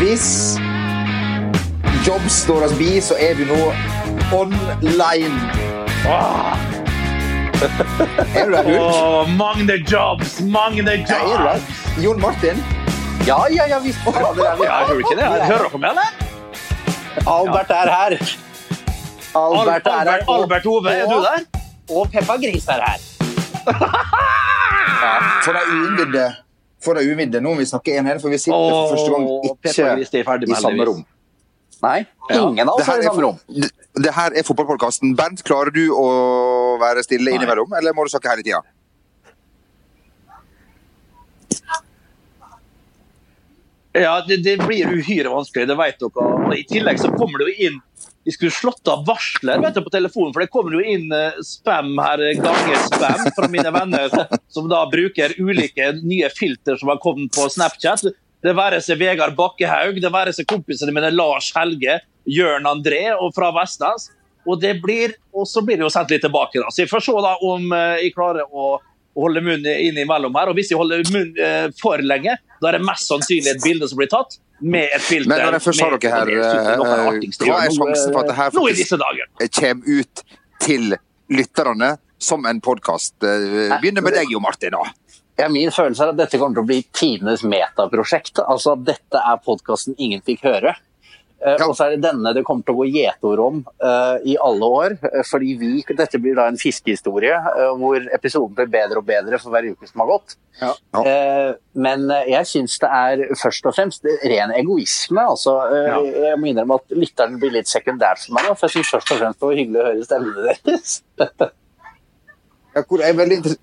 Hvis 0.00 0.56
jobb 2.06 2.24
står 2.32 2.62
oss 2.64 2.72
bi, 2.78 2.86
så 3.04 3.18
er 3.20 3.34
vi 3.36 3.44
nå 3.44 3.58
online. 4.32 5.36
Er 8.32 8.46
du 8.46 8.54
der, 8.54 8.64
Hulk? 8.64 8.80
Åh, 8.80 9.28
Magne 9.36 9.76
Jobs, 9.84 10.38
Magne 10.40 10.94
Ja, 10.96 11.04
er 11.04 11.04
du 11.04 11.12
Jobs! 11.12 11.44
der? 11.44 12.02
Jon 12.06 12.20
Martin? 12.20 12.64
Ja, 13.26 13.42
ja, 13.52 13.68
ja, 13.68 13.78
visst. 13.84 14.00
Ja, 14.06 14.32
det 14.32 14.40
der. 14.40 14.56
vi. 14.60 14.64
Ja, 14.64 14.78
hører 14.86 14.94
du 14.94 14.98
ikke 15.04 15.16
det? 15.20 15.28
Hører 15.50 15.68
dere 15.68 15.78
meg, 15.84 15.90
eller? 15.90 16.10
Albert 17.36 17.70
er 17.76 17.92
her. 17.92 18.16
Albert 19.36 19.86
er 19.86 19.98
her. 19.98 20.08
Albert, 20.16 20.28
Albert 20.40 20.66
Ove, 20.66 20.90
er 20.96 21.04
du 21.12 21.18
der? 21.28 21.44
Og 21.90 22.08
Peppa 22.12 22.40
Gris 22.40 22.68
er 22.72 22.80
her. 22.88 23.00
ja, 25.04 25.12
For 25.44 25.52
de 25.52 25.60
uinnvidde 25.76 26.30
for 26.84 26.96
de 26.96 27.04
uinnvidde, 27.04 27.42
nå 27.44 27.54
må 27.54 27.60
vi 27.60 27.68
snakke 27.68 27.96
en 28.00 28.08
her, 28.08 28.20
for 28.22 28.32
vi 28.32 28.38
sitter 28.40 28.56
for 28.56 28.94
første 28.94 29.12
gang 29.12 29.26
Åh, 29.28 29.56
det 29.60 29.70
er 29.70 30.26
ferdig 30.26 30.48
ikke 30.48 30.58
i 30.58 30.62
samme 30.64 30.86
rom. 30.88 31.04
Nei, 31.80 32.00
ingen 32.36 32.68
av 32.68 32.74
oss 32.76 32.88
er 32.92 33.00
i 33.00 33.06
samme 33.08 33.24
rom. 33.24 33.38
det, 33.48 33.70
det 34.04 34.12
her 34.16 34.36
er 34.36 34.44
fotballpodkasten. 34.44 35.14
Bernt, 35.16 35.44
klarer 35.46 35.72
du 35.72 35.86
å 35.96 36.04
være 36.80 37.04
stille 37.06 37.32
innimellom, 37.36 37.72
eller 37.78 37.96
må 37.96 38.04
du 38.04 38.12
snakke 38.12 38.32
hele 38.32 38.44
tida? 38.46 38.60
Ja, 43.96 44.20
det, 44.26 44.42
det 44.44 44.60
blir 44.62 44.92
uhyre 44.92 45.32
vanskelig, 45.32 45.66
det 45.66 45.76
vet 45.80 45.98
dere. 45.98 46.26
Og 46.46 46.52
I 46.54 46.66
tillegg 46.68 47.00
så 47.02 47.10
kommer 47.16 47.42
det 47.42 47.50
jo 47.50 47.70
inn 47.70 47.80
Vi 48.30 48.34
skulle 48.36 48.54
slått 48.54 48.88
av 48.88 49.00
varsler 49.08 49.58
vet 49.58 49.74
du, 49.74 49.80
på 49.82 49.90
telefonen, 49.90 50.30
for 50.30 50.44
det 50.44 50.52
kommer 50.54 50.76
jo 50.76 50.82
inn 50.86 51.08
eh, 51.10 51.40
spam 51.42 51.96
her, 51.98 52.20
eh, 52.22 52.36
ganger 52.38 52.84
spam 52.84 53.24
fra 53.34 53.48
mine 53.50 53.72
venner 53.74 54.12
som 54.54 54.68
da 54.70 54.84
bruker 54.92 55.34
ulike 55.34 55.88
nye 55.98 56.28
filter 56.30 56.78
som 56.78 56.92
har 56.92 57.00
kommet 57.02 57.34
på 57.34 57.48
Snapchat. 57.50 58.04
Det 58.38 58.52
være 58.54 58.78
seg 58.86 59.00
Vegard 59.00 59.34
Bakkehaug, 59.34 59.98
det 59.98 60.12
være 60.14 60.34
seg 60.36 60.46
kompisene 60.46 60.94
mine 60.94 61.10
Lars 61.10 61.48
Helge, 61.56 61.96
Jørn 62.30 62.70
André 62.70 63.08
og 63.16 63.34
fra 63.34 63.50
Vestnes. 63.56 64.12
Og, 64.46 64.60
det 64.62 64.76
blir, 64.78 65.16
og 65.34 65.50
så 65.50 65.64
blir 65.66 65.80
det 65.80 65.88
jo 65.88 65.90
sendt 65.90 66.14
litt 66.14 66.22
tilbake. 66.22 66.62
da. 66.62 66.70
Så 66.70 66.84
jeg 66.84 66.92
får 66.92 67.02
se 67.08 67.16
da 67.26 67.34
om 67.50 67.66
eh, 67.74 68.04
jeg 68.04 68.14
klarer 68.14 68.46
å 68.46 68.76
å 69.10 69.24
holde 69.24 69.42
munnen 69.42 69.66
innimellom 69.88 70.36
her. 70.38 70.52
Og 70.52 70.54
hvis 70.54 70.70
jeg 70.70 70.78
holder 70.78 71.02
munnen 71.10 71.42
eh, 71.42 71.66
for 71.80 71.98
lenge, 71.98 72.36
da 72.62 72.70
er 72.70 72.78
det 72.78 72.86
mest 72.86 73.10
sannsynlig 73.10 73.56
et 73.56 73.64
bilde 73.64 73.88
som 73.90 73.98
blir 73.98 74.10
tatt 74.12 74.38
med 74.60 74.88
et 74.94 75.02
filter. 75.02 75.28
Men 75.28 75.44
når 75.46 75.52
jeg 75.58 75.64
først 75.66 75.80
har 75.84 75.96
dere 75.96 76.12
her, 76.14 76.30
er 76.30 76.40
eh, 76.40 76.82
hva 77.46 77.58
er 77.64 77.74
sjansen 77.74 78.12
for 78.12 78.20
at 78.20 78.28
det 78.30 78.36
her 78.36 78.46
eh, 78.46 78.56
faktisk- 78.56 79.60
kommer 79.60 80.00
ut 80.00 80.24
til 80.60 80.96
lytterne 81.30 81.90
som 82.20 82.44
en 82.46 82.60
podkast. 82.60 83.14
Begynner 83.20 84.02
med 84.04 84.12
deg, 84.14 84.30
Jo 84.30 84.40
Martin. 84.40 84.70
da. 84.76 84.84
Ja, 85.40 85.48
min 85.48 85.70
følelse 85.72 86.04
er 86.04 86.08
at 86.12 86.16
dette 86.18 86.36
kommer 86.36 86.58
til 86.58 86.64
å 86.64 86.68
bli 86.68 86.82
tidenes 86.92 87.42
metaprosjekt. 87.42 88.42
Altså 88.44 88.74
dette 88.76 89.16
er 89.16 89.38
podkasten 89.40 89.94
ingen 89.96 90.20
fikk 90.20 90.42
høre. 90.44 90.74
Eh, 91.40 91.56
Ja. 91.58 91.66
Og 91.66 91.74
så 91.76 91.86
er 91.86 91.94
det 91.96 92.02
denne 92.04 92.34
det 92.36 92.42
kommer 92.44 92.62
til 92.66 92.74
å 92.74 92.80
gå 92.82 92.86
gjetord 92.92 93.40
om 93.40 93.60
uh, 93.82 94.18
i 94.28 94.34
alle 94.44 94.66
år. 94.76 94.98
eh, 95.08 95.22
fordi 95.24 95.54
vi, 95.56 95.70
Dette 95.96 96.18
blir 96.20 96.34
da 96.36 96.48
en 96.50 96.58
fiskehistorie 96.60 97.32
uh, 97.32 97.70
hvor 97.80 97.96
episoden 98.12 98.52
blir 98.58 98.68
bedre 98.68 99.00
og 99.00 99.06
bedre 99.08 99.38
for 99.40 99.50
hver 99.54 99.70
uke 99.72 99.88
som 99.88 100.02
har 100.04 100.10
gått. 100.12 100.36
Ja. 100.60 100.74
Uh, 100.92 101.54
men 101.80 102.04
jeg 102.28 102.44
syns 102.50 102.76
det 102.82 102.90
er 102.92 103.24
først 103.40 103.64
og 103.70 103.74
fremst 103.78 104.04
ren 104.04 104.52
egoisme. 104.52 105.24
altså. 105.32 105.56
Ja. 105.72 106.02
Jeg 106.30 106.36
må 106.42 106.50
innrømme 106.52 106.76
at 106.82 106.92
lytteren 106.92 107.40
blir 107.40 107.56
litt 107.56 107.72
sekundært 107.72 108.20
for 108.26 108.36
meg. 108.36 108.44
da, 108.50 108.54
For 108.60 108.68
jeg 108.68 108.76
syns 108.82 108.92
først 108.98 109.14
og 109.16 109.22
fremst 109.24 109.40
det 109.40 109.48
var 109.48 109.60
hyggelig 109.62 109.80
å 109.80 109.88
høre 109.88 110.04
stemmene 110.10 110.52
deres. 110.52 111.00
Ja, 112.70 112.82
hvor- 112.86 113.00
jeg 113.02 113.10
er 113.10 113.16
veldig, 113.18 113.36
inter- 113.40 113.56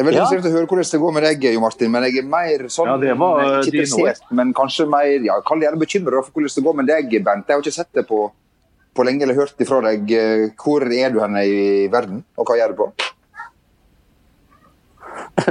jeg 0.00 0.06
er 0.06 0.08
veldig 0.08 0.16
Ja. 0.16 0.24
interessert 0.24 0.46
i 0.48 0.48
å 0.48 0.56
høre 0.56 0.68
hvordan 0.70 0.90
det 0.90 1.00
går 1.00 1.12
med 1.12 1.22
deg, 1.26 1.42
Jo 1.52 1.60
Martin. 1.60 1.90
Men 1.92 2.02
jeg 2.06 2.16
er 2.16 2.22
mer 2.24 2.58
sånn 2.72 2.86
Ja, 2.88 2.96
det 2.96 3.18
var, 3.20 3.40
eh, 3.40 3.60
Ikke 3.60 3.84
interessert, 3.84 4.22
men 4.32 4.54
kanskje 4.54 4.88
mer 4.88 5.24
ja, 5.26 5.40
Kall 5.44 5.60
det 5.60 5.66
gjerne 5.68 5.80
bekymra 5.82 6.22
for 6.24 6.32
hvordan 6.32 6.54
det 6.56 6.64
går 6.64 6.74
med 6.78 6.86
deg, 6.88 7.24
Bent. 7.24 7.46
Jeg 7.46 7.54
har 7.54 7.60
ikke 7.60 7.72
sett 7.74 7.92
det 7.92 8.06
på, 8.08 8.32
på 8.96 9.04
lenge 9.04 9.22
eller 9.22 9.34
hørt 9.34 9.60
ifra 9.60 9.82
deg. 9.84 10.10
Eh, 10.10 10.48
Hvor 10.56 10.80
er 10.88 11.10
du 11.12 11.20
henne 11.20 11.44
i 11.44 11.86
verden, 11.92 12.24
og 12.38 12.46
hva 12.46 12.56
gjør 12.56 12.68
du 12.72 12.76
på? 12.80 12.92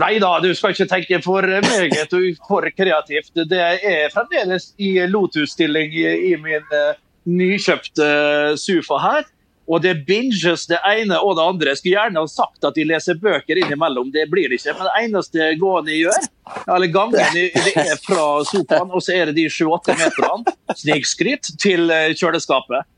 Nei 0.00 0.18
da, 0.18 0.40
du 0.40 0.54
skal 0.56 0.72
ikke 0.74 0.88
tenke 0.88 1.22
for 1.22 1.42
meget 1.46 2.12
og 2.16 2.36
for 2.48 2.62
kreativt. 2.74 3.30
Det 3.46 3.60
er 3.60 4.08
fremdeles 4.10 4.72
i 4.80 4.98
Lotus-stilling 5.06 5.92
i, 5.92 6.32
i 6.32 6.36
min 6.40 6.64
eh, 6.74 6.94
nykjøpte 7.28 8.56
Sufa 8.56 8.82
sofa 8.82 8.98
her. 9.06 9.24
Og 9.70 9.82
det 9.84 9.92
binges 10.06 10.64
det 10.66 10.80
ene 10.88 11.20
og 11.22 11.36
det 11.38 11.44
andre. 11.46 11.72
Jeg 11.72 11.78
skulle 11.78 11.94
gjerne 11.94 12.22
ha 12.24 12.30
sagt 12.30 12.66
at 12.66 12.74
de 12.74 12.86
leser 12.90 13.18
bøker 13.22 13.60
innimellom, 13.60 14.08
det 14.10 14.24
blir 14.32 14.50
det 14.50 14.58
ikke. 14.58 14.74
Men 14.78 14.88
det 14.88 14.94
eneste 15.04 15.50
gående 15.60 15.94
jeg 15.94 16.08
gjør, 16.08 16.26
eller 16.74 16.90
gangen, 16.90 17.36
det 17.36 17.74
er 17.78 18.00
fra 18.02 18.24
sofaen, 18.48 18.90
og 18.90 19.04
så 19.06 19.14
er 19.14 19.30
det 19.30 19.36
de 19.38 19.46
sju-åtte 19.52 19.94
meterne 20.00 20.56
snikskritt, 20.80 21.52
til 21.62 21.86
eh, 21.94 22.10
kjøleskapet. 22.18 22.88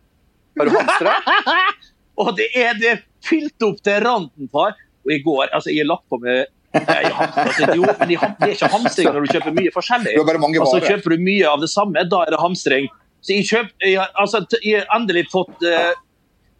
Har 0.59 0.69
du 0.69 0.79
hamstra? 0.79 1.17
Og 2.23 2.33
det 2.37 2.49
er 2.57 2.75
det 2.81 2.97
fylt 3.25 3.65
opp 3.65 3.79
til 3.85 4.01
randen, 4.05 4.49
far. 4.53 4.75
Og 5.05 5.13
i 5.13 5.21
går, 5.25 5.49
altså 5.51 5.73
jeg 5.73 5.85
har 5.85 5.93
lagt 5.95 6.09
på 6.13 6.21
med 6.23 6.49
Nei, 6.73 7.03
altså, 7.05 7.67
jo, 7.77 7.85
men 7.85 8.09
det 8.09 8.17
er 8.17 8.53
ikke 8.55 8.69
hamstring 8.73 9.09
når 9.13 9.27
du 9.27 9.33
kjøper 9.35 9.53
mye 9.59 9.73
forskjellig. 9.75 10.15
Du 10.17 10.63
så 10.71 10.79
kjøper 10.81 11.13
du 11.13 11.21
mye 11.21 11.51
av 11.51 11.61
det 11.61 11.69
samme, 11.69 12.05
da 12.09 12.23
er 12.25 12.33
det 12.33 12.39
hamstring. 12.41 12.87
Så 13.21 13.37
jeg, 13.37 13.45
kjøp, 13.51 13.75
jeg, 13.85 14.07
altså, 14.17 14.41
jeg 14.65 14.81
har 14.81 14.89
endelig 14.97 15.27
fått 15.35 15.67
eh, 15.69 15.91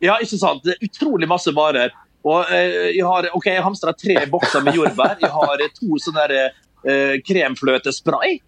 Ja, 0.03 0.17
ikke 0.23 0.39
sant. 0.41 0.65
Det 0.67 0.75
er 0.77 0.89
utrolig 0.89 1.29
masse 1.31 1.53
varer. 1.55 1.93
Og 2.27 2.51
eh, 2.55 2.93
jeg 2.97 3.05
har 3.07 3.29
ok, 3.35 3.47
jeg 3.51 3.63
hamstra 3.65 3.93
tre 3.99 4.17
bokser 4.31 4.63
med 4.67 4.77
jordbær. 4.79 5.17
Jeg 5.23 5.31
har 5.35 5.63
eh, 5.63 5.71
to 5.79 5.99
sånne 6.03 6.27
eh, 6.39 7.15
kremfløtespray. 7.27 8.41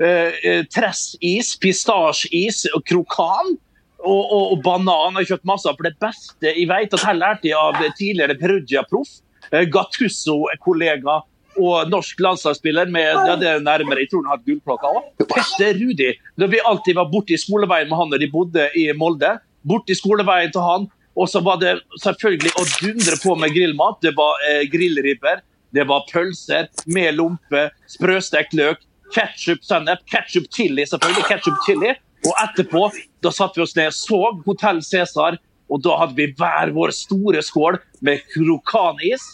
Eh, 0.00 0.36
eh, 0.46 0.60
Tressis, 0.72 1.54
pistasjeis 1.60 2.66
og 2.74 2.84
krokan. 2.88 3.56
Og, 3.98 4.20
og, 4.22 4.44
og 4.54 4.60
banan 4.62 5.16
har 5.16 5.24
jeg 5.24 5.32
kjøpt 5.34 5.48
masse 5.50 5.66
av. 5.68 5.74
For 5.80 5.88
det 5.88 5.96
beste 6.00 6.52
jeg 6.52 6.68
vet, 6.70 6.92
at 6.94 7.04
her 7.08 7.16
lærte 7.18 7.50
jeg 7.50 7.58
av 7.58 7.80
tidligere 7.98 8.36
Perugia-proff. 8.38 9.16
eh, 9.50 9.64
Gattusso-kollega 9.74 11.18
og 11.58 11.88
norsk 11.90 12.20
landslagsspiller 12.22 12.86
med 12.94 13.08
ja, 13.08 13.34
det 13.40 13.48
er 13.50 13.62
nærmere, 13.64 14.04
jeg 14.04 14.12
tror 14.12 14.20
han 14.22 14.28
har 14.30 14.36
hatt 14.38 14.46
gullklokka 14.46 14.90
òg. 14.94 15.08
Petter 15.26 15.72
Rudi. 15.80 16.12
Da 16.38 16.46
vi 16.52 16.60
alltid 16.62 16.94
var 16.94 17.08
borte 17.10 17.34
i 17.34 17.40
skoleveien 17.40 17.88
med 17.90 17.98
han 17.98 18.12
når 18.12 18.22
de 18.22 18.28
bodde 18.30 18.68
i 18.78 18.84
Molde. 18.94 19.32
Borte 19.66 19.90
i 19.90 19.98
skoleveien 19.98 20.52
til 20.54 20.62
han. 20.62 20.86
Og 21.18 21.28
så 21.30 21.42
var 21.42 21.58
det 21.62 21.76
selvfølgelig 22.02 22.52
å 22.60 22.64
dundre 22.78 23.16
på 23.22 23.34
med 23.40 23.54
grillmat. 23.54 23.98
Det 24.04 24.12
var 24.18 24.38
eh, 24.48 24.64
grillribber, 24.70 25.42
det 25.74 25.84
var 25.90 26.06
pølser 26.12 26.68
med 26.86 27.16
lompe, 27.18 27.64
sprøstekt 27.90 28.54
løk, 28.56 28.84
ketsjup, 29.14 29.64
sennep, 29.66 30.04
ketsjup 30.08 30.46
chili, 30.54 30.86
selvfølgelig. 30.86 31.26
Ketchup 31.28 31.58
chili. 31.66 31.94
Og 32.26 32.32
etterpå 32.42 32.84
da 33.24 33.30
satte 33.34 33.60
vi 33.60 33.64
oss 33.66 33.76
ned, 33.78 33.94
så 33.94 34.18
Hotell 34.46 34.80
Cæsar, 34.82 35.38
og 35.68 35.82
da 35.84 35.98
hadde 36.00 36.16
vi 36.18 36.30
hver 36.38 36.72
vår 36.74 36.94
store 36.96 37.42
skål 37.44 37.76
med 38.06 38.22
krokanis. 38.32 39.26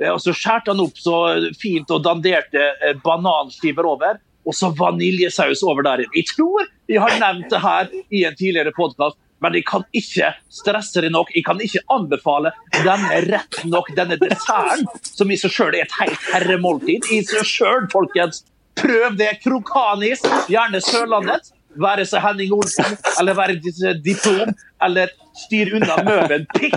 Eh, 0.00 0.12
Og 0.12 0.20
så 0.24 0.34
skjærte 0.36 0.72
han 0.74 0.84
opp 0.84 1.00
så 1.00 1.16
fint 1.60 1.90
og 1.90 2.04
danderte 2.04 2.68
eh, 2.82 2.94
bananskiver 3.04 3.88
over. 3.88 4.20
Og 4.42 4.56
så 4.58 4.72
vaniljesaus 4.74 5.60
over 5.62 5.84
der. 5.86 6.00
Jeg 6.16 6.26
tror 6.32 6.64
jeg 6.90 6.98
har 6.98 7.12
nevnt 7.20 7.46
det 7.52 7.60
her 7.62 7.92
i 8.10 8.24
en 8.26 8.34
tidligere 8.34 8.72
podkast, 8.74 9.14
men 9.42 9.58
jeg 9.58 9.66
kan 9.68 9.84
ikke 9.96 10.32
stresse 10.52 11.02
det 11.04 11.12
nok. 11.12 11.32
Jeg 11.34 11.44
kan 11.46 11.60
ikke 11.62 11.82
anbefale 11.92 12.52
denne 12.82 13.22
rett 13.26 13.62
nok, 13.68 13.90
denne 13.96 14.18
desserten, 14.20 14.86
som 15.02 15.30
i 15.30 15.38
seg 15.40 15.54
sjøl 15.54 15.74
er 15.74 15.86
et 15.86 15.96
helt 16.00 16.28
herremåltid. 16.32 17.10
I 17.12 17.22
seg 17.26 17.48
sjøl, 17.48 17.88
folkens. 17.92 18.44
Prøv 18.78 19.18
det. 19.18 19.34
Krokanis, 19.42 20.22
gjerne 20.50 20.80
Sørlandet. 20.84 21.52
Være 21.82 22.04
seg 22.04 22.20
Henning 22.20 22.52
Olsen, 22.52 22.98
eller 23.16 23.36
være 23.36 23.56
disse 23.64 23.94
diplom, 24.04 24.50
eller 24.84 25.08
styr 25.40 25.70
unna 25.78 25.96
Møvenpick 26.04 26.74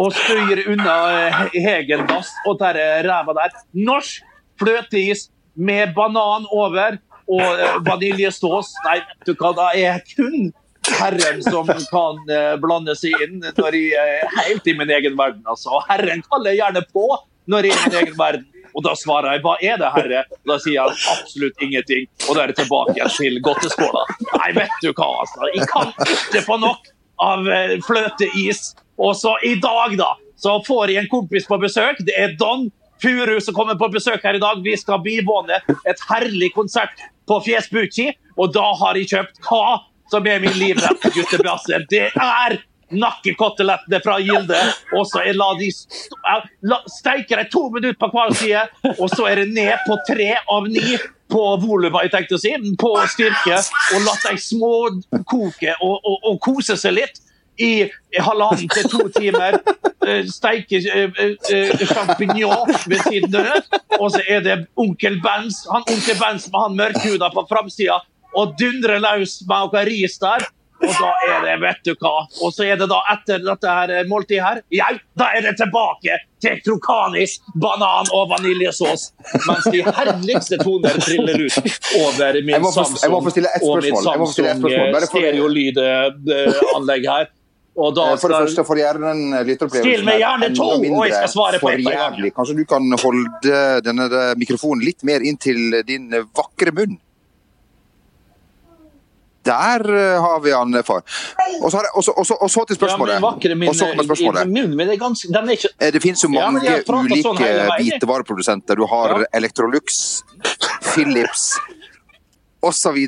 og 0.00 0.14
styr 0.16 0.62
unna 0.72 0.94
eh, 1.52 2.14
og 2.48 2.56
der 2.62 2.78
ræva 3.04 3.34
der. 3.36 3.58
Norsk 3.76 4.24
fløteis 4.60 5.28
med 5.54 5.92
banan 5.96 6.48
over 6.50 6.96
og 7.28 7.60
eh, 7.60 7.76
vaniljesås. 7.84 8.72
Nei, 8.86 8.98
vet 9.02 9.28
du 9.28 9.36
hva, 9.36 9.52
da 9.56 9.68
er 9.74 9.82
jeg 9.82 10.16
kun 10.16 10.52
Herren 10.98 11.42
som 11.44 11.68
kan 11.90 12.22
eh, 12.30 12.54
blande 12.62 12.94
seg 12.98 13.16
inn 13.24 13.42
når 13.42 13.76
jeg 13.78 13.92
er 13.98 14.32
helt 14.40 14.66
i 14.68 14.74
min 14.78 14.90
egen 14.98 15.18
verden. 15.18 15.42
Altså. 15.48 15.80
Herren 15.88 16.24
kaller 16.28 16.52
jeg 16.52 16.62
gjerne 16.62 16.84
på 16.92 17.06
når 17.50 17.68
jeg 17.68 17.74
er 17.74 17.78
i 17.78 17.84
min 17.90 18.00
egen 18.02 18.18
verden. 18.18 18.48
Og 18.72 18.84
da 18.86 18.94
svarer 18.96 19.36
jeg 19.36 19.42
hva 19.44 19.54
er 19.60 19.80
det, 19.80 19.88
herre? 19.96 20.20
Da 20.48 20.56
sier 20.62 20.86
han 20.86 21.00
absolutt 21.12 21.64
ingenting. 21.64 22.06
Og 22.28 22.36
da 22.36 22.44
er 22.44 22.52
det 22.52 22.58
tilbake 22.62 22.96
igjen 22.96 23.12
til 23.18 23.40
godteskåla. 23.44 24.04
Nei, 24.30 24.50
vet 24.56 24.76
du 24.80 24.92
hva, 24.92 25.08
altså. 25.24 25.48
Jeg 25.52 25.68
kan 25.68 25.92
ikke 26.06 26.44
få 26.46 26.56
nok 26.62 26.92
av 27.22 27.50
eh, 27.52 27.76
fløteis. 27.84 28.70
Og 29.02 29.16
så 29.18 29.34
i 29.44 29.56
dag, 29.60 29.96
da, 30.00 30.14
så 30.40 30.56
får 30.66 30.92
jeg 30.92 31.04
en 31.04 31.12
kompis 31.12 31.48
på 31.48 31.58
besøk. 31.60 32.00
Det 32.06 32.16
er 32.18 32.36
Don 32.40 32.70
Furu 33.02 33.38
som 33.42 33.56
kommer 33.56 33.76
på 33.78 33.90
besøk 33.92 34.22
her 34.24 34.38
i 34.38 34.42
dag. 34.42 34.60
Vi 34.64 34.76
skal 34.78 35.02
bivåne 35.04 35.58
et 35.90 36.04
herlig 36.08 36.52
konsert 36.56 37.02
på 37.28 37.40
Fjesbucci. 37.44 38.12
Og 38.40 38.52
da 38.54 38.64
har 38.80 38.96
jeg 38.98 39.10
kjøpt 39.12 39.42
hva 39.48 39.80
som 40.10 40.26
er 40.26 40.42
min 40.42 40.58
livrette 40.58 41.10
guttebrasser. 41.14 41.86
Det 41.90 42.08
er 42.10 42.58
nakkekotelettene 42.92 44.00
fra 44.04 44.18
Gilde. 44.20 44.60
Og 44.98 45.06
så 45.08 45.24
la 45.36 45.48
de 45.60 45.70
steiker 46.92 47.40
de 47.40 47.48
to 47.52 47.68
minutter 47.72 47.98
på 48.00 48.10
hver 48.12 48.36
side, 48.36 48.66
og 48.98 49.08
så 49.12 49.28
er 49.30 49.42
det 49.42 49.50
ned 49.56 49.74
på 49.86 49.98
tre 50.08 50.34
av 50.42 50.68
ni 50.68 50.98
på 51.32 51.42
volum, 51.62 51.94
jeg 52.04 52.12
tenkt 52.12 52.34
å 52.36 52.40
si, 52.40 52.52
på 52.78 52.92
styrke. 53.08 53.60
Og 53.96 54.06
la 54.06 54.16
dem 54.26 54.40
småkoke 54.40 55.76
og, 55.80 55.94
og, 55.96 56.16
og 56.28 56.40
kose 56.44 56.76
seg 56.76 56.98
litt 56.98 57.22
i 57.62 57.88
halvannen 58.20 58.68
til 58.72 58.88
to 58.92 59.06
timer. 59.14 59.58
Steike 60.28 60.80
sjampinjong 60.82 62.72
ved 62.90 63.04
siden 63.06 63.36
av. 63.38 63.80
Og 64.00 64.08
så 64.12 64.22
er 64.28 64.44
det 64.44 64.58
onkel 64.80 65.20
Benz, 65.24 65.62
han 65.70 65.84
onkel 65.86 66.18
Benz 66.20 66.48
med 66.50 66.64
han 66.66 66.78
mørkhuda 66.80 67.30
på 67.32 67.46
framsida, 67.48 68.00
og 68.34 68.56
dundrer 68.58 68.98
løs 69.04 69.40
med 69.48 69.70
noe 69.72 69.84
ris 69.88 70.18
der. 70.22 70.44
Og 70.82 70.90
da 70.98 71.10
er 71.30 71.44
det, 71.46 71.52
vet 71.62 71.76
du 71.86 71.92
hva. 72.02 72.24
Og 72.42 72.50
så 72.50 72.64
er 72.66 72.76
det 72.80 72.88
da 72.90 72.96
etter 73.12 73.38
dette 73.46 73.70
her 73.70 74.08
måltidet 74.10 74.42
her, 74.42 74.56
ja, 74.74 74.88
da 75.14 75.28
er 75.36 75.44
det 75.46 75.52
tilbake 75.60 76.16
til 76.42 76.56
krokanis, 76.66 77.36
banan 77.54 78.10
og 78.10 78.32
vaniljesaus. 78.32 79.12
Mens 79.46 79.68
de 79.70 79.84
herligste 79.86 80.58
toner 80.58 80.98
triller 81.04 81.38
ut 81.44 81.54
over 82.00 82.40
min 82.42 82.66
Samsung 82.74 83.14
og 83.14 83.22
min 83.84 83.94
Samsung 84.02 84.64
for- 84.64 85.06
stereolydanlegg 85.92 87.06
her. 87.12 87.30
Og 87.78 87.94
da 87.96 88.02
Eh, 88.12 88.16
For 88.20 88.28
det 88.28 88.36
første, 88.42 88.64
for 88.68 88.76
gjerne 88.76 89.00
den 89.14 89.46
lytteropplevelsen 89.48 89.86
Still 89.86 90.04
meg 90.04 90.14
er 90.14 90.20
gjerne 90.26 90.48
to, 90.56 90.66
og 90.92 91.06
jeg 91.08 91.14
skal 91.14 91.32
svare 91.32 91.58
på 91.62 91.70
ett 91.72 91.84
gang. 91.86 92.18
Kanskje 92.36 92.56
du 92.58 92.64
kan 92.68 92.82
holde 93.00 93.80
denne 93.86 94.34
mikrofonen 94.36 94.84
litt 94.84 95.02
mer 95.04 95.20
inn 95.24 95.38
til 95.40 95.82
din 95.86 96.10
vakre 96.36 96.74
munn? 96.74 96.98
Der 99.44 99.82
eh, 99.90 100.20
har 100.22 100.40
vi 100.40 100.52
han, 100.54 100.76
for. 100.86 101.02
Og 101.62 101.72
så, 101.72 101.80
til 102.68 102.76
Ja, 102.76 102.80
spørsmålet. 102.86 103.20
vakre 103.22 103.54
min, 103.58 103.68
og 103.68 103.74
så 103.74 103.88
kommer 103.90 104.04
spørsmålet. 104.06 104.46
Munnen 104.46 104.76
min 104.78 104.88
er 104.92 104.96
ganske 105.00 105.32
er 105.50 105.56
ikke 105.56 105.70
Eh, 105.80 105.90
Det 105.92 106.02
finnes 106.02 106.22
jo 106.22 106.28
mange 106.28 106.62
ja, 106.62 106.76
ulike 106.86 107.22
sånn 107.26 107.40
hvitevareprodusenter. 107.80 108.76
Du 108.78 108.86
har 108.86 109.18
Ja. 109.18 109.24
Electrolux, 109.40 110.22
Philips 110.92 111.58
osv. 112.62 113.00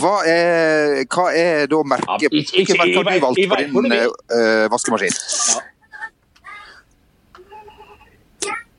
Hva 0.00 0.14
er, 0.24 1.04
hva 1.04 1.26
er 1.36 1.66
da 1.68 1.82
merket 1.84 2.22
Ja, 2.22 2.28
ikke- 2.32 2.56
Hvilket 2.56 2.78
merke 2.80 2.96
har 2.96 3.04
du 3.04 3.20
valgt 3.20 3.74
på 3.74 3.82
din 3.84 3.92
uh, 4.08 4.68
vaskemaskin? 4.72 5.12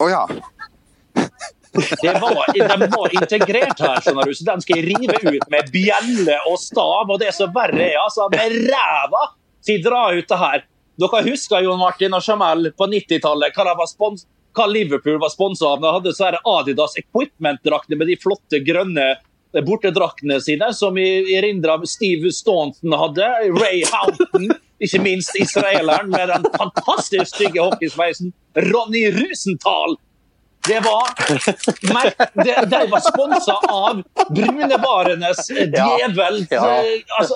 Å 0.01 0.10
ja. 0.12 0.25
Var, 2.22 2.54
De 2.56 2.88
var 2.92 3.18
integrert 3.22 3.81
her, 3.81 4.00
skjønner 4.04 4.30
du, 4.30 4.36
så 4.38 4.48
den 4.51 4.63
skal 4.63 4.80
jeg 4.80 4.88
rive 4.94 5.36
ut 5.36 5.50
med 5.51 5.74
bjelle 5.74 6.38
og 6.50 6.60
stav. 6.62 7.10
Og 7.10 7.19
det 7.22 7.33
som 7.36 7.51
verre 7.56 7.83
er, 7.89 8.00
altså, 8.04 8.30
med 8.33 8.56
ræva 8.69 9.27
skal 9.60 9.77
jeg 9.77 9.86
dra 9.86 10.06
ut 10.13 10.31
det 10.31 10.39
her. 10.42 10.66
Dere 11.01 11.22
husker 11.25 11.63
Jon 11.66 11.81
Martin 11.81 12.16
og 12.16 12.24
Jamel 12.24 12.72
på 12.77 12.88
90-tallet, 12.88 13.56
hva, 13.57 14.12
hva 14.56 14.68
Liverpool 14.72 15.19
var 15.19 15.33
sponsa 15.33 15.74
av? 15.74 15.81
De 15.83 15.94
hadde 15.98 16.13
så 16.16 16.30
her 16.30 16.38
Adidas 16.48 16.95
Equipment-draktene 17.01 18.00
med 18.00 18.12
de 18.12 18.19
flotte 18.22 18.62
grønne 18.63 19.07
eh, 19.12 19.63
bortedraktene 19.66 20.39
sine, 20.44 20.72
som 20.77 20.95
i 20.98 21.07
i 21.25 21.36
erindrer 21.39 21.83
Steve 21.89 22.31
Staunton 22.31 22.95
hadde. 22.95 23.27
Ray 23.60 23.83
Houghton, 23.92 24.54
ikke 24.80 25.04
minst 25.04 25.36
israeleren 25.39 26.13
med 26.13 26.31
den 26.31 26.48
fantastisk 26.56 27.33
stygge 27.33 27.63
hockeysveisen. 27.63 28.31
Ronny 28.69 29.10
Rusenthal. 29.18 30.00
Det 30.67 30.79
var 30.79 31.07
det, 32.44 32.65
De, 32.69 32.88
var 32.91 33.00
sponsa 33.00 33.53
av 33.69 34.03
Brunebarenes 34.29 35.50
djevel. 35.50 36.47
Ja. 36.50 36.83
ja. 36.83 37.01
Altså, 37.19 37.35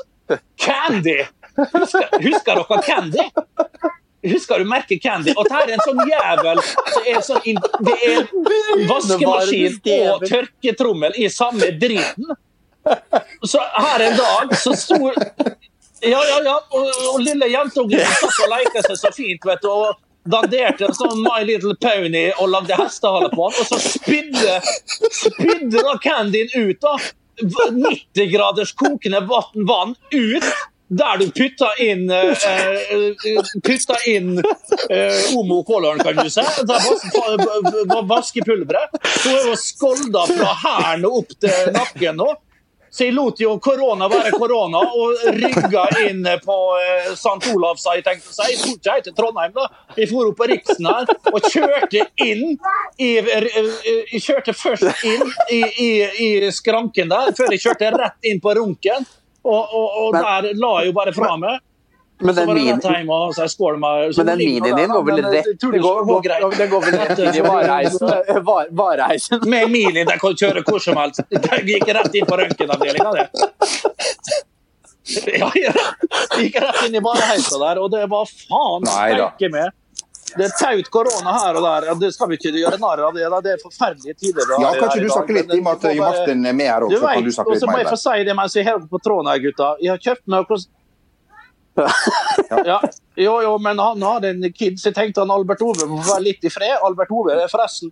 Candy! 0.57 1.25
Husker, 1.73 2.21
husker 2.23 2.55
dere 2.55 2.81
Candy? 2.81 3.29
Husker 4.23 4.59
du 4.59 4.65
merket 4.65 5.03
Candy? 5.03 5.33
Det 5.33 5.53
her 5.53 5.69
er 5.69 5.77
en 5.77 5.85
sånn 5.85 6.01
jævel 6.09 6.61
som 6.65 7.07
er 7.07 7.21
sånn 7.23 7.61
Det 7.87 7.95
er 8.09 8.27
vaskemaskin 8.89 9.79
og 10.11 10.25
tørketrommel 10.27 11.15
i 11.15 11.29
samme 11.31 11.71
driten. 11.79 12.35
Så 13.47 13.61
her 13.61 14.05
en 14.09 14.17
dag 14.17 14.53
så 14.59 14.75
sto 14.77 14.99
Ja, 15.99 16.19
ja, 16.23 16.37
ja. 16.45 16.57
Og, 16.71 16.91
og 17.13 17.17
lille 17.23 17.49
jentungen 17.51 18.05
satt 18.07 18.37
og 18.45 18.53
lekte 18.53 18.83
seg 18.85 18.99
så 19.01 19.09
fint, 19.11 19.43
vet 19.45 19.63
du. 19.63 19.67
og 19.67 19.97
danderte 20.31 20.89
sånn 20.97 21.21
My 21.25 21.43
Little 21.47 21.75
Pony 21.81 22.27
og 22.39 22.49
lagde 22.53 22.77
hestehale 22.79 23.29
på 23.33 23.47
han, 23.49 23.59
og 23.59 23.69
så 23.69 23.79
spydde, 23.83 24.57
spydde 25.21 25.85
da 25.85 25.95
Candyen 26.03 26.51
ut. 26.55 26.79
da. 26.83 26.97
90 27.39 28.25
graders 28.33 28.73
kokende 28.75 29.21
vann, 29.29 29.63
vann 29.69 29.95
ut. 30.11 30.43
Der 30.89 31.19
du 31.21 31.27
putta 31.37 31.67
inn 31.85 32.07
uh, 32.09 32.33
putta 33.61 33.97
inn 34.09 34.39
uh, 34.41 35.37
Omo 35.37 35.59
Color'n, 35.67 36.01
kan 36.01 36.17
du 36.17 36.25
va- 37.93 38.01
Vaskepulveret. 38.09 38.97
Hun 39.23 39.35
er 39.35 39.45
jo 39.51 39.55
skolda 39.61 40.23
fra 40.31 40.55
hælen 40.63 41.05
og 41.05 41.19
opp 41.21 41.35
til 41.45 41.71
nakken 41.75 42.17
nå. 42.19 42.29
Så 42.91 43.05
jeg 43.05 43.13
lot 43.13 43.39
jo 43.41 43.53
korona 43.61 44.07
være 44.09 44.31
korona 44.33 44.81
og 44.97 45.21
rygga 45.35 45.85
inn 46.07 46.25
på 46.45 46.57
eh, 46.79 47.11
St. 47.13 47.51
Olavs. 47.53 47.85
Jeg 47.95 48.05
tenkte 48.07 48.31
å 48.31 48.35
si. 48.35 48.47
Jeg 48.49 48.59
dro 48.63 48.73
ikke 48.75 48.95
helt 48.95 49.07
til 49.09 49.15
Trondheim, 49.17 49.53
da. 49.55 49.67
Jeg 49.97 50.09
for 50.11 50.31
opp 50.31 50.39
på 50.39 50.49
Riksen 50.49 50.89
her 50.89 51.13
og 51.33 51.47
kjørte 51.53 52.05
inn 52.25 52.57
i, 52.97 53.11
eh, 53.21 53.47
Jeg 54.13 54.23
kjørte 54.25 54.57
først 54.57 55.05
inn 55.05 55.25
i, 55.53 55.61
i, 55.61 55.89
i 56.25 56.51
skranken 56.55 57.11
der, 57.11 57.33
før 57.37 57.53
jeg 57.53 57.65
kjørte 57.67 57.93
rett 57.95 58.29
inn 58.31 58.41
på 58.43 58.57
runken. 58.57 59.07
Og, 59.45 59.73
og, 59.73 59.87
og 60.03 60.15
der 60.17 60.51
la 60.59 60.73
jeg 60.81 60.89
jo 60.89 60.95
bare 60.97 61.15
fra 61.15 61.35
meg. 61.39 61.61
Men 62.19 62.35
den 62.35 62.49
min- 62.53 62.67
jeg 62.67 62.75
meg. 63.79 64.17
Men 64.17 64.25
den 64.27 64.37
minien 64.37 64.75
din 64.75 64.89
går 64.91 65.03
vel 65.07 65.19
eh, 65.19 65.29
rett 65.29 65.35
jeg 65.35 65.59
det 65.59 65.71
det 65.71 65.79
går, 65.79 66.03
går, 66.05 66.25
går 66.73 66.81
vel 66.85 66.97
rett 66.99 67.19
inn 67.19 67.35
i 67.35 67.43
vareheisen? 67.45 68.43
var- 68.49 68.67
vareheisen. 68.71 69.45
Med 69.49 69.71
minien 69.71 70.05
den 70.07 70.19
kan 70.19 70.35
kjøre 70.35 70.63
hvor 70.67 70.79
som 70.83 70.97
helst. 70.99 71.21
Den 71.49 71.67
gikk 71.67 71.87
rett 71.95 72.15
inn 72.15 72.25
på 72.27 72.37
røntgenavdelinga, 72.41 73.11
det. 73.15 73.29
Ja, 75.39 75.51
ja. 75.55 75.73
Gikk 76.37 76.59
rett 76.61 76.81
inn 76.87 76.95
i 76.99 77.03
vareheisa 77.03 77.57
der, 77.63 77.79
og 77.81 77.91
det 77.91 78.03
var 78.11 78.25
faen 78.29 78.85
steike 78.85 79.49
med. 79.53 79.71
Det 80.37 80.45
er 80.45 80.51
taut 80.59 80.89
korona 80.93 81.31
her 81.39 81.57
og 81.57 81.63
der. 81.65 81.87
Det 82.03 82.11
skal 82.13 82.29
vi 82.29 82.37
ikke 82.37 82.51
gjøre 82.53 82.77
narr 82.81 83.01
av. 83.07 83.15
Det. 83.15 83.29
Det 83.47 83.53
er 83.55 83.61
forferdelige 83.63 84.13
tider. 84.19 84.43
da, 84.45 84.59
Ja, 84.61 84.73
Kan 84.75 84.83
kanskje 84.83 85.01
du 85.01 85.09
snakke 85.09 85.33
litt, 85.39 85.49
i 85.55 85.57
og 85.57 85.63
med 85.65 85.87
at 85.87 85.97
Martin 86.03 86.45
er 86.45 86.53
med 86.59 86.69
her 86.69 86.83
Du 86.85 86.85
også, 86.91 86.99
kan 87.07 87.23
du 87.23 87.31
vet, 87.31 87.39
og 87.47 87.55
så 87.63 87.71
må 87.71 87.77
jeg 87.79 87.87
få 87.89 87.97
si 88.03 88.23
det 88.27 88.35
mens 88.37 88.53
jeg 88.59 88.67
er 88.67 88.83
på 88.91 89.01
tråden 89.01 89.31
her, 89.31 89.39
gutta. 89.47 89.71
Jeg 89.81 89.95
har 89.95 90.03
kjøpt 90.05 90.27
meg 90.27 90.45
ja. 92.65 92.79
Jo, 93.19 93.33
jo, 93.43 93.57
men 93.57 93.79
han 93.79 94.01
har 94.01 94.25
en 94.29 94.45
kid, 94.53 94.79
så 94.79 94.91
tenkte 94.95 95.21
han 95.23 95.31
Albert 95.31 95.61
Ove 95.65 95.87
må 95.89 95.99
være 96.03 96.23
litt 96.29 96.45
i 96.47 96.51
fred. 96.53 96.77
Albert 96.85 97.11
Ove 97.11 97.35
er 97.35 97.51
forresten 97.51 97.91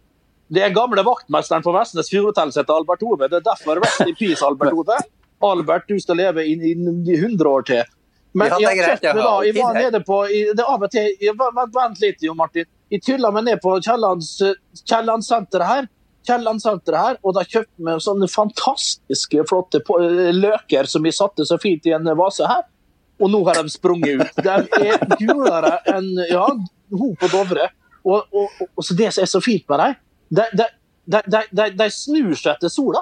Det 0.54 0.64
er 0.64 0.72
gamle 0.76 1.04
vaktmesteren 1.04 1.66
på 1.66 1.74
Vestnes 1.76 2.10
Fjordhotell 2.12 2.54
som 2.54 2.64
heter 2.64 2.78
Albert 2.80 3.04
Ove. 3.04 3.28
Det 3.28 3.42
er 3.42 3.46
derfor 3.50 3.82
Rest 3.84 4.06
in 4.08 4.16
peace, 4.16 4.40
Albert 4.46 4.74
Ove. 4.74 4.98
Albert, 5.44 5.88
du 5.92 6.00
skal 6.00 6.18
leve 6.18 6.46
i, 6.48 6.56
i 6.72 6.74
100 7.18 7.50
år 7.50 7.68
til. 7.68 7.84
Men 8.38 8.48
Ja, 8.54 8.58
det 8.58 8.64
jeg, 8.64 8.78
greit, 8.80 9.04
jeg 9.04 9.16
da, 9.18 9.34
jeg 9.46 9.56
var 9.58 9.78
nede 9.78 10.02
på 10.06 10.22
i, 10.30 10.40
det 10.56 10.64
av 10.64 10.84
og 10.88 10.92
til, 10.94 11.12
jeg, 11.22 11.36
vent, 11.38 12.02
litt, 12.02 12.24
Jo 12.24 12.36
Martin. 12.38 12.68
Jeg 12.92 13.04
tylla 13.04 13.32
meg 13.36 13.48
ned 13.48 13.62
på 13.64 13.76
Kiellands- 13.84 14.40
Kiellandsenteret 14.88 15.68
her. 15.68 15.88
Kiellandsenteret 16.28 17.00
her, 17.00 17.20
og 17.24 17.36
da 17.38 17.44
kjøpte 17.48 17.84
vi 17.88 17.96
sånne 18.04 18.28
fantastiske, 18.32 19.46
flotte 19.48 19.80
løker 20.36 20.90
som 20.92 21.06
vi 21.06 21.14
satte 21.16 21.46
så 21.48 21.60
fint 21.62 21.88
i 21.88 21.94
en 21.96 22.10
vase 22.20 22.48
her. 22.48 22.66
Og 23.18 23.32
nå 23.34 23.42
har 23.48 23.62
de 23.62 23.74
sprunget 23.74 24.22
ut. 24.22 24.42
De 24.46 24.56
er 24.86 25.04
gulere 25.18 25.78
enn 25.90 26.12
ja, 26.30 26.46
hun 26.94 27.16
på 27.18 27.30
Dovre. 27.32 27.72
Og, 28.06 28.28
og, 28.32 28.60
og, 28.62 28.68
og 28.78 28.92
det 28.98 29.10
som 29.16 29.24
er 29.24 29.32
så 29.32 29.42
fint 29.44 29.66
med 29.72 29.82
dem, 29.82 29.96
de, 30.38 30.68
de, 31.08 31.22
de, 31.50 31.70
de, 31.74 31.88
snur 31.92 32.36
seg 32.38 32.54
etter 32.54 32.72
sola. 32.72 33.02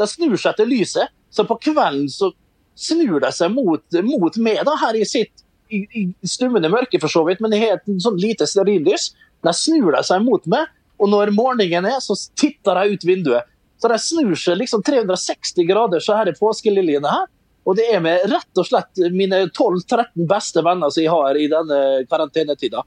De 0.00 0.08
snur 0.10 0.36
seg 0.36 0.52
etter 0.54 0.68
lyset. 0.68 1.14
Så 1.32 1.46
på 1.48 1.56
kvelden 1.62 2.10
så 2.12 2.32
snur 2.76 3.20
de 3.22 3.30
seg 3.32 3.52
mot, 3.54 3.84
mot 4.04 4.36
meg 4.42 4.60
da, 4.66 4.76
her 4.82 4.98
i 4.98 5.06
sitt 5.08 5.44
i, 5.72 5.86
i 5.96 6.28
stummende 6.28 6.68
mørke, 6.72 7.00
for 7.00 7.12
så 7.12 7.22
vidt, 7.24 7.40
men 7.40 7.54
jeg 7.56 7.78
et 7.78 7.92
sånn 8.04 8.18
lite 8.20 8.48
stearinlys. 8.48 9.12
De 9.42 9.54
snur 9.56 9.94
de 9.94 10.02
seg 10.04 10.24
mot 10.24 10.44
meg, 10.50 10.68
og 11.00 11.10
når 11.10 11.32
morgenen 11.34 11.88
er, 11.88 12.00
så 12.04 12.16
titter 12.38 12.78
de 12.78 12.96
ut 12.96 13.06
vinduet. 13.08 13.48
Så 13.82 13.90
de 13.90 13.98
snur 13.98 14.34
seg 14.38 14.60
liksom 14.60 14.84
360 14.86 15.66
grader, 15.66 16.02
så 16.02 16.18
her 16.18 16.30
er 16.30 16.38
påskeliljene 16.38 17.14
her. 17.16 17.30
Og 17.64 17.76
det 17.78 17.86
er 17.94 18.00
med 18.02 18.24
rett 18.30 18.58
og 18.58 18.66
slett 18.66 19.04
mine 19.14 19.44
12-13 19.54 20.26
beste 20.28 20.64
venner 20.66 20.90
som 20.90 21.02
jeg 21.02 21.12
har 21.12 21.38
i 21.38 21.46
denne 21.50 21.78
karantenetida. 22.10 22.82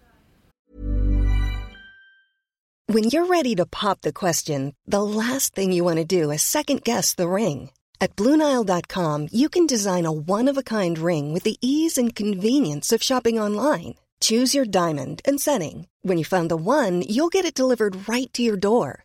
When 2.87 3.05
you're 3.05 3.25
ready 3.25 3.55
to 3.55 3.65
pop 3.65 4.01
the 4.01 4.13
question, 4.13 4.75
the 4.85 5.01
last 5.01 5.55
thing 5.55 5.71
you 5.71 5.83
want 5.83 5.97
to 5.97 6.05
do 6.05 6.29
is 6.29 6.43
second 6.43 6.83
guess 6.83 7.15
the 7.15 7.27
ring. 7.27 7.71
At 7.99 8.15
Bluenile.com, 8.15 9.29
you 9.31 9.49
can 9.49 9.65
design 9.65 10.05
a 10.05 10.11
one 10.11 10.47
of 10.47 10.57
a 10.57 10.63
kind 10.63 10.99
ring 10.99 11.33
with 11.33 11.43
the 11.43 11.57
ease 11.61 11.97
and 11.97 12.13
convenience 12.13 12.91
of 12.91 13.01
shopping 13.01 13.39
online. 13.39 13.95
Choose 14.19 14.53
your 14.53 14.65
diamond 14.65 15.21
and 15.25 15.41
setting. 15.41 15.87
When 16.03 16.19
you 16.19 16.25
find 16.25 16.49
the 16.49 16.57
one, 16.57 17.01
you'll 17.01 17.29
get 17.29 17.45
it 17.45 17.55
delivered 17.55 18.07
right 18.07 18.31
to 18.33 18.43
your 18.43 18.57
door. 18.57 19.04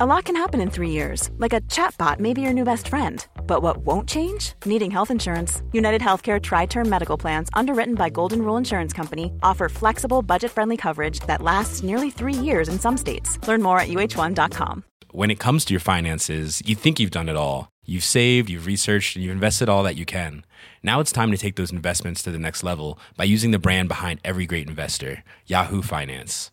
A 0.00 0.06
lot 0.06 0.26
can 0.26 0.36
happen 0.36 0.60
in 0.60 0.70
three 0.70 0.90
years, 0.90 1.28
like 1.38 1.52
a 1.52 1.60
chatbot 1.62 2.20
may 2.20 2.32
be 2.32 2.40
your 2.40 2.52
new 2.52 2.62
best 2.62 2.86
friend. 2.86 3.26
But 3.48 3.62
what 3.62 3.78
won't 3.78 4.08
change? 4.08 4.52
Needing 4.64 4.92
health 4.92 5.10
insurance. 5.10 5.60
United 5.72 6.00
Healthcare 6.00 6.40
Tri 6.40 6.66
Term 6.66 6.88
Medical 6.88 7.18
Plans, 7.18 7.48
underwritten 7.52 7.96
by 7.96 8.08
Golden 8.08 8.42
Rule 8.42 8.56
Insurance 8.56 8.92
Company, 8.92 9.32
offer 9.42 9.68
flexible, 9.68 10.22
budget 10.22 10.52
friendly 10.52 10.76
coverage 10.76 11.18
that 11.26 11.42
lasts 11.42 11.82
nearly 11.82 12.10
three 12.10 12.32
years 12.32 12.68
in 12.68 12.78
some 12.78 12.96
states. 12.96 13.44
Learn 13.48 13.60
more 13.60 13.80
at 13.80 13.88
uh1.com. 13.88 14.84
when 15.10 15.32
it 15.32 15.40
comes 15.40 15.64
to 15.64 15.74
your 15.74 15.80
finances, 15.80 16.62
you 16.64 16.76
think 16.76 17.00
you've 17.00 17.10
done 17.10 17.28
it 17.28 17.34
all. 17.34 17.72
You've 17.84 18.04
saved, 18.04 18.48
you've 18.48 18.66
researched, 18.66 19.16
and 19.16 19.24
you've 19.24 19.34
invested 19.34 19.68
all 19.68 19.82
that 19.82 19.96
you 19.96 20.04
can. 20.04 20.44
Now 20.84 21.00
it's 21.00 21.10
time 21.10 21.32
to 21.32 21.36
take 21.36 21.56
those 21.56 21.72
investments 21.72 22.22
to 22.22 22.30
the 22.30 22.38
next 22.38 22.62
level 22.62 23.00
by 23.16 23.24
using 23.24 23.50
the 23.50 23.58
brand 23.58 23.88
behind 23.88 24.20
every 24.22 24.46
great 24.46 24.68
investor, 24.68 25.24
Yahoo 25.46 25.82
Finance. 25.82 26.52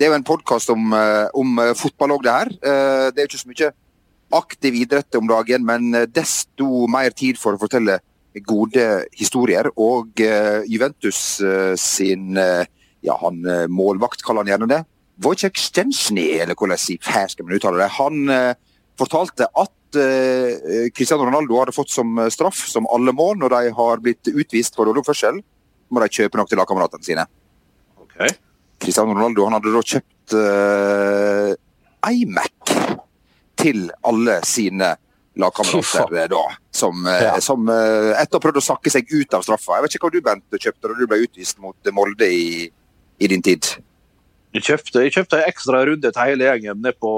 Det 0.00 0.06
er 0.06 0.14
jo 0.14 0.16
en 0.16 0.24
podkast 0.24 0.70
om, 0.72 0.94
eh, 0.96 1.26
om 1.36 1.58
eh, 1.60 1.74
fotball 1.76 2.14
òg, 2.14 2.22
det 2.24 2.32
her. 2.32 2.48
Eh, 2.48 3.10
Det 3.12 3.20
er 3.20 3.26
jo 3.26 3.28
ikke 3.28 3.40
så 3.42 3.50
mye 3.50 3.72
aktiv 4.32 4.74
idrett 4.80 5.14
om 5.18 5.26
dagen, 5.28 5.66
men 5.66 5.92
desto 6.08 6.86
mer 6.88 7.10
tid 7.10 7.36
for 7.36 7.52
å 7.52 7.60
fortelle 7.60 7.98
gode 8.46 9.04
historier. 9.12 9.68
Og 9.76 10.14
Juventus 10.70 11.42
sin 11.76 12.38
ja, 12.38 13.16
han 13.18 13.42
målvakt, 13.68 14.22
kaller 14.22 14.46
han 14.46 14.52
gjerne 14.52 14.68
det. 14.70 14.84
Wojciech 15.20 15.58
Stensny, 15.58 16.38
eller 16.38 16.54
hvordan 16.54 16.78
i 16.78 16.96
skal 17.02 17.44
man 17.44 17.56
uttale 17.58 17.82
det. 17.82 17.90
Han 17.98 18.56
fortalte 18.96 19.50
at 19.50 19.98
Cristiano 20.94 21.26
Ronaldo 21.26 21.58
hadde 21.58 21.74
fått 21.74 21.90
som 21.90 22.22
straff, 22.30 22.68
som 22.70 22.86
alle 22.86 23.12
må, 23.12 23.34
når 23.34 23.48
de 23.50 23.74
har 23.74 23.98
blitt 23.98 24.30
utvist 24.30 24.78
for 24.78 24.86
dårlig 24.86 25.02
oppførsel, 25.02 25.42
må 25.90 26.00
de 26.00 26.08
kjøpe 26.08 26.38
noe 26.38 26.46
til 26.46 26.62
lagkameratene 26.62 27.04
sine. 27.04 27.26
Cristiano 28.80 29.14
Ronaldo 29.14 29.46
han 29.46 29.56
hadde 29.58 29.74
da 29.74 29.82
kjøpt 29.92 30.34
uh, 30.40 31.52
iMac 32.10 32.74
til 33.60 33.90
alle 34.08 34.38
sine 34.48 34.94
lagkamerater 35.40 36.28
da. 36.32 36.42
Som, 36.74 37.04
eh, 37.06 37.22
Ja. 37.22 37.34
som 37.40 37.68
uh, 37.68 38.16
etter 38.16 38.36
å 38.36 38.40
ha 38.40 38.44
prøvd 38.46 38.60
å 38.60 38.64
sakke 38.64 38.92
seg 38.92 39.08
ut 39.12 39.36
av 39.36 39.44
straffa. 39.46 39.76
Jeg 39.78 39.84
vet 39.84 39.96
ikke 39.96 40.08
hva 40.08 40.12
du 40.14 40.20
Bent, 40.24 40.44
kjøpte 40.56 40.88
da 40.88 40.96
du 40.98 41.06
ble 41.06 41.22
utvist 41.26 41.60
mot 41.62 41.92
Molde 41.92 42.28
i, 42.28 42.66
i 43.20 43.30
din 43.30 43.44
tid. 43.44 43.68
Jeg 44.56 44.64
kjøpte, 44.66 45.04
jeg 45.04 45.14
kjøpte 45.14 45.38
en 45.38 45.48
ekstra 45.52 45.84
runde 45.86 46.10
til 46.10 46.26
hele 46.26 46.48
gjengen 46.48 46.80
nede 46.82 46.96
på, 46.98 47.12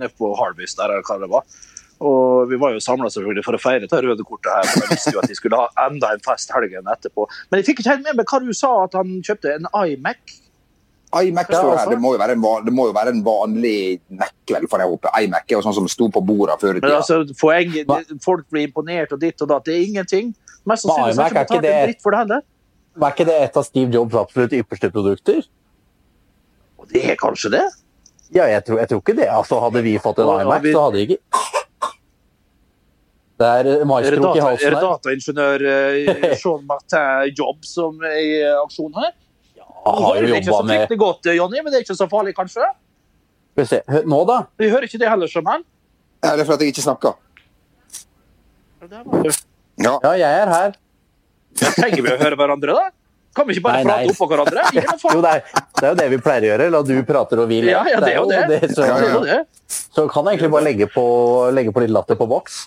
ned 0.00 0.14
på 0.16 0.30
Harvest, 0.38 0.78
der, 0.78 1.02
hva 1.04 1.18
det 1.20 1.28
var. 1.28 1.44
Og 2.06 2.48
vi 2.50 2.56
var 2.60 2.72
jo 2.74 2.80
samla 2.80 3.08
selvfølgelig 3.12 3.44
for 3.44 3.56
å 3.56 3.60
feire 3.60 3.88
det 3.88 4.00
røde 4.04 4.24
kortet 4.24 4.52
her, 4.52 4.66
for 4.68 4.84
jeg 4.84 4.94
visste 4.94 5.12
jo 5.16 5.20
at 5.22 5.30
de 5.30 5.36
skulle 5.36 5.60
ha 5.60 5.86
enda 5.86 6.10
en 6.12 6.24
fest 6.24 6.52
helgen 6.52 6.88
etterpå. 6.92 7.26
Men 7.50 7.60
jeg 7.60 7.70
fikk 7.70 7.82
ikke 7.82 7.92
helt 7.94 8.08
med 8.08 8.18
meg 8.20 8.32
hva 8.32 8.40
du 8.44 8.50
sa, 8.56 8.72
at 8.84 8.96
han 8.98 9.14
kjøpte 9.24 9.54
en 9.56 9.68
iMac. 9.84 10.34
iMac 11.22 11.48
Ja, 11.50 11.58
står 11.58 11.70
her. 11.70 11.78
altså. 11.78 11.90
Det 11.90 12.00
må, 12.00 12.12
jo 12.12 12.18
være 12.18 12.32
en, 12.36 12.42
van- 12.42 12.64
det 12.66 12.72
må 12.74 12.86
jo 12.88 12.92
være 12.96 13.08
en 13.14 13.22
vanlig 13.24 14.00
Mac, 14.10 14.32
vel, 14.50 14.66
får 14.68 14.78
jeg 14.84 14.88
håpe. 14.92 15.12
iMac 15.22 15.44
er 15.50 15.54
jo 15.56 15.62
sånn 15.66 15.74
som 15.74 15.88
sto 15.88 16.08
på 16.08 16.22
bordet 16.26 16.58
før 16.60 16.76
i 16.76 16.80
tida. 16.80 16.96
altså, 17.00 17.22
poeng, 17.40 17.72
Folk 18.22 18.48
blir 18.50 18.68
imponert 18.68 19.12
og 19.12 19.20
ditt 19.20 19.40
og 19.42 19.48
datt. 19.48 19.64
Det 19.64 19.74
er 19.74 19.86
ingenting. 19.86 20.34
Mest 20.66 20.86
Men 20.86 20.94
sannsynlig 20.96 21.16
har 21.22 21.24
er 21.24 21.30
ikke 21.30 21.44
betalt 21.46 21.56
en 21.56 21.62
det- 21.62 21.86
dritt 21.88 22.02
for 22.02 22.10
det 22.10 22.18
heller. 22.24 22.42
Var 22.96 23.10
ikke 23.12 23.26
det 23.26 23.40
et 23.42 23.56
av 23.56 23.64
Steve 23.64 23.92
Jobs 23.92 24.14
absolutt 24.14 24.52
ypperste 24.52 24.90
produkter? 24.92 25.42
Og 26.78 26.88
det 26.88 27.04
er 27.10 27.16
kanskje 27.16 27.50
det. 27.50 27.64
Ja, 28.34 28.44
jeg 28.50 28.64
tror, 28.64 28.78
jeg 28.78 28.88
tror 28.88 29.00
ikke 29.04 29.16
det. 29.16 29.28
Altså, 29.28 29.60
hadde 29.60 29.82
vi 29.82 29.98
fått 29.98 30.18
en 30.18 30.40
iMac, 30.40 30.62
vi- 30.62 30.72
så 30.72 30.80
hadde 30.86 30.96
vi 30.96 31.06
ikke 31.06 31.18
Det 33.38 33.44
er 33.46 33.66
eh, 33.68 33.80
Er 33.84 34.10
det, 34.16 34.22
data, 34.22 34.52
er 34.64 34.70
det 34.72 34.80
dataingeniør 34.80 35.64
eh, 35.68 36.36
Sean 36.40 36.62
Martin 36.66 37.34
Jobb 37.36 37.64
som 37.68 37.98
er 38.02 38.16
i 38.16 38.30
aksjon 38.64 38.94
her? 38.96 39.12
Han 39.86 40.02
jo 40.26 40.34
jobba 40.34 40.58
med 40.66 40.72
det 40.74 40.82
ikke 40.86 40.94
så 40.94 40.98
godt, 41.04 41.30
Jonny, 41.36 41.62
men 41.62 41.72
det 41.72 41.78
er 41.80 41.84
ikke 41.86 41.96
så 41.98 42.08
farlig, 42.10 42.34
kanskje? 42.36 42.66
Skal 43.54 43.62
vi 43.62 43.68
se. 43.70 43.80
Hør, 43.88 44.02
Nå, 44.12 44.18
da? 44.28 44.38
Vi 44.60 44.68
hører 44.72 44.88
ikke 44.88 44.98
det 45.00 45.08
heller, 45.08 45.30
som 45.30 45.46
han. 45.48 45.64
Ja, 46.24 46.34
det 46.36 46.42
er 46.44 46.48
fordi 46.48 46.68
jeg 46.68 46.74
ikke 46.74 46.84
snakker. 46.86 47.14
Ja. 49.76 49.94
Ja, 50.02 50.12
jeg 50.16 50.42
er 50.42 50.50
her. 50.52 50.76
Trenger 51.56 52.02
vi 52.04 52.12
å 52.12 52.18
høre 52.20 52.36
hverandre, 52.38 52.76
da? 52.76 52.86
Kan 53.36 53.48
vi 53.48 53.56
ikke 53.56 53.66
bare 53.66 53.82
Nei, 53.84 53.88
nei. 53.88 53.96
prate 54.06 54.14
oppå 54.16 54.28
hverandre? 54.30 54.62
Jo, 55.12 55.20
det 55.24 55.32
er, 55.32 55.42
det 55.76 55.84
er 55.84 55.90
jo 55.90 55.96
det 56.00 56.06
vi 56.14 56.18
pleier 56.24 56.44
å 56.46 56.48
gjøre. 56.52 56.68
La 56.72 56.80
du 56.88 56.94
prater 57.08 57.42
og 57.42 57.50
vi 57.50 57.58
ler. 57.66 57.74
Ja, 57.74 57.82
ja, 57.92 57.98
det 58.00 58.12
er 58.14 58.16
jo 58.16 58.28
det. 58.30 58.70
så, 58.72 58.86
Ja, 58.88 58.96
ja. 58.96 59.18
Det 59.20 59.34
er 59.34 59.42
det. 59.42 59.76
så 59.92 60.06
kan 60.08 60.24
jeg 60.30 60.38
egentlig 60.38 60.52
bare 60.54 60.64
legge 60.70 60.88
på, 60.92 61.04
legge 61.52 61.74
på 61.76 61.84
litt 61.84 61.92
latter 61.92 62.16
på 62.16 62.28
boks. 62.30 62.62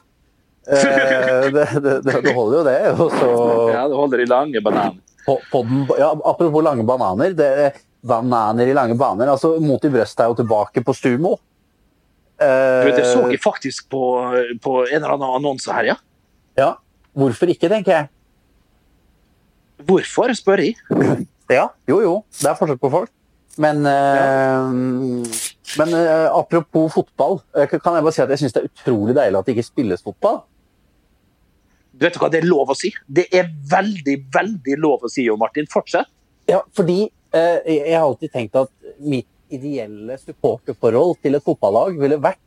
Eh, 0.69 1.49
det, 1.55 1.65
det, 1.81 1.95
det, 2.05 2.15
det 2.21 2.33
holder 2.37 2.59
jo, 2.59 2.63
det. 2.67 2.75
Og 3.01 3.15
så 3.17 3.29
Ja, 3.73 3.87
det 3.89 3.97
holder 3.97 4.21
i 4.21 4.27
lange 4.29 4.61
bananer. 4.61 4.99
På, 5.29 5.37
på 5.53 5.61
den, 5.69 5.85
ja, 6.01 6.09
apropos 6.31 6.65
lange 6.65 6.85
bananer. 6.87 7.37
Det, 7.37 7.51
bananer 8.01 8.71
i 8.71 8.75
lange 8.75 8.95
baner. 8.99 9.29
altså 9.29 9.55
Mot 9.63 9.83
i 9.85 9.91
brøstet 9.93 10.25
er 10.25 10.31
jo 10.31 10.37
tilbake 10.39 10.83
på 10.85 10.95
Stumo. 10.97 11.37
Du 12.39 12.45
vet, 12.87 12.95
Jeg 12.95 13.09
så 13.09 13.25
ikke 13.25 13.35
jeg 13.35 13.43
faktisk 13.43 13.89
på, 13.91 14.03
på 14.63 14.75
en 14.85 15.01
eller 15.01 15.17
annen 15.17 15.33
annonse 15.41 15.73
her, 15.75 15.89
ja. 15.91 15.95
ja. 16.55 16.69
Hvorfor 17.11 17.51
ikke, 17.51 17.67
tenker 17.67 17.91
jeg. 17.97 18.07
Hvorfor, 19.89 20.31
spør 20.39 20.63
jeg. 20.63 20.79
Ja, 21.49 21.63
jo 21.89 21.95
jo, 22.03 22.11
det 22.37 22.45
er 22.45 22.57
forskjell 22.59 22.77
på 22.77 22.91
folk. 22.93 23.09
Men, 23.59 23.81
eh, 23.89 24.67
men 25.81 25.95
uh, 25.97 26.27
apropos 26.37 26.93
fotball, 26.93 27.39
eh, 27.57 27.65
kan 27.71 27.97
jeg 27.97 28.05
bare 28.05 28.13
si 28.13 28.21
at 28.21 28.29
jeg 28.35 28.43
syns 28.43 28.53
det 28.53 28.61
er 28.61 28.69
utrolig 28.69 29.15
deilig 29.17 29.39
at 29.39 29.49
det 29.49 29.55
ikke 29.55 29.65
spilles 29.65 30.05
fotball. 30.05 30.43
Du 31.99 32.05
vet 32.07 32.19
hva, 32.19 32.29
Det 32.31 32.39
er 32.41 32.47
lov 32.47 32.71
å 32.71 32.77
si. 32.77 32.93
Det 33.05 33.27
er 33.35 33.49
veldig, 33.71 34.15
veldig 34.33 34.77
lov 34.79 35.03
å 35.03 35.11
si, 35.11 35.25
Jo 35.27 35.35
Martin. 35.39 35.67
Fortsett. 35.69 36.07
Ja, 36.49 36.63
fordi 36.73 37.03
eh, 37.35 37.59
jeg 37.67 37.93
har 37.93 38.07
alltid 38.07 38.31
tenkt 38.33 38.55
at 38.57 38.71
mitt 38.97 39.27
ideelle 39.53 40.15
supporterforhold 40.21 41.19
til 41.23 41.37
et 41.37 41.45
fotballag 41.45 41.97
ville 41.99 42.19
vært 42.21 42.41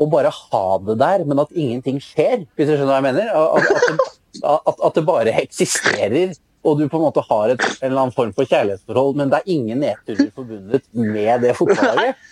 å 0.00 0.08
bare 0.10 0.32
ha 0.32 0.64
det 0.82 0.96
der, 1.02 1.24
men 1.28 1.42
at 1.42 1.52
ingenting 1.54 2.00
skjer, 2.02 2.46
hvis 2.56 2.70
du 2.70 2.72
skjønner 2.72 2.90
hva 2.90 2.98
jeg 2.98 3.06
mener? 3.10 3.28
At, 3.36 3.68
at, 3.68 3.92
det, 3.92 4.42
at, 4.42 4.82
at 4.88 4.98
det 4.98 5.04
bare 5.06 5.34
eksisterer, 5.42 6.34
og 6.62 6.78
du 6.78 6.86
på 6.88 6.98
en 6.98 7.04
måte 7.04 7.22
har 7.28 7.52
et, 7.52 7.62
en 7.62 7.88
eller 7.90 8.04
annen 8.04 8.16
form 8.16 8.32
for 8.34 8.48
kjærlighetsforhold, 8.48 9.18
men 9.18 9.30
det 9.30 9.42
er 9.42 9.54
ingen 9.54 9.82
nedturer 9.82 10.30
forbundet 10.34 10.86
med 10.94 11.42
det 11.44 11.54
fotballaget. 11.58 12.28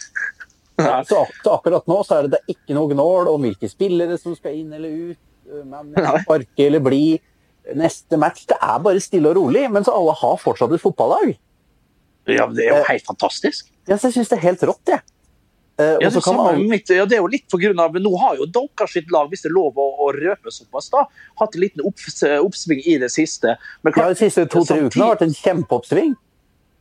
Så, 0.81 1.27
så 1.45 1.57
akkurat 1.59 1.91
nå 1.91 1.99
så 2.07 2.17
er 2.17 2.25
det, 2.25 2.31
det 2.33 2.39
er 2.41 2.55
ikke 2.55 2.73
noe 2.73 2.89
gnål 2.89 3.29
om 3.29 3.43
hvilke 3.45 3.69
spillere 3.69 4.17
som 4.17 4.33
skal 4.33 4.55
inn 4.57 4.71
eller 4.73 5.11
ut, 5.11 5.19
sparke 6.25 6.67
eller 6.67 6.83
bli. 6.85 7.05
Neste 7.77 8.19
match, 8.19 8.47
det 8.51 8.57
er 8.57 8.81
bare 8.83 9.01
stille 9.03 9.31
og 9.31 9.37
rolig, 9.39 9.67
men 9.71 9.85
så 9.87 9.95
alle 9.95 10.15
har 10.17 10.39
fortsatt 10.41 10.73
et 10.75 10.83
fotballag. 10.83 11.37
Ja, 12.31 12.47
Det 12.47 12.67
er 12.67 12.79
jo 12.79 12.85
helt 12.89 13.07
fantastisk. 13.07 13.69
Ja, 13.89 13.97
så 13.99 14.09
jeg 14.09 14.19
syns 14.19 14.31
det 14.31 14.39
er 14.39 14.47
helt 14.49 14.63
rått, 14.67 14.83
jeg. 14.91 15.03
Eh, 15.81 15.97
Ja, 16.03 16.11
det, 16.11 16.69
mitt, 16.69 16.91
ja, 16.91 17.05
det 17.09 17.17
er 17.17 17.23
jo 17.23 17.31
litt 17.31 17.47
på 17.51 17.61
grunn 17.61 17.79
av, 17.81 17.95
Nå 17.97 18.13
har 18.21 18.37
jo 18.37 18.47
deres 18.47 18.93
sitt 18.93 19.11
lag, 19.11 19.31
hvis 19.31 19.43
det 19.45 19.51
er 19.51 19.57
lov 19.57 19.79
å, 19.79 19.87
å 20.07 20.11
røpe 20.17 20.53
såpass, 20.53 20.91
da, 20.93 21.07
hatt 21.41 21.55
en 21.57 21.63
liten 21.65 21.85
opps, 21.87 22.23
oppsving 22.23 22.83
i 22.85 22.99
det 23.01 23.11
siste. 23.13 23.57
Men 23.83 23.97
ja, 23.97 24.09
de 24.11 24.19
siste 24.21 24.47
to-tre 24.51 24.83
ukene 24.85 25.07
har 25.07 25.17
vært 25.17 25.29
en 25.29 25.39
kjempeoppsving. 25.39 26.17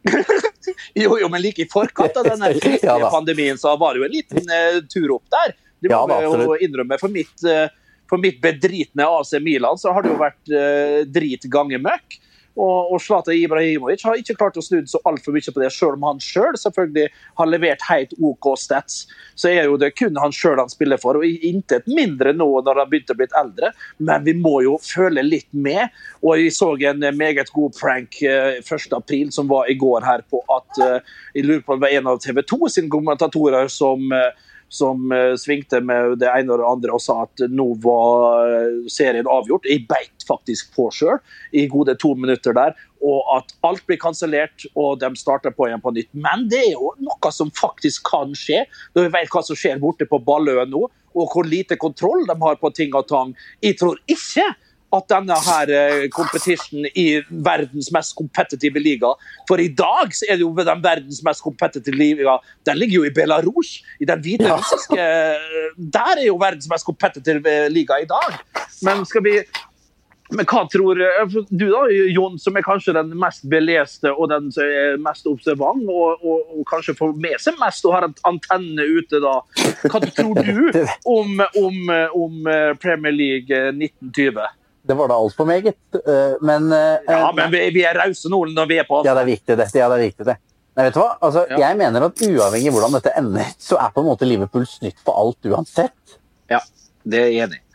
Jo, 0.93 1.15
jo, 1.17 1.27
men 1.31 1.41
like 1.41 1.63
i 1.63 1.67
forkant 1.69 2.17
av 2.19 2.27
denne 2.27 2.51
Ja 2.83 3.09
pandemien, 3.09 3.57
så 3.57 3.73
var 3.79 3.95
det 3.95 4.03
jo 4.03 4.05
en 4.05 4.13
liten 4.13 4.51
uh, 4.51 4.79
tur 4.91 5.15
opp 5.15 5.25
der. 5.33 5.55
Det 5.79 5.91
Ja 5.91 6.01
må 6.03 6.11
da, 6.11 6.19
jeg 6.21 6.45
jo 6.45 6.57
innrømme. 6.67 6.97
For 6.99 7.11
mitt, 7.11 7.31
eh, 7.47 7.71
for 8.09 8.21
mitt 8.21 8.41
bedritne 8.43 9.05
AC 9.05 9.35
Milan 9.43 9.77
så 9.79 9.93
har 9.93 10.05
det 10.05 10.13
jo 10.13 10.19
vært 10.19 10.55
eh, 10.55 11.05
drit 11.09 11.45
gange 11.51 11.79
møkk. 11.81 12.19
Og, 12.59 12.91
og 12.93 12.99
Zlatan 13.03 13.37
Ibrahimovic 13.37 14.03
har 14.03 14.17
ikke 14.19 14.35
klart 14.39 14.57
å 14.59 14.63
snu 14.63 14.81
så 14.89 14.99
altfor 15.07 15.35
mye 15.35 15.53
på 15.53 15.61
det, 15.61 15.69
selv 15.71 15.95
om 15.95 16.07
han 16.09 16.19
sjøl 16.23 16.49
selv 16.49 16.59
selvfølgelig 16.63 17.05
har 17.39 17.49
levert 17.49 17.85
helt 17.87 18.15
OK 18.19 18.49
stats. 18.59 19.05
Så 19.39 19.51
er 19.51 19.69
jo 19.69 19.77
det 19.79 19.93
kun 19.95 20.17
han 20.19 20.33
sjøl 20.35 20.59
han 20.59 20.71
spiller 20.71 20.99
for, 20.99 21.19
og 21.19 21.25
intet 21.25 21.87
mindre 21.87 22.33
nå 22.35 22.49
når 22.65 22.81
han 22.81 22.91
begynte 22.91 23.15
å 23.15 23.19
bli 23.21 23.29
eldre. 23.39 23.71
Men 24.03 24.25
vi 24.27 24.35
må 24.35 24.57
jo 24.65 24.75
føle 24.83 25.23
litt 25.23 25.49
med. 25.51 25.93
Og 26.23 26.41
jeg 26.41 26.55
så 26.57 26.73
en 26.89 27.05
meget 27.15 27.53
god 27.55 27.77
prank 27.79 28.19
eh, 28.25 28.59
1.4, 28.59 29.31
som 29.35 29.47
var 29.51 29.69
i 29.71 29.77
går 29.79 30.07
her, 30.07 30.25
på 30.27 30.43
at 30.57 30.83
eh, 30.83 31.15
jeg 31.37 31.47
lurer 31.47 31.63
på 31.63 31.75
om 31.75 31.79
det 31.79 31.87
var 31.87 31.97
en 32.01 32.13
av 32.15 32.21
TV 32.23 32.43
2 32.43 32.73
sine 32.75 32.91
kommentatorer 32.91 33.71
som 33.71 34.03
eh, 34.15 34.47
som 34.69 35.11
uh, 35.11 35.33
svingte 35.39 35.81
med 35.81 36.19
det 36.21 36.29
ene 36.29 36.53
og 36.53 36.61
det 36.61 36.69
andre 36.69 36.95
og 36.95 37.01
sa 37.03 37.23
at 37.25 37.43
nå 37.49 37.65
var 37.83 38.53
eh, 38.53 38.77
serien 38.91 39.27
avgjort. 39.29 39.67
Jeg 39.69 39.87
beit 39.89 40.25
faktisk 40.27 40.71
på 40.75 40.89
sjøl 40.93 41.17
i 41.57 41.65
gode 41.71 41.95
to 42.01 42.13
minutter 42.17 42.55
der. 42.55 42.77
Og 42.99 43.23
at 43.37 43.53
alt 43.65 43.85
blir 43.87 43.99
kansellert 44.01 44.65
og 44.75 44.99
de 45.01 45.09
starter 45.17 45.53
på 45.55 45.69
igjen 45.69 45.83
på 45.83 45.93
nytt. 45.95 46.09
Men 46.13 46.47
det 46.51 46.61
er 46.67 46.73
jo 46.73 46.93
noe 47.01 47.33
som 47.33 47.51
faktisk 47.55 48.07
kan 48.11 48.35
skje, 48.37 48.65
når 48.95 49.07
vi 49.07 49.13
vet 49.17 49.33
hva 49.33 49.43
som 49.45 49.57
skjer 49.57 49.81
borte 49.81 50.07
på 50.09 50.21
Balløen 50.25 50.71
nå, 50.73 50.85
og 51.17 51.33
hvor 51.33 51.47
lite 51.47 51.79
kontroll 51.79 52.27
de 52.27 52.35
har 52.41 52.59
på 52.61 52.71
ting 52.75 52.93
og 52.97 53.07
tang. 53.09 53.33
Jeg 53.65 53.79
tror 53.79 53.97
ikke 54.11 54.45
at 54.95 55.05
denne 55.11 55.37
her 55.45 55.71
eh, 55.75 56.07
competition 56.13 56.87
i 56.97 57.07
verdens 57.29 57.91
mest 57.93 58.15
kompetitive 58.17 58.81
liga 58.81 59.11
For 59.49 59.61
i 59.61 59.69
dag 59.69 60.13
så 60.15 60.25
er 60.29 60.39
det 60.39 60.45
jo 60.45 60.53
den 60.57 60.83
verdens 60.83 61.21
mest 61.25 61.45
kompetitive 61.45 61.97
liga 61.97 62.39
Den 62.65 62.79
ligger 62.81 63.03
jo 63.03 63.07
i 63.09 63.13
Belarus, 63.13 63.79
i 63.99 64.07
den 64.09 64.21
hviterussiske 64.25 64.97
ja. 64.97 65.33
Der 65.77 66.17
er 66.17 66.25
jo 66.27 66.37
verdens 66.41 66.69
mest 66.69 66.85
kompetitive 66.85 67.53
liga 67.71 67.99
i 68.01 68.07
dag. 68.09 68.37
Men 68.85 69.05
skal 69.07 69.23
vi 69.23 69.39
men 70.29 70.45
hva 70.45 70.61
tror 70.69 70.99
eh, 71.01 71.37
du 71.49 71.65
da, 71.71 71.79
Jon, 72.13 72.37
som 72.41 72.57
er 72.57 72.65
kanskje 72.65 72.93
den 72.97 73.15
mest 73.17 73.47
beleste 73.49 74.11
og 74.13 74.29
den 74.29 74.51
som 74.53 74.67
er 74.67 74.99
mest 75.01 75.25
observant, 75.29 75.87
og, 75.89 76.21
og, 76.21 76.51
og 76.53 76.67
kanskje 76.69 76.93
får 76.99 77.15
med 77.17 77.41
seg 77.41 77.57
mest 77.61 77.87
og 77.87 77.95
har 77.97 78.05
en 78.05 78.15
antenne 78.29 78.85
ute 78.85 79.21
da. 79.23 79.39
Hva 79.89 80.03
tror 80.05 80.37
du 80.37 80.83
om, 81.17 81.41
om, 81.63 81.81
om 82.13 82.51
eh, 82.53 82.71
Premier 82.81 83.15
League 83.15 83.63
1920? 83.73 84.58
Det 84.89 84.95
var 84.97 85.11
da 85.11 85.17
altfor 85.21 85.45
meget. 85.45 85.77
Eh, 85.93 86.35
men 86.41 86.71
eh, 86.73 87.05
Ja, 87.05 87.29
men 87.35 87.51
vi, 87.53 87.61
vi 87.75 87.83
er 87.85 87.97
rause 87.99 88.29
nå 88.31 88.39
når 88.49 88.69
vi 88.71 88.79
er 88.81 88.87
på 88.89 89.03
Ja, 89.05 89.13
det 89.13 89.21
er 89.21 89.29
viktig, 89.29 89.57
det. 89.59 89.67
Ja, 89.77 89.89
det 89.91 89.99
er 89.99 90.05
viktig, 90.07 90.25
det. 90.25 90.35
Nei, 90.73 90.85
vet 90.87 90.95
du 90.95 91.01
hva? 91.03 91.11
Altså, 91.27 91.43
ja. 91.51 91.59
Jeg 91.67 91.77
mener 91.77 92.05
at 92.07 92.21
uavhengig 92.25 92.71
av 92.71 92.77
hvordan 92.77 92.95
dette 92.97 93.13
ender, 93.19 93.51
så 93.61 93.77
er 93.83 93.93
på 93.93 94.01
en 94.01 94.07
måte 94.09 94.25
Liverpool 94.25 94.65
snytt 94.69 94.97
for 95.05 95.19
alt 95.21 95.49
uansett. 95.49 96.15
Ja, 96.49 96.61
det 97.05 97.19
er 97.21 97.29
jeg 97.29 97.45
enig 97.45 97.59
i. 97.59 97.65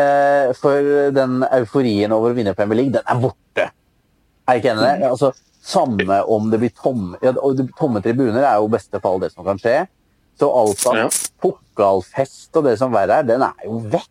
Eh, 0.00 0.52
for 0.56 0.92
den 1.12 1.42
euforien 1.50 2.14
over 2.16 2.32
å 2.32 2.36
vinne 2.38 2.54
Premier 2.56 2.80
League, 2.80 2.94
den 2.94 3.04
er 3.04 3.20
borte. 3.20 3.66
Er 3.68 4.56
jeg 4.56 4.62
ikke 4.62 4.72
enig 4.72 4.86
i 4.86 5.02
det? 5.02 5.10
Altså, 5.10 5.32
samme 5.62 6.22
om 6.32 6.48
det 6.50 6.58
blir 6.58 6.72
tomme 6.74 7.20
ja, 7.22 7.30
Tomme 7.78 8.00
tribuner 8.02 8.42
er 8.42 8.56
jo 8.58 8.72
beste 8.72 8.98
fall 9.04 9.20
det 9.22 9.30
som 9.34 9.44
kan 9.46 9.60
skje. 9.60 9.82
Så 10.40 10.48
alt 10.48 10.88
av 10.88 10.96
ja. 11.02 11.06
pokalfest 11.44 12.56
og 12.56 12.66
det 12.70 12.78
som 12.80 12.94
verre 12.94 13.20
er, 13.20 13.28
den 13.28 13.44
er 13.44 13.68
jo 13.68 13.82
vekk. 13.92 14.08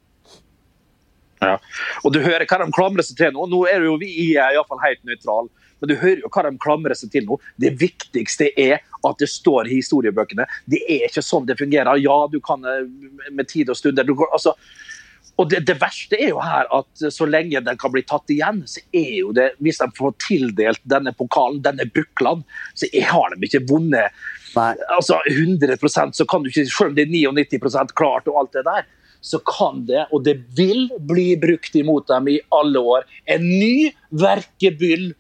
Ja. 1.41 1.57
Og 2.05 2.13
du 2.13 2.21
hører 2.21 2.45
hva 2.45 2.60
de 2.62 2.69
klamrer 2.74 3.05
seg 3.05 3.17
til 3.17 3.33
nå. 3.33 3.48
Nå 3.50 3.63
er 3.69 3.88
jo 3.88 3.98
vi 4.01 4.12
iallfall 4.31 4.81
helt 4.83 5.01
nøytrale. 5.07 5.50
Men 5.81 5.89
du 5.89 5.95
hører 5.98 6.21
jo 6.21 6.29
hva 6.29 6.45
de 6.45 6.53
klamrer 6.62 6.98
seg 6.98 7.12
til 7.13 7.25
nå. 7.25 7.39
Det 7.62 7.74
viktigste 7.81 8.51
er 8.53 8.79
at 8.81 9.21
det 9.21 9.31
står 9.31 9.69
i 9.69 9.79
historiebøkene. 9.79 10.45
Det 10.69 10.83
er 10.86 11.07
ikke 11.10 11.25
sånn 11.25 11.48
det 11.50 11.57
fungerer. 11.60 11.98
Ja, 12.01 12.24
du 12.29 12.38
kan 12.45 12.65
eh, 12.69 12.86
med 13.33 13.50
tid 13.50 13.74
og 13.74 13.79
stunder 13.79 14.05
du, 14.05 14.13
altså, 14.29 14.53
og 15.41 15.50
det, 15.50 15.63
det, 15.65 15.77
verste 15.81 16.19
er 16.19 16.36
jo 16.36 16.41
her 16.43 16.67
at 16.75 17.05
så 17.13 17.25
lenge 17.25 17.63
den 17.65 17.79
kan 17.81 17.93
bli 17.93 18.03
tatt 18.05 18.29
igjen, 18.29 18.62
så 18.69 18.83
er 18.93 19.10
jo 19.15 19.31
det 19.33 19.48
Hvis 19.63 19.79
de 19.81 19.88
får 19.98 20.13
tildelt 20.21 20.81
denne 20.86 21.15
pokalen, 21.17 21.63
denne 21.65 21.88
buklaen, 21.89 22.43
så 22.77 22.89
har 23.10 23.33
de 23.33 23.50
ikke 23.50 23.63
vunnet 23.71 24.13
altså 24.51 25.21
100% 25.31 26.12
så 26.12 26.25
kan 26.27 26.43
du 26.43 26.50
ikke, 26.50 26.65
selv 26.67 26.91
om 26.91 26.95
det 26.98 27.05
er 27.07 27.13
99% 27.31 27.94
klart 27.96 28.27
og 28.27 28.42
alt 28.42 28.57
det 28.57 28.65
der, 28.68 28.89
så 29.22 29.40
kan 29.46 29.86
det, 29.86 30.05
og 30.12 30.25
det 30.25 30.40
vil 30.57 30.88
bli 31.07 31.36
brukt 31.40 31.75
imot 31.77 32.10
dem 32.10 32.29
i 32.31 32.40
alle 32.57 32.81
år. 32.81 33.05
En 33.29 33.46
ny 33.46 33.92
verkebyll 34.10 35.12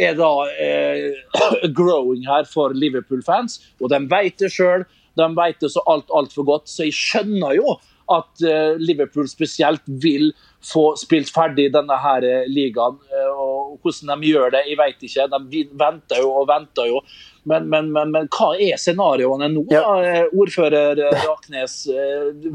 er 0.00 0.16
da 0.18 0.30
eh, 0.56 1.12
growing 1.78 2.24
her 2.28 2.48
for 2.48 2.74
Liverpool-fans, 2.76 3.60
og 3.80 3.92
de 3.92 4.00
vet 4.10 4.40
det 4.40 4.52
sjøl. 4.54 4.86
De 5.18 5.26
vet 5.36 5.58
det 5.60 5.72
så 5.74 5.82
alt 5.90 6.12
altfor 6.14 6.46
godt, 6.48 6.70
så 6.70 6.86
jeg 6.86 6.96
skjønner 6.96 7.56
jo 7.58 7.76
at 8.10 8.42
eh, 8.42 8.78
Liverpool 8.80 9.28
spesielt 9.30 9.84
vil 10.02 10.30
få 10.66 10.94
spilt 10.98 11.30
ferdig 11.32 11.68
denne 11.74 11.96
her 12.02 12.26
eh, 12.26 12.48
ligaen. 12.50 12.98
Eh, 13.10 13.30
og 13.30 13.78
Hvordan 13.80 14.20
de 14.20 14.32
gjør 14.32 14.50
det, 14.56 14.64
jeg 14.66 14.78
vet 14.80 15.04
ikke. 15.06 15.28
De 15.30 15.62
venter 15.78 16.22
jo 16.24 16.32
og 16.40 16.48
venter 16.50 16.90
jo. 16.90 17.02
Men, 17.48 17.68
men, 17.72 17.88
men, 17.94 18.10
men 18.12 18.26
hva 18.28 18.50
er 18.60 18.76
scenarioene 18.80 19.48
nå, 19.52 19.62
ja. 19.72 19.80
da, 19.80 20.24
ordfører 20.36 20.98
Raknes? 21.24 21.76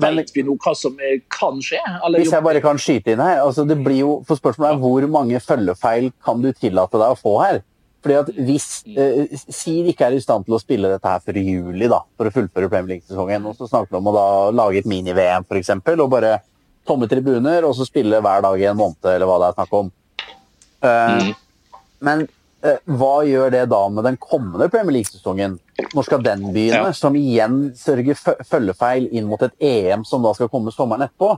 Vet 0.06 0.34
vi 0.36 0.44
nå 0.46 0.58
hva 0.62 0.76
som 0.78 1.00
kan 1.34 1.62
skje? 1.64 1.82
Eller? 2.06 2.22
Hvis 2.22 2.36
jeg 2.36 2.46
bare 2.46 2.62
kan 2.64 2.82
skyte 2.82 3.16
inn 3.16 3.24
her. 3.24 3.42
altså 3.44 3.66
det 3.66 3.80
blir 3.82 4.04
jo, 4.04 4.18
for 4.28 4.38
Spørsmålet 4.38 4.76
er 4.76 4.84
hvor 4.84 5.08
mange 5.10 5.42
følgefeil 5.42 6.12
kan 6.26 6.44
du 6.44 6.52
tillate 6.54 7.02
deg 7.02 7.16
å 7.16 7.18
få 7.18 7.40
her? 7.42 7.64
Fordi 8.06 8.18
at 8.20 8.28
hvis 8.46 8.68
eh, 8.94 9.40
Sier 9.50 9.88
ikke 9.90 10.06
er 10.06 10.14
i 10.14 10.22
stand 10.22 10.46
til 10.46 10.54
å 10.54 10.62
spille 10.62 10.92
dette 10.92 11.10
her 11.10 11.24
før 11.26 11.40
juli 11.42 11.90
da, 11.90 12.04
for 12.14 12.30
å 12.30 12.34
fullføre 12.36 12.70
Premier 12.70 12.96
League-sesongen, 12.96 13.48
og 13.50 13.58
så 13.58 13.70
snakker 13.72 13.96
vi 13.96 13.98
om 13.98 14.12
å 14.12 14.14
da 14.14 14.28
lage 14.54 14.84
et 14.84 14.90
mini-VM 14.90 15.48
f.eks., 15.48 15.74
og 15.96 16.12
bare 16.14 16.38
tomme 16.86 17.10
tribuner, 17.10 17.66
og 17.66 17.74
så 17.74 17.88
spille 17.88 18.22
hver 18.22 18.46
dag 18.46 18.62
i 18.62 18.68
en 18.70 18.78
måned, 18.78 19.02
eller 19.10 19.26
hva 19.26 19.40
det 19.42 19.48
er 19.50 19.58
snakk 19.58 19.74
om. 19.80 19.90
Uh, 20.86 21.16
mm. 21.18 21.32
Men 22.06 22.28
hva 22.86 23.16
gjør 23.28 23.52
det 23.54 23.64
da 23.72 23.82
med 23.94 24.08
den 24.08 24.18
kommende 24.22 24.68
Premier 24.74 24.98
League-sesongen? 24.98 25.58
Når 25.94 26.08
skal 26.08 26.24
den 26.26 26.48
begynne? 26.56 26.90
Ja. 26.90 26.94
Som 26.96 27.18
igjen 27.20 27.60
sørger 27.78 28.18
følgefeil 28.48 29.10
inn 29.12 29.28
mot 29.30 29.42
et 29.46 29.56
EM 29.62 30.06
som 30.08 30.24
da 30.26 30.34
skal 30.38 30.50
komme 30.52 30.74
sommeren 30.74 31.06
etterpå. 31.08 31.36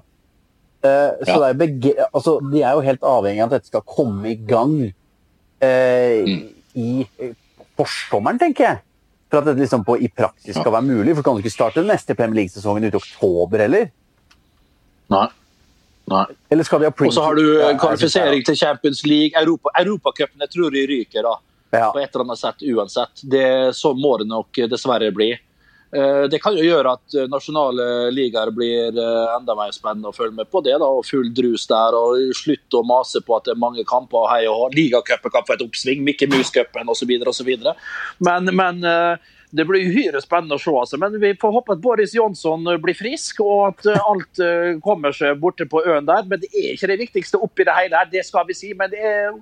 Uh, 0.86 1.18
så 1.26 1.40
ja. 1.42 1.50
er 1.50 2.04
altså, 2.12 2.38
de 2.52 2.62
er 2.62 2.78
jo 2.78 2.84
helt 2.86 3.06
avhengig 3.10 3.42
av 3.42 3.50
at 3.50 3.56
dette 3.58 3.72
skal 3.72 3.84
komme 3.88 4.30
i 4.30 4.38
gang 4.38 4.76
mm. 4.86 6.44
i 6.78 6.92
forsommeren, 7.78 8.40
tenker 8.42 8.68
jeg. 8.68 8.84
For 9.28 9.42
at 9.42 9.50
dette 9.50 9.60
liksom 9.60 9.84
på, 9.88 9.98
i 10.00 10.08
praksis 10.08 10.56
skal 10.56 10.72
være 10.72 10.88
mulig. 10.88 11.18
For 11.18 11.26
kan 11.26 11.36
du 11.36 11.44
ikke 11.44 11.56
starte 11.56 11.82
den 11.82 11.92
neste 11.92 12.16
Premier 12.16 12.44
League-sesongen 12.44 12.88
ute 12.88 12.96
i 12.96 13.02
oktober 13.02 13.66
heller? 13.66 13.90
Nei. 15.12 15.28
Nei. 16.08 16.26
Eller 16.50 16.64
skal 16.64 16.80
vi 16.80 16.88
ha 16.88 16.94
Og 17.08 17.14
så 17.14 17.24
har 17.24 17.36
du 17.36 17.48
eh, 17.62 17.74
kvalifisering 17.80 18.46
til 18.48 18.56
Champions 18.56 19.04
League. 19.06 19.36
Europa, 19.36 19.74
jeg 19.76 20.50
tror 20.54 20.76
jeg 20.76 20.88
ryker 20.88 21.26
da, 21.26 21.34
ja. 21.76 21.90
på 21.92 22.00
et 22.00 22.08
eller 22.08 22.24
annet 22.24 22.40
sett 22.40 22.64
uansett. 22.64 23.26
Det, 23.28 23.76
så 23.76 23.92
må 23.94 24.16
det 24.22 24.30
nok 24.30 24.62
dessverre 24.72 25.12
bli. 25.12 25.34
Eh, 25.92 26.24
det 26.32 26.40
kan 26.44 26.56
jo 26.56 26.64
gjøre 26.64 26.94
at 26.96 27.18
eh, 27.18 27.28
nasjonale 27.32 28.08
ligaer 28.16 28.54
blir 28.56 28.96
enda 28.96 29.56
mer 29.60 29.76
spennende 29.76 30.14
å 30.14 30.16
følge 30.16 30.38
med 30.40 30.52
på 30.52 30.64
det. 30.64 30.78
da, 30.80 30.88
og 30.88 31.04
Full 31.10 31.34
drus 31.36 31.68
der, 31.68 32.00
og 32.00 32.32
slutt 32.40 32.80
å 32.80 32.86
mase 32.88 33.20
på 33.28 33.36
at 33.36 33.50
det 33.50 33.58
er 33.58 33.64
mange 33.68 33.84
kamper. 33.88 34.30
Hei 34.32 34.46
og 34.48 34.78
Ligacupen 34.80 35.36
kan 35.36 35.48
få 35.48 35.58
et 35.58 35.66
oppsving, 35.68 36.08
Mikke 36.08 36.32
Mus-cupen 36.32 36.88
osv. 36.96 37.18
Men, 38.24 38.56
men 38.56 38.80
det 39.56 39.64
blir 39.68 39.88
uhyre 39.88 40.20
spennende 40.24 40.58
å 40.58 40.62
se. 40.62 40.74
Altså. 40.76 41.00
Men 41.00 41.16
vi 41.22 41.32
får 41.40 41.56
håpe 41.56 41.78
at 41.78 41.84
Boris 41.84 42.16
Jonsson 42.18 42.68
blir 42.84 42.98
frisk, 42.98 43.42
og 43.46 43.72
at 43.72 43.90
eh, 43.94 44.12
alt 44.12 44.44
eh, 44.44 44.76
kommer 44.84 45.16
seg 45.16 45.40
borte 45.42 45.68
på 45.70 45.84
øen 45.86 46.08
der. 46.08 46.28
Men 46.28 46.44
det 46.44 46.52
er 46.52 46.74
ikke 46.74 46.92
det 46.92 47.02
viktigste 47.06 47.42
oppi 47.44 47.68
det 47.68 47.76
hele 47.78 48.00
her, 48.02 48.10
det 48.12 48.26
skal 48.28 48.48
vi 48.50 48.58
si. 48.58 48.74
Men 48.76 48.92
det 48.92 49.00
er, 49.00 49.38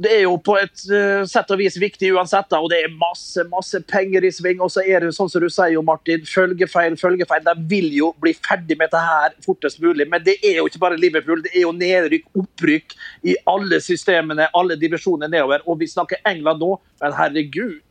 det 0.00 0.14
er 0.16 0.22
jo 0.24 0.38
på 0.40 0.56
et 0.56 0.86
sett 1.28 1.52
og 1.52 1.60
vis 1.60 1.76
viktig 1.76 2.08
uansett, 2.16 2.48
da, 2.48 2.62
og 2.64 2.72
det 2.72 2.78
er 2.80 2.94
masse 2.96 3.44
masse 3.52 3.82
penger 3.92 4.24
i 4.24 4.32
sving. 4.32 4.64
Og 4.64 4.72
så 4.72 4.80
er 4.80 5.04
det 5.04 5.12
sånn 5.12 5.28
som 5.28 5.44
du 5.44 5.50
sier, 5.52 5.74
jo, 5.76 5.84
Martin, 5.84 6.24
følgefeil, 6.24 6.96
følgefeil. 6.96 7.44
De 7.44 7.68
vil 7.68 7.92
jo 7.98 8.14
bli 8.24 8.32
ferdig 8.32 8.80
med 8.80 8.88
dette 8.88 9.04
her 9.04 9.36
fortest 9.44 9.84
mulig. 9.84 10.08
Men 10.08 10.24
det 10.24 10.38
er 10.40 10.62
jo 10.62 10.66
ikke 10.72 10.86
bare 10.88 11.00
Liverpool, 11.00 11.44
det 11.44 11.52
er 11.52 11.66
jo 11.66 11.76
nedrykk, 11.76 12.32
opprykk 12.46 12.96
i 13.28 13.36
alle 13.44 13.84
systemene, 13.84 14.48
alle 14.56 14.80
divisjoner 14.80 15.28
nedover. 15.28 15.68
Og 15.68 15.84
vi 15.84 15.92
snakker 15.92 16.24
England 16.24 16.64
nå, 16.64 16.78
men 17.04 17.20
herregud 17.20 17.82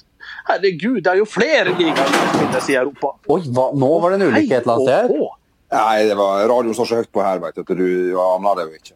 Herregud, 0.49 1.01
det 1.03 1.13
er 1.13 1.21
jo 1.21 1.27
flere 1.29 1.75
ligaer 1.75 2.15
som 2.15 2.31
finnes 2.37 2.71
i 2.71 2.79
Europa. 2.79 3.13
Oi, 3.27 3.43
hva? 3.49 3.69
Nå 3.77 3.91
var 4.03 4.13
det 4.13 4.21
en 4.21 4.27
ulykke 4.29 4.57
et 4.57 4.65
eller 4.65 4.79
annet 4.79 4.89
sted? 4.89 5.29
Nei, 5.71 5.99
det 6.09 6.17
var 6.19 6.41
radioen 6.51 6.75
står 6.75 6.89
så 6.89 6.99
høyt 6.99 7.13
på 7.15 7.23
her, 7.23 7.39
vet 7.43 7.55
du, 7.55 7.63
at 7.63 7.77
du 7.79 8.19
aner 8.19 8.59
det 8.59 8.65
jo 8.67 8.81
ikke. 8.81 8.95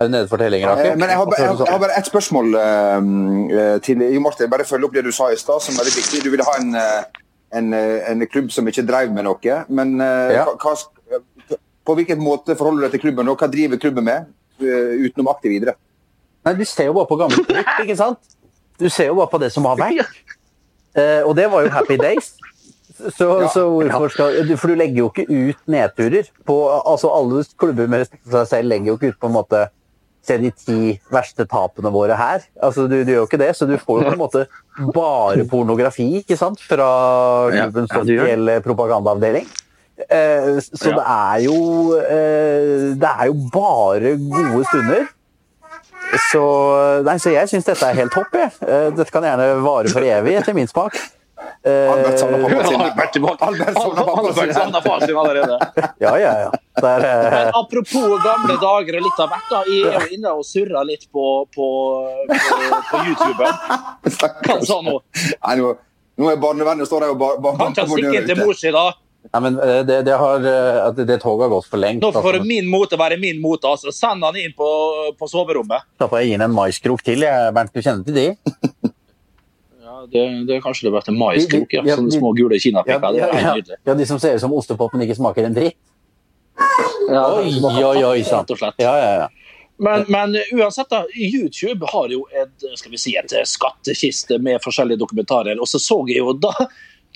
Er 0.00 0.08
det 0.08 0.14
nedfortellinger, 0.14 0.70
Okay? 0.72 0.94
Men 0.96 1.10
jeg 1.12 1.16
har, 1.16 1.26
jeg, 1.38 1.56
jeg 1.58 1.72
har, 1.72 1.78
bare 1.78 1.96
ett 1.98 2.06
spørsmål 2.08 2.54
uh, 2.56 3.74
til 3.84 4.04
Jo 4.14 4.20
Martin. 4.24 4.48
Bare 4.50 4.64
følge 4.64 4.88
opp 4.88 4.94
det 4.96 5.02
du 5.04 5.12
sa 5.12 5.28
i 5.28 5.36
stad, 5.36 5.60
som 5.60 5.76
er 5.76 5.84
veldig 5.84 5.92
viktig. 5.98 6.22
Du 6.24 6.30
ville 6.32 6.46
ha 6.46 6.54
en, 6.56 6.70
eh, 6.80 7.20
en, 7.60 7.68
eh, 7.76 8.08
en, 8.08 8.24
klubb 8.26 8.48
som 8.54 8.68
ikke 8.68 8.86
drev 8.88 9.12
med 9.12 9.28
noe. 9.28 9.58
Men 9.68 10.00
uh, 10.00 10.32
ja. 10.32 10.46
hva, 10.48 10.72
på 11.84 11.98
hvilken 11.98 12.22
måte 12.24 12.56
forholder 12.56 12.80
du 12.80 12.86
deg 12.86 12.96
til 12.96 13.04
klubben? 13.04 13.28
og 13.28 13.36
Hva 13.36 13.50
driver 13.52 13.82
klubben 13.82 14.08
med, 14.08 14.32
uh, 14.64 14.96
utenom 15.04 15.28
aktiv 15.34 15.58
idrett? 15.58 15.76
Nei, 16.48 16.56
Du 16.56 16.64
ser 16.64 16.88
jo 16.88 16.96
bare 16.96 17.10
på 17.10 17.20
gammel 17.20 17.44
trykk, 17.52 17.74
ikke 17.84 17.98
sant? 18.00 18.36
Du 18.80 18.88
ser 18.88 19.12
jo 19.12 19.20
bare 19.20 19.28
på 19.28 19.44
det 19.44 19.52
som 19.52 19.68
har 19.68 19.76
vært. 19.76 20.16
Eh, 20.98 21.20
og 21.26 21.36
det 21.38 21.46
var 21.52 21.62
jo 21.66 21.70
happy 21.74 21.96
days. 22.00 22.32
Så, 23.00 23.26
ja, 23.40 23.48
så 23.48 23.62
hvorfor 23.70 24.10
skal 24.12 24.56
For 24.60 24.68
du 24.68 24.76
legger 24.76 24.98
jo 25.04 25.10
ikke 25.12 25.24
ut 25.30 25.60
nedturer. 25.72 26.26
På, 26.44 26.56
altså 26.84 27.08
Alle 27.16 27.44
klubber 27.56 27.86
med 27.88 28.02
respekt 28.02 28.26
for 28.26 28.42
seg 28.42 28.50
selv 28.50 28.68
legger 28.74 28.92
jo 28.92 28.96
ikke 28.98 29.12
ut 29.14 29.20
på 29.22 29.30
en 29.30 29.36
måte 29.38 29.62
se 30.26 30.36
de 30.36 30.50
ti 30.52 30.80
verste 31.08 31.46
tapene 31.48 31.88
våre 31.94 32.12
her. 32.18 32.42
Altså, 32.60 32.84
du, 32.90 32.98
du 33.06 33.14
gjør 33.14 33.22
jo 33.22 33.28
ikke 33.30 33.38
det, 33.40 33.54
så 33.56 33.64
du 33.64 33.78
får 33.80 34.02
jo 34.02 34.10
på 34.10 34.12
en 34.12 34.20
måte 34.20 34.42
bare 34.92 35.46
pornografi 35.48 36.04
ikke 36.20 36.36
sant? 36.36 36.60
fra 36.60 36.90
klubbens 37.54 37.88
Ja, 37.88 37.96
ja, 37.96 38.02
offisielle 38.04 38.58
propagandaavdeling. 38.66 39.48
Eh, 40.00 40.50
så 40.60 40.92
Ja. 40.92 40.98
det 40.98 41.06
er 41.06 41.40
jo 41.44 41.56
eh, 42.00 42.84
Det 43.00 43.08
er 43.16 43.26
jo 43.30 43.34
bare 43.52 44.12
gode 44.20 44.62
stunder. 44.68 45.08
Så, 46.30 46.42
nei, 47.06 47.16
så 47.22 47.32
jeg 47.34 47.48
syns 47.50 47.66
dette 47.68 47.86
er 47.86 47.96
helt 48.02 48.12
topp. 48.14 48.34
Jeg. 48.34 48.52
Eh, 48.66 48.90
dette 48.96 49.10
kan 49.14 49.24
gjerne 49.26 49.52
vare 49.64 49.92
for 49.92 50.04
evig, 50.04 50.36
etter 50.40 50.56
min 50.56 50.68
smak. 50.70 50.96
Eh, 51.62 51.92
Albert 51.92 52.18
savner 52.18 52.42
pappa 52.42 52.64
sin. 52.66 52.80
Albert 52.80 53.12
tilbake. 53.12 53.44
Albert 53.44 53.76
savner 53.76 54.04
pappa 54.08 54.32
sin. 54.32 54.40
Albert 54.40 54.56
savner 54.56 54.80
far 54.80 55.00
sin 55.00 55.16
allerede. 55.16 55.58
ja, 56.04 56.12
ja, 56.18 56.32
ja. 56.44 56.50
Det 56.80 56.88
er, 56.88 57.04
eh, 57.04 57.30
Men 57.34 57.52
apropos 57.60 58.16
gamle 58.24 58.56
dager 58.62 58.98
og 59.00 59.06
litt 59.06 59.20
av 59.20 59.30
hvert, 59.34 59.50
da. 59.50 59.60
Jeg 59.68 59.92
er 59.92 60.06
jo 60.06 60.16
inne 60.18 60.32
og 60.38 60.46
surrer 60.48 60.88
litt 60.88 61.06
på, 61.12 61.26
på, 61.54 61.68
på, 62.32 62.58
på 62.90 63.04
YouTube. 63.10 63.52
Hva 64.46 64.58
sa 64.64 64.80
han 64.80 64.88
nå? 64.88 64.96
Nei, 65.46 65.54
nå, 65.60 65.74
nå 66.20 66.32
er 66.32 66.40
barnevernet 66.42 66.88
står 66.88 67.06
der 67.06 67.14
og 67.14 67.46
Han 67.52 67.60
banker 67.64 67.88
på 67.88 67.98
stikke 68.00 68.10
døra 68.10 68.22
inn 68.22 68.28
til 68.32 68.40
ute. 68.40 68.48
mor 68.48 68.60
si, 68.60 68.74
da. 68.76 68.86
Nei, 69.28 69.40
men 69.44 69.58
eh, 69.60 69.80
det, 69.86 69.98
det, 70.06 70.14
har, 70.20 70.46
eh, 70.46 71.02
det 71.02 71.18
toget 71.22 71.46
har 71.46 71.52
gått 71.52 71.68
for 71.70 71.82
lengt. 71.82 72.02
Nå 72.04 72.12
får 72.14 72.40
altså. 72.40 72.48
min 72.48 72.70
mote 72.70 72.98
være 73.00 73.18
min 73.20 73.40
mote. 73.42 73.68
altså. 73.68 73.92
Send 73.94 74.24
han 74.24 74.38
inn 74.40 74.54
på, 74.56 74.70
på 75.18 75.28
soverommet. 75.30 75.88
Da 76.00 76.08
får 76.10 76.22
jeg 76.22 76.30
gi 76.30 76.38
ham 76.38 76.46
en 76.48 76.56
maiskrok 76.56 77.04
til. 77.06 77.26
Jeg, 77.26 77.52
Bernt, 77.56 77.74
du 77.74 77.84
kjenner 77.84 78.06
til 78.08 78.18
de? 78.20 78.30
Ja, 79.90 80.04
det, 80.06 80.20
det 80.46 80.54
er 80.54 80.60
kanskje 80.62 80.86
det 80.86 80.92
beste 80.94 81.12
maiskrok. 81.12 81.72
Ja. 81.74 81.82
Sånne 81.98 82.14
små 82.14 82.30
gule 82.38 82.54
Ja, 82.54 82.62
kinapikker. 82.62 83.16
Ja, 83.18 83.26
ja, 83.34 83.54
ja. 83.58 83.78
ja, 83.88 83.94
de 83.98 84.04
som 84.06 84.20
ser 84.22 84.36
ut 84.38 84.42
som 84.44 84.52
ostepop, 84.54 84.94
men 84.94 85.02
ikke 85.02 85.16
smaker 85.18 85.48
en 85.48 85.56
dritt? 85.56 85.74
Ja, 87.10 87.24
Oi, 87.40 87.50
oi, 87.58 88.04
oi, 88.06 88.20
sant. 88.22 88.46
Rett 88.46 88.54
og 88.54 88.60
slett. 88.60 88.78
Ja, 88.78 88.92
ja, 89.00 89.10
ja. 89.24 89.28
Men, 89.80 90.04
men 90.08 90.36
uansett, 90.52 90.90
da, 90.92 91.02
YouTube 91.16 91.88
har 91.90 92.12
jo 92.12 92.22
et, 92.36 92.52
skal 92.76 92.92
vi 92.92 93.00
si, 93.00 93.16
et 93.16 93.32
skattkiste 93.48 94.36
med 94.44 94.60
forskjellige 94.62 95.00
dokumentarer. 95.00 95.58
Og 95.58 95.68
så 95.68 95.80
så 95.82 95.98
jeg 96.10 96.20
jo 96.20 96.34
da 96.36 96.52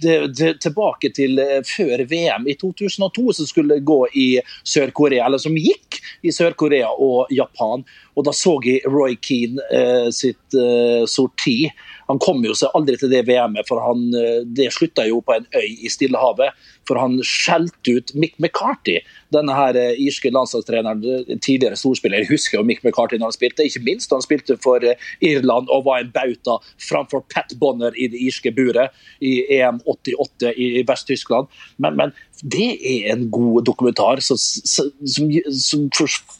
tilbake 0.02 1.10
til 1.14 1.38
eh, 1.38 1.60
før 1.64 2.04
VM 2.10 2.48
i 2.48 2.56
2002, 2.60 3.32
som 3.32 3.46
skulle 3.46 3.78
gå 3.80 4.00
i 4.14 4.40
Sør-Korea, 4.64 5.26
eller 5.26 5.38
som 5.38 5.56
gikk 5.56 6.00
i 6.22 6.32
Sør-Korea 6.32 6.88
og 6.90 7.30
Japan. 7.30 7.84
Og 8.16 8.24
da 8.26 8.32
så 8.32 8.56
jeg 8.64 8.82
Roy 8.86 9.16
Keane 9.16 9.62
eh, 9.72 10.10
sitt 10.10 10.54
eh, 10.54 11.04
sorti. 11.06 11.70
Han 12.08 12.20
kom 12.20 12.44
jo 12.44 12.54
seg 12.54 12.74
aldri 12.74 12.98
til 13.00 13.12
det 13.12 13.24
VM-et, 13.28 13.68
for 13.68 13.80
han, 13.80 14.10
det 14.44 14.72
slutta 14.74 15.06
jo 15.08 15.22
på 15.24 15.38
en 15.38 15.46
øy 15.56 15.84
i 15.86 15.88
Stillehavet. 15.88 16.52
For 16.88 17.00
han 17.00 17.18
skjelte 17.24 17.98
ut 17.98 18.14
Mick 18.18 18.36
McCarthy, 18.38 19.00
denne 19.34 19.54
her 19.56 19.78
eh, 19.78 20.00
irske 20.04 20.32
landslagstreneren, 20.34 21.04
eh, 21.04 21.38
tidligere 21.38 21.78
storspiller. 21.78 22.22
Jeg 22.22 22.32
husker 22.32 22.58
jo 22.58 22.66
Mick 22.66 22.84
McCarthy 22.84 23.18
når 23.18 23.32
han 23.32 23.38
spilte, 23.38 23.66
ikke 23.66 23.84
minst 23.86 24.10
da 24.10 24.18
han 24.18 24.26
spilte 24.26 24.58
for 24.64 24.84
eh, 24.84 25.10
Irland 25.24 25.72
og 25.72 25.86
var 25.88 26.02
en 26.02 26.12
bauta 26.14 26.58
framfor 26.82 27.24
Pat 27.32 27.56
Bonner 27.60 27.96
i 27.96 28.10
det 28.12 28.20
irske 28.24 28.52
buret 28.54 28.94
i 29.24 29.36
EM 29.58 29.80
88 29.86 30.54
i 30.54 30.84
Vest-Tyskland. 30.86 31.50
Men, 31.82 31.98
men 31.98 32.14
det 32.42 32.70
er 32.76 33.12
en 33.14 33.28
god 33.32 33.64
dokumentar 33.64 34.20
som, 34.24 34.38
som, 34.38 35.30
som 35.54 35.84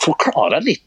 forklarer 0.03 0.65
litt 0.67 0.83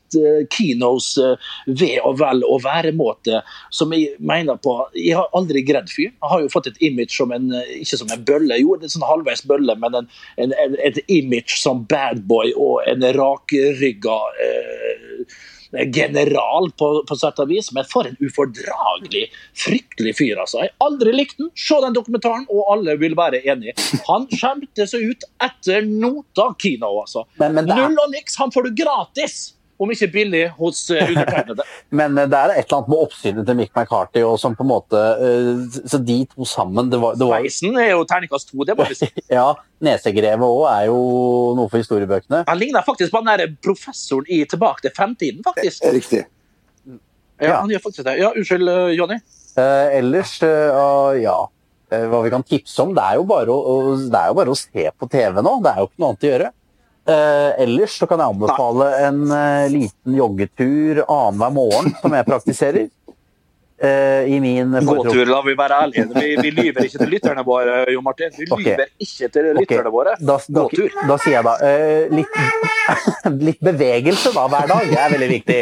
Kinos 0.54 1.10
ved 1.18 1.80
ve 1.82 1.90
og 2.06 2.20
vel 2.22 2.44
og 2.48 2.62
væremåte, 2.64 3.42
som 3.76 3.92
jeg 3.96 4.16
mener 4.24 4.56
på 4.64 4.76
Jeg 4.96 5.18
har 5.18 5.28
aldri 5.36 5.64
gredd 5.68 5.90
fyren. 5.92 6.14
Jeg 6.16 6.32
har 6.32 6.44
jo 6.44 6.52
fått 6.54 6.70
et 6.72 6.80
image 6.86 7.16
som 7.16 7.34
en 7.36 7.50
Ikke 7.76 8.00
som 8.00 8.12
en 8.14 8.24
bølle, 8.28 8.60
jo, 8.62 8.78
det 8.80 8.88
er 8.88 8.94
sånn 8.94 9.08
halvveis 9.08 9.44
bølle, 9.50 9.76
men 9.82 9.96
en, 10.02 10.10
en, 10.38 10.54
en, 10.66 10.76
et 10.84 11.00
image 11.08 11.58
som 11.62 11.86
badboy 11.90 12.54
og 12.56 12.82
en 12.92 13.06
rakrygga 13.18 14.18
eh, 14.46 15.38
general, 15.94 16.70
på, 16.80 16.88
på 17.10 17.16
sett 17.20 17.40
og 17.44 17.50
vis. 17.52 17.72
Men 17.76 17.88
for 17.90 18.08
en 18.08 18.16
ufordragelig, 18.24 19.26
fryktelig 19.58 20.14
fyr, 20.18 20.40
altså. 20.44 20.62
Jeg 20.64 20.72
har 20.74 20.88
aldri 20.88 21.14
likt 21.16 21.38
den. 21.42 21.50
Se 21.60 21.80
den 21.84 21.96
dokumentaren, 21.98 22.46
og 22.54 22.70
alle 22.78 22.96
vil 23.02 23.18
være 23.20 23.42
enig. 23.52 23.74
Han 24.08 24.30
skjemte 24.32 24.88
seg 24.88 25.10
ut 25.12 25.28
etter 25.44 25.84
nota 25.90 26.50
kino, 26.62 26.94
altså. 27.04 27.26
Men- 27.42 27.54
men 27.60 27.70
er- 27.70 27.84
Null 27.84 28.00
og 28.06 28.12
niks, 28.16 28.38
han 28.40 28.52
får 28.56 28.70
du 28.70 28.84
gratis! 28.84 29.38
Om 29.78 29.92
ikke 29.94 30.08
billig 30.10 30.44
hos 30.58 30.80
eh, 30.90 31.12
undertegnede. 31.12 31.66
Men 32.00 32.18
eh, 32.18 32.26
det 32.30 32.38
er 32.38 32.54
et 32.56 32.64
eller 32.64 32.80
annet 32.80 32.90
med 32.90 33.02
oppsynet 33.06 33.46
til 33.46 33.58
Mick 33.60 33.74
McCarthy 33.76 34.24
og 34.26 34.40
som 34.42 34.56
på 34.58 34.66
en 34.66 34.72
måte 34.72 35.02
eh, 35.22 35.78
Så 35.78 36.00
de 36.02 36.18
to 36.32 36.48
sammen 36.50 36.90
det 36.90 37.00
var, 37.02 37.18
det 37.20 37.28
var, 37.30 37.46
Sveisen 37.46 37.78
er 37.78 37.92
jo 37.92 38.06
terningkast 38.10 38.50
to, 38.50 38.66
det 38.66 38.78
må 38.78 38.88
vi 38.90 38.98
si. 38.98 39.10
Ja, 39.38 39.52
Nesegrevet 39.86 40.48
òg 40.48 40.64
er 40.72 40.88
jo 40.90 40.98
noe 41.60 41.70
for 41.70 41.84
historiebøkene. 41.84 42.42
Han 42.50 42.58
ligner 42.58 42.86
faktisk 42.86 43.14
på 43.14 43.22
den 43.22 43.30
der 43.30 43.54
professoren 43.62 44.26
i 44.34 44.42
Tilbake 44.50 44.88
til 44.88 44.96
fremtiden, 44.98 45.44
faktisk. 45.46 45.86
Riktig. 45.94 46.24
Ja, 47.38 47.60
han 47.60 47.70
gjør 47.70 47.84
faktisk 47.84 48.08
det. 48.08 48.16
Ja, 48.18 48.32
Unnskyld, 48.34 48.72
Jonny. 48.98 49.20
Eh, 49.58 49.98
ellers, 50.00 50.40
ah, 50.42 51.14
ja 51.18 51.36
Hva 51.90 52.20
vi 52.26 52.32
kan 52.34 52.44
tipse 52.46 52.82
om, 52.82 52.96
det 52.98 53.04
er, 53.04 53.20
jo 53.20 53.28
bare 53.30 53.54
å, 53.54 53.76
det 54.02 54.18
er 54.18 54.32
jo 54.32 54.38
bare 54.40 54.54
å 54.54 54.58
se 54.58 54.90
på 54.90 55.10
TV 55.12 55.38
nå. 55.46 55.60
Det 55.62 55.72
er 55.76 55.84
jo 55.84 55.92
ikke 55.92 56.02
noe 56.02 56.10
annet 56.16 56.26
å 56.26 56.32
gjøre. 56.32 56.50
Eh, 57.08 57.62
ellers 57.64 57.94
så 57.98 58.08
kan 58.08 58.20
jeg 58.20 58.34
anbefale 58.34 58.86
en 59.08 59.32
eh, 59.32 59.70
liten 59.72 60.16
joggetur 60.18 61.06
annenhver 61.06 61.54
morgen, 61.56 61.94
som 62.02 62.12
jeg 62.18 62.28
praktiserer. 62.28 62.90
Eh, 63.78 64.34
I 64.34 64.40
min 64.42 64.74
Gåtur, 64.84 65.26
la 65.30 65.40
vi 65.46 65.54
være 65.56 65.78
ærlige. 65.86 66.08
Vi, 66.16 66.36
vi 66.42 66.52
lyver 66.52 66.84
ikke 66.90 67.00
til 67.00 67.12
lytterne 67.14 67.44
våre, 67.48 67.86
Jo 67.94 68.02
Martin. 68.04 68.34
Vi 68.36 68.50
okay. 68.50 68.74
lyver 68.74 68.88
ikke 69.06 69.30
til 69.38 69.52
lytterne 69.56 69.94
våre. 69.94 70.18
Da, 70.20 70.36
da, 70.50 70.66
Gåtur. 70.66 70.90
da 71.08 71.18
sier 71.24 71.38
jeg 71.38 71.46
da 71.48 71.56
eh, 71.70 72.12
litt, 72.12 72.34
litt 73.52 73.62
bevegelse 73.70 74.34
da 74.36 74.48
hver 74.52 74.68
dag 74.74 74.86
er 74.98 75.16
veldig 75.16 75.32
viktig. 75.38 75.62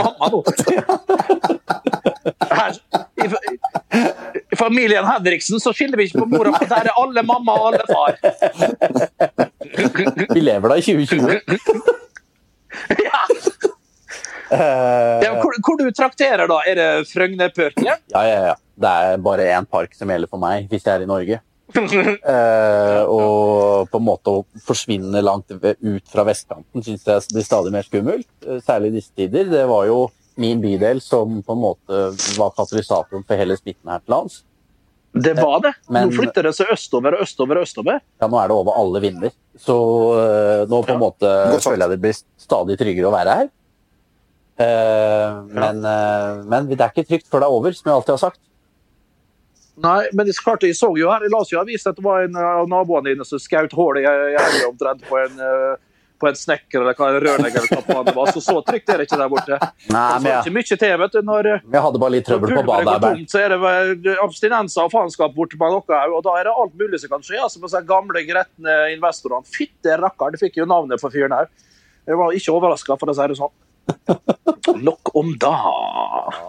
Mamma 0.00 0.32
nå! 0.32 0.40
Familien 4.62 5.06
Henriksen 5.08 5.58
så 5.62 5.72
skiller 5.74 5.98
vi 5.98 6.06
ikke 6.08 6.22
på 6.22 6.28
mora. 6.30 6.52
for 6.54 6.70
Der 6.70 6.88
er 6.90 6.98
alle 7.02 7.22
mamma 7.26 7.56
og 7.58 7.72
alle 7.72 7.84
far. 7.90 8.12
Vi 10.34 10.40
lever 10.44 10.70
da 10.70 10.78
i 10.78 10.84
2020. 10.86 11.40
Ja. 13.02 13.22
Ja, 14.52 15.30
hvor, 15.40 15.54
hvor 15.64 15.78
du 15.80 15.86
trakterer 15.96 16.44
da? 16.50 16.58
Er 16.68 16.76
det 16.76 16.88
Frøgnepørken? 17.08 17.86
ja, 17.88 18.22
ja, 18.28 18.38
ja. 18.50 18.54
Det 18.82 18.90
er 19.06 19.20
bare 19.24 19.46
én 19.54 19.66
park 19.68 19.94
som 19.96 20.10
gjelder 20.12 20.28
for 20.30 20.40
meg 20.42 20.68
hvis 20.70 20.84
jeg 20.86 20.94
er 20.98 21.04
i 21.04 21.08
Norge. 21.08 21.38
Uh, 21.72 23.02
og 23.08 23.88
på 23.88 23.96
en 24.00 24.04
måte 24.04 24.32
å 24.32 24.42
forsvinne 24.66 25.22
langt 25.24 25.52
ut 25.54 26.10
fra 26.12 26.24
vestkanten 26.28 26.84
syns 26.84 27.06
jeg 27.08 27.28
blir 27.32 27.46
stadig 27.46 27.72
mer 27.72 27.86
skummelt. 27.86 28.28
eh, 28.44 28.58
Særlig 28.64 28.90
i 28.92 28.96
disse 28.98 29.14
tider. 29.16 29.48
Det 29.52 29.62
var 29.70 29.86
jo 29.88 30.02
min 30.40 30.60
bydel 30.60 31.00
som 31.04 31.40
på 31.44 31.56
en 31.56 31.62
måte 31.62 32.02
var 32.36 32.52
katalysatoren 32.56 33.24
for 33.24 33.40
hele 33.40 33.56
smitten 33.60 33.88
her 33.92 34.02
til 34.04 34.12
lands. 34.16 34.42
Det 35.12 35.34
var 35.36 35.60
det. 35.60 35.72
Men- 35.92 36.08
Nå 36.08 36.16
flytter 36.16 36.48
det 36.48 36.54
seg 36.56 36.70
østover 36.72 37.18
og 37.18 37.24
østover 37.26 37.60
og 37.60 37.66
østover. 37.66 37.98
Ja, 38.20 38.28
nå 38.28 38.38
er 38.40 38.48
det 38.48 38.56
over 38.56 38.78
alle 38.80 39.02
vinder. 39.04 39.34
Så 39.60 39.76
uh, 40.16 40.62
nå 40.70 40.78
på 40.86 40.94
en 40.94 41.02
måte 41.02 41.28
Godt 41.52 41.66
føler 41.66 41.84
jeg 41.84 41.92
det 41.96 42.00
blir 42.00 42.16
stadig 42.40 42.78
tryggere 42.80 43.10
å 43.10 43.12
være 43.12 43.34
her. 43.42 43.50
Eh, 44.62 45.42
men, 45.48 45.84
uh, 45.84 46.42
men 46.48 46.68
det 46.70 46.80
er 46.80 46.92
ikke 46.92 47.08
trygt 47.08 47.28
før 47.28 47.42
det 47.42 47.48
er 47.48 47.58
over, 47.58 47.76
som 47.76 47.88
jeg 47.88 47.96
alltid 47.96 48.14
har 48.14 48.22
sagt. 48.22 48.40
Nei, 49.82 50.02
men 50.12 50.28
det 50.28 50.36
klart, 50.36 50.64
jeg 50.68 50.76
så 50.76 50.90
jo 50.98 51.08
her, 51.08 51.24
jeg 51.24 51.32
las 51.32 51.50
jo 51.50 51.60
avisen 51.62 51.90
at 51.90 51.96
det 51.96 52.04
var 52.04 52.26
en 52.26 52.36
av 52.36 52.68
naboene 52.68 53.08
dine 53.08 53.24
som 53.24 53.40
skjøt 53.40 53.72
hull 53.72 53.98
i 53.98 54.04
helga 54.04 54.68
omtrent 54.68 55.00
på 55.08 55.16
en, 55.18 55.40
eh, 55.40 55.80
på 56.22 56.28
en 56.30 56.38
snekker 56.38 56.80
eller 56.80 56.96
hva 56.98 57.08
en 57.10 57.18
rørlegger 57.24 57.66
eller 57.66 57.88
hva 57.88 58.04
det 58.06 58.14
var. 58.16 58.30
Så 58.34 58.42
så 58.44 58.54
trygt 58.66 58.92
er 58.92 59.00
det 59.02 59.08
ikke 59.08 59.18
der 59.20 59.30
borte. 59.32 59.58
Nei, 59.90 60.04
men 60.22 60.28
jeg, 60.30 60.44
ikke 60.44 60.54
mye 60.56 60.78
til, 60.84 60.94
vet 61.02 61.16
du. 61.16 61.20
Når, 61.26 61.48
jeg 61.58 61.82
hadde 61.86 62.02
bare 62.04 62.14
litt 62.14 62.28
trøbbel 62.28 62.54
på 62.60 62.64
badet. 62.68 63.00
tomt, 63.02 63.34
så 63.34 63.42
er 63.42 63.56
det 63.56 64.14
abstinenser 64.22 64.86
og 64.86 64.94
faenskap 64.94 65.34
borte 65.36 65.58
på 65.58 65.72
noe 65.72 65.82
òg. 65.82 66.14
Og 66.18 66.22
da 66.28 66.36
er 66.38 66.48
det 66.48 66.54
alt 66.64 66.78
mulig 66.78 67.02
som 67.02 67.12
kan 67.16 67.26
skje. 67.26 67.40
Altså, 67.42 67.62
med 67.62 67.74
de 67.74 67.82
gamle, 67.90 68.24
gretne 68.28 68.78
investorene. 68.94 69.50
Fytte 69.58 69.98
rakkeren, 70.00 70.36
det 70.36 70.42
fikk 70.44 70.62
jo 70.62 70.68
navnet 70.70 71.02
for 71.02 71.14
fyren 71.14 71.34
her. 71.36 71.50
Jeg 72.06 72.18
var 72.18 72.34
ikke 72.38 72.54
overraska, 72.54 72.96
for 72.98 73.10
å 73.10 73.16
si 73.18 73.28
det 73.32 73.38
sånn. 73.38 73.52
Nok 74.86 75.12
om 75.18 75.34
da. 75.42 75.52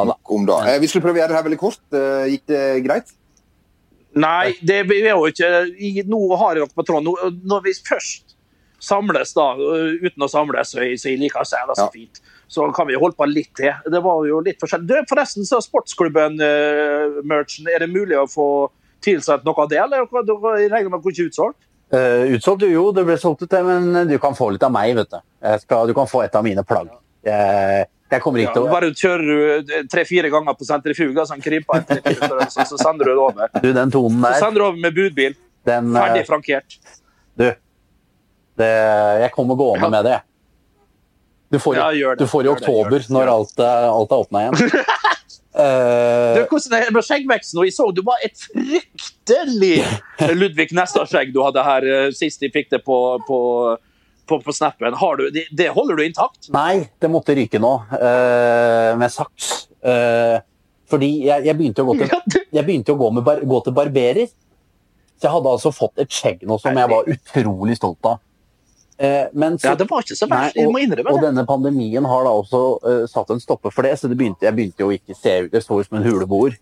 Nok 0.06 0.32
om 0.38 0.46
da. 0.50 0.62
Eh, 0.70 0.80
Vi 0.82 0.90
skulle 0.90 1.06
prøve 1.08 1.18
å 1.18 1.24
gjøre 1.24 1.34
det 1.34 1.40
her 1.40 1.46
veldig 1.50 1.62
kort. 1.62 1.84
Eh, 1.94 2.30
Gikk 2.34 2.46
det 2.54 2.64
greit? 2.86 3.14
Nei, 4.14 4.54
det 4.62 4.84
er 4.84 5.08
jo 5.16 5.24
ikke 5.26 6.04
Nå 6.06 6.20
har 6.38 6.58
jeg 6.60 6.68
nok 6.68 6.76
på 6.78 6.86
tråden. 6.86 7.40
Når 7.50 7.64
vi 7.66 7.74
først 7.88 8.23
samles, 8.84 9.32
da, 9.38 9.46
øh, 9.56 9.94
uten 10.04 10.26
å 10.26 10.28
samles, 10.32 10.68
så 10.74 10.78
jeg, 10.84 11.00
så 11.02 11.10
jeg 11.12 11.20
liker 11.22 11.44
seg 11.48 11.60
det 11.70 11.76
så 11.80 11.88
fint, 11.94 12.16
så 12.52 12.60
kan 12.76 12.86
vi 12.90 13.00
holde 13.00 13.18
på 13.18 13.26
litt 13.30 13.54
til. 13.58 13.74
Det 13.90 14.02
var 14.04 14.18
jo 14.28 14.36
litt 14.46 14.60
forskjellig. 14.62 14.88
Du, 14.90 14.96
forresten, 15.10 15.44
så 15.48 15.58
sportsklubben-merchen, 15.64 17.64
er 17.72 17.80
det 17.86 17.94
mulig 17.94 18.18
å 18.20 18.28
få 18.30 18.48
tilsendt 19.04 19.46
noe 19.48 19.64
av 19.64 19.70
det, 19.72 19.80
eller 19.84 19.98
jeg 20.04 20.72
regner 20.72 20.92
med 20.92 21.08
ikke 21.12 21.30
utsolgt? 21.32 21.62
Uh, 21.94 22.24
utsolgt 22.34 22.64
jo, 22.66 22.84
det 22.96 23.04
ble 23.06 23.16
solgt 23.22 23.42
ut, 23.46 23.52
det, 23.52 23.62
men 23.68 23.84
du 24.10 24.18
kan 24.22 24.34
få 24.38 24.46
litt 24.56 24.66
av 24.66 24.72
meg, 24.74 24.88
vet 24.98 25.12
du. 25.14 25.20
Skal, 25.62 25.88
du 25.90 25.94
kan 25.98 26.08
få 26.10 26.20
et 26.26 26.36
av 26.36 26.44
mine 26.46 26.64
plagg. 26.66 26.88
Jeg, 27.24 27.86
jeg 28.14 28.22
kommer 28.22 28.44
ikke 28.44 28.54
til 28.58 28.68
å 28.68 28.72
bare 28.72 28.90
kjører 28.94 29.64
du 29.64 29.74
tre-fire 29.92 30.30
ganger 30.34 30.58
på 30.58 30.68
sentrifuga, 30.68 31.26
sånn 31.30 31.44
krymper 31.44 31.80
en 31.80 31.88
tre-fire 31.88 32.48
så 32.52 32.78
sender 32.78 33.10
du 33.10 33.14
det 33.14 33.24
over. 33.24 33.54
Du, 33.64 33.70
den 33.76 33.94
tonen 33.94 34.26
Så 34.28 34.34
sender 34.44 34.62
du 34.62 34.66
over 34.68 34.82
med 34.84 34.98
budbil. 34.98 35.38
den 35.68 35.94
eh, 35.94 36.02
Ferdig 36.02 36.26
frankert. 36.28 36.78
Du, 37.40 37.48
det, 38.60 38.72
jeg 39.24 39.32
kommer 39.36 39.58
gående 39.60 39.90
med 39.94 40.06
det. 40.06 40.20
Du 41.54 41.60
får, 41.62 41.76
Ja, 41.78 41.92
det. 41.92 42.16
du 42.24 42.28
får 42.28 42.46
i 42.46 42.50
oktober, 42.50 43.00
det. 43.00 43.10
når 43.14 43.30
alt 43.30 43.60
alt 43.62 44.12
er 44.12 44.18
åpna 44.18 44.42
igjen. 44.42 44.56
uh, 45.54 46.34
Du, 46.38 46.40
hvordan 46.50 46.78
er 46.80 46.88
det 46.88 46.94
med 46.96 47.06
skjeggveksten? 47.06 47.60
Og 47.62 47.68
Jeg 47.68 47.76
så 47.76 47.90
du 47.94 48.02
var 48.06 48.24
et 48.26 48.46
fryktelig 48.48 49.84
Ludvig 50.34 50.74
Nesta-skjegg 50.74 51.34
du 51.36 51.44
hadde 51.46 51.66
her 51.66 51.86
uh, 51.86 52.08
sist 52.16 52.42
de 52.42 52.50
fikk 52.54 52.72
det 52.74 52.82
på, 52.88 52.98
på, 53.28 53.40
på, 54.26 54.40
på 54.48 54.56
snappen. 54.56 54.98
Har 54.98 55.22
du, 55.22 55.28
det, 55.36 55.46
det 55.54 55.70
holder 55.78 56.02
du 56.02 56.08
intakt? 56.08 56.50
Nei, 56.56 56.88
det 56.98 57.14
måtte 57.14 57.38
ryke 57.38 57.62
nå, 57.62 57.76
Uh, 57.94 58.98
med 58.98 59.14
saks. 59.14 59.54
Fordi 60.94 61.10
jeg, 61.28 61.46
jeg, 61.48 61.58
begynte 61.58 61.86
å 61.86 61.90
gå 61.92 62.00
til, 62.02 62.12
jeg 62.58 62.66
begynte 62.66 62.94
å 62.94 63.00
gå, 63.00 63.14
med 63.18 63.26
bar, 63.26 63.46
gå 63.46 63.62
til 63.66 63.78
barberer. 63.78 64.34
Så 65.22 65.28
jeg 65.30 65.38
hadde 65.38 65.54
altså 65.56 65.72
fått 65.74 66.02
et 66.02 66.12
skjegg 66.12 66.44
nå 66.50 66.58
som 66.62 66.78
jeg 66.78 66.90
var 66.92 67.10
utrolig 67.14 67.78
stolt 67.78 68.10
av. 68.10 68.23
Eh, 69.04 69.28
men 69.34 69.60
så, 69.60 69.68
Ja, 69.68 69.76
det 69.76 69.90
var 69.90 70.04
ikke 70.06 70.16
så 70.16 70.28
verst. 70.32 70.56
Jeg 70.56 70.72
må 70.72 70.80
innrømme 70.80 71.12
og 71.12 71.24
denne 71.24 71.44
pandemien 71.48 72.06
har 72.08 72.24
da 72.24 72.32
også 72.40 72.62
uh, 72.80 73.02
satt 73.12 73.34
en 73.36 73.42
stopper 73.44 73.74
for 73.74 73.84
det, 73.84 73.98
så 74.00 74.08
det 74.08 74.16
begynte, 74.20 74.48
jeg 74.48 74.56
begynte 74.56 74.86
jo 74.86 74.94
ikke 74.96 75.16
å 75.16 75.20
se 75.20 75.34
ut. 75.44 75.50
Det 75.52 75.64
så 75.66 75.80
ut 75.80 75.90
som 75.90 76.00
en 76.00 76.06
huleboer. 76.08 76.56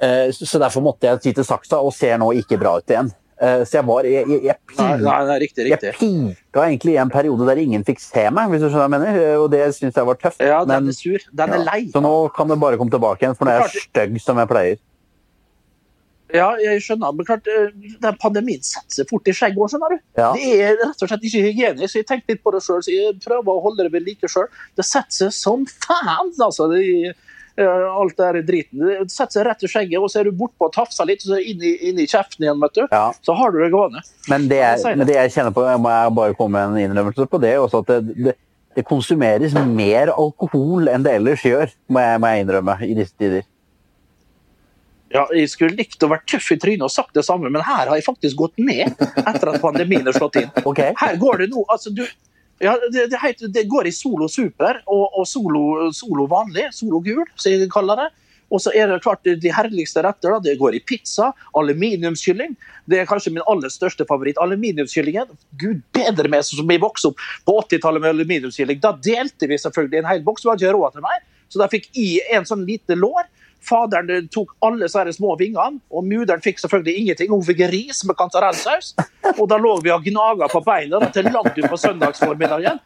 Uh, 0.00 0.30
så, 0.32 0.48
så 0.48 0.60
derfor 0.62 0.84
måtte 0.86 1.10
jeg 1.10 1.20
ty 1.20 1.34
til 1.36 1.44
saksa, 1.44 1.82
og 1.84 1.92
ser 1.92 2.16
nå 2.22 2.30
ikke 2.40 2.56
bra 2.60 2.78
ut 2.80 2.94
igjen. 2.94 3.12
Uh, 3.40 3.60
så 3.64 3.78
jeg 3.78 3.86
var 3.88 4.04
Jeg, 4.04 4.24
jeg, 4.28 4.40
jeg, 4.44 4.56
Nei, 4.76 4.88
nei, 5.00 5.18
nei, 5.28 5.36
riktig, 5.40 5.64
jeg 5.64 5.78
riktig. 5.80 5.92
pika 5.96 6.64
egentlig 6.66 6.92
i 6.92 6.98
en 7.00 7.12
periode 7.12 7.46
der 7.48 7.60
ingen 7.60 7.84
fikk 7.84 8.00
se 8.04 8.26
meg, 8.32 8.52
hvis 8.52 8.64
du 8.64 8.68
skjønner 8.70 8.86
hva 8.86 8.88
jeg 8.88 8.94
mener. 8.96 9.40
Og 9.44 9.48
det 9.52 9.62
syns 9.76 10.00
jeg 10.00 10.08
var 10.08 10.20
tøft. 10.20 10.40
Ja, 10.40 10.62
den 10.64 10.88
men, 10.88 10.94
er 10.94 10.96
sur. 10.96 11.28
Den 11.42 11.56
er 11.58 11.66
ja. 11.68 11.80
Så 11.92 12.04
nå 12.04 12.14
kan 12.36 12.48
det 12.48 12.60
bare 12.60 12.80
komme 12.80 12.92
tilbake 12.92 13.26
igjen, 13.26 13.36
for 13.36 13.48
nå 13.48 13.58
er 13.58 13.66
jeg 13.66 13.84
stygg 13.90 14.16
som 14.24 14.40
jeg 14.40 14.48
pleier. 14.48 14.80
Ja, 16.36 16.50
jeg 16.60 16.82
skjønner. 16.84 17.14
Men 17.16 17.26
klart, 17.28 17.48
eh, 17.50 17.72
den 18.02 18.20
pandemien 18.22 18.62
setter 18.64 19.00
seg 19.00 19.10
fort 19.10 19.28
i 19.30 19.34
skjegg 19.36 19.58
òg, 19.58 19.70
skjønner 19.72 19.94
du. 19.94 19.98
Ja. 20.18 20.30
Det 20.36 20.52
er 20.56 20.78
rett 20.80 21.02
og 21.02 21.10
slett 21.10 21.26
ikke 21.26 21.42
hygienisk. 21.48 21.98
Jeg 21.98 22.08
tenkte 22.08 22.34
litt 22.34 22.44
på 22.44 22.52
det 22.54 22.62
sjøl, 22.64 22.82
så 22.84 22.94
jeg 22.94 23.18
prøver 23.24 23.52
å 23.52 23.64
holde 23.64 23.86
det 23.86 23.94
ved 23.94 24.06
like 24.06 24.30
sjøl. 24.30 24.48
Det 24.78 24.86
setter 24.86 25.16
seg 25.24 25.34
som 25.36 25.66
faen, 25.86 26.32
altså. 26.38 26.68
Det, 26.72 27.14
eh, 27.60 27.86
alt 27.90 28.16
det 28.16 28.28
der 28.28 28.46
driten. 28.52 28.84
Det 28.84 29.10
setter 29.12 29.40
seg 29.40 29.48
rett 29.48 29.64
i 29.66 29.72
skjegget, 29.72 29.98
og 30.00 30.12
så 30.12 30.20
er 30.20 30.30
du 30.30 30.36
bortpå 30.42 30.70
og 30.70 30.76
tafser 30.76 31.08
litt, 31.08 31.24
og 31.26 31.34
så 31.34 31.40
inn 31.40 31.62
i, 31.62 31.74
inn 31.90 31.98
i 31.98 32.06
kjeften 32.10 32.46
igjen, 32.46 32.60
vet 32.62 32.78
du. 32.78 32.84
Ja. 32.90 33.06
Så 33.26 33.36
har 33.38 33.50
du 33.50 33.60
det 33.62 33.72
gående. 33.74 34.04
Men 34.28 34.46
det, 34.50 34.62
det. 34.82 34.94
men 34.96 35.08
det 35.08 35.18
jeg 35.18 35.34
kjenner 35.38 35.56
på, 35.56 35.66
jeg 35.66 35.82
må 35.82 35.96
bare 36.20 36.38
komme 36.38 36.60
med 36.60 36.78
en 36.78 36.90
innrømmelse 36.90 37.26
på 37.30 37.42
det, 37.42 37.56
også 37.58 37.84
at 37.84 37.94
det, 37.94 38.16
det, 38.28 38.36
det 38.78 38.86
konsumeres 38.86 39.56
mer 39.66 40.12
alkohol 40.14 40.90
enn 40.90 41.04
det 41.06 41.16
ellers 41.18 41.44
gjør, 41.44 41.72
må 41.90 42.04
jeg, 42.04 42.20
må 42.22 42.34
jeg 42.34 42.44
innrømme, 42.46 42.76
i 42.86 42.94
disse 42.98 43.16
tider. 43.18 43.48
Ja, 45.10 45.24
jeg 45.34 45.50
skulle 45.50 45.74
likt 45.74 46.02
å 46.06 46.10
være 46.12 46.22
tøff 46.30 46.52
i 46.54 46.58
trynet 46.62 46.86
og 46.86 46.92
sagt 46.94 47.16
det 47.18 47.24
samme, 47.26 47.50
men 47.50 47.64
her 47.66 47.88
har 47.90 47.96
jeg 47.98 48.06
faktisk 48.06 48.38
gått 48.38 48.60
ned 48.62 48.94
etter 48.94 49.50
at 49.50 49.62
pandemien 49.62 50.06
har 50.06 50.14
slått 50.14 50.38
inn. 50.38 50.50
Okay. 50.62 50.94
Her 51.00 51.18
går 51.18 51.42
det 51.42 51.48
nå 51.50 51.64
altså 51.66 51.90
du, 51.90 52.04
ja, 52.62 52.76
det, 52.92 53.08
det, 53.10 53.18
heter, 53.18 53.50
det 53.50 53.66
går 53.72 53.88
i 53.88 53.94
solo 53.94 54.28
super 54.30 54.82
og, 54.84 55.06
og 55.18 55.26
solo, 55.26 55.90
solo 55.96 56.28
vanlig, 56.30 56.68
solo 56.76 57.00
gul, 57.02 57.24
som 57.34 57.54
jeg 57.54 57.70
kaller 57.72 58.04
det. 58.04 58.10
Og 58.50 58.58
så 58.62 58.72
er 58.74 58.90
det 58.90 58.98
klart 59.04 59.24
de 59.24 59.52
herligste 59.54 60.02
retter. 60.02 60.34
da, 60.34 60.40
Det 60.42 60.58
går 60.58 60.74
i 60.74 60.82
pizza, 60.82 61.30
aluminiumskylling. 61.58 62.56
Det 62.90 62.98
er 62.98 63.06
kanskje 63.06 63.32
min 63.32 63.46
aller 63.50 63.70
største 63.70 64.04
favoritt. 64.08 64.38
Aluminiumskyllingen. 64.42 65.30
Gud 65.58 65.84
bedre 65.94 66.30
meg 66.30 66.42
som 66.46 66.66
vi 66.66 66.78
vokste 66.82 67.12
opp 67.12 67.22
på 67.46 67.56
80-tallet 67.62 68.02
med 68.02 68.16
aluminiumskylling. 68.16 68.80
Da 68.82 68.96
delte 68.98 69.46
vi 69.50 69.58
selvfølgelig 69.58 70.02
en 70.02 70.10
hel 70.10 70.24
boks, 70.26 70.44
vi 70.44 70.50
hadde 70.50 70.66
ikke 70.66 70.74
råd 70.76 70.96
til 70.96 71.06
mer. 71.06 71.22
Så 71.50 71.62
da 71.62 71.70
fikk 71.70 71.88
jeg 71.94 72.26
en 72.34 72.46
sånn 72.46 72.66
lite 72.66 72.98
lår. 72.98 73.30
Faderen 73.64 74.28
tok 74.32 74.54
alle 74.64 74.86
disse 74.86 75.12
små 75.16 75.34
vingene, 75.40 75.80
og 75.92 76.06
muderen 76.06 76.42
fikk 76.44 76.62
selvfølgelig 76.62 77.02
ingenting. 77.02 77.32
Hun 77.32 77.44
fikk 77.44 77.64
ris 77.72 78.02
med 78.08 78.16
kantarellsaus. 78.18 78.94
Og 79.36 79.44
da 79.50 79.58
lå 79.60 79.74
vi 79.84 79.92
og 79.92 80.06
gnaga 80.06 80.48
på 80.50 80.62
beina 80.64 81.00
til 81.14 81.28
langt 81.30 81.58
utpå 81.58 81.78
søndagsformiddagen. 81.80 82.80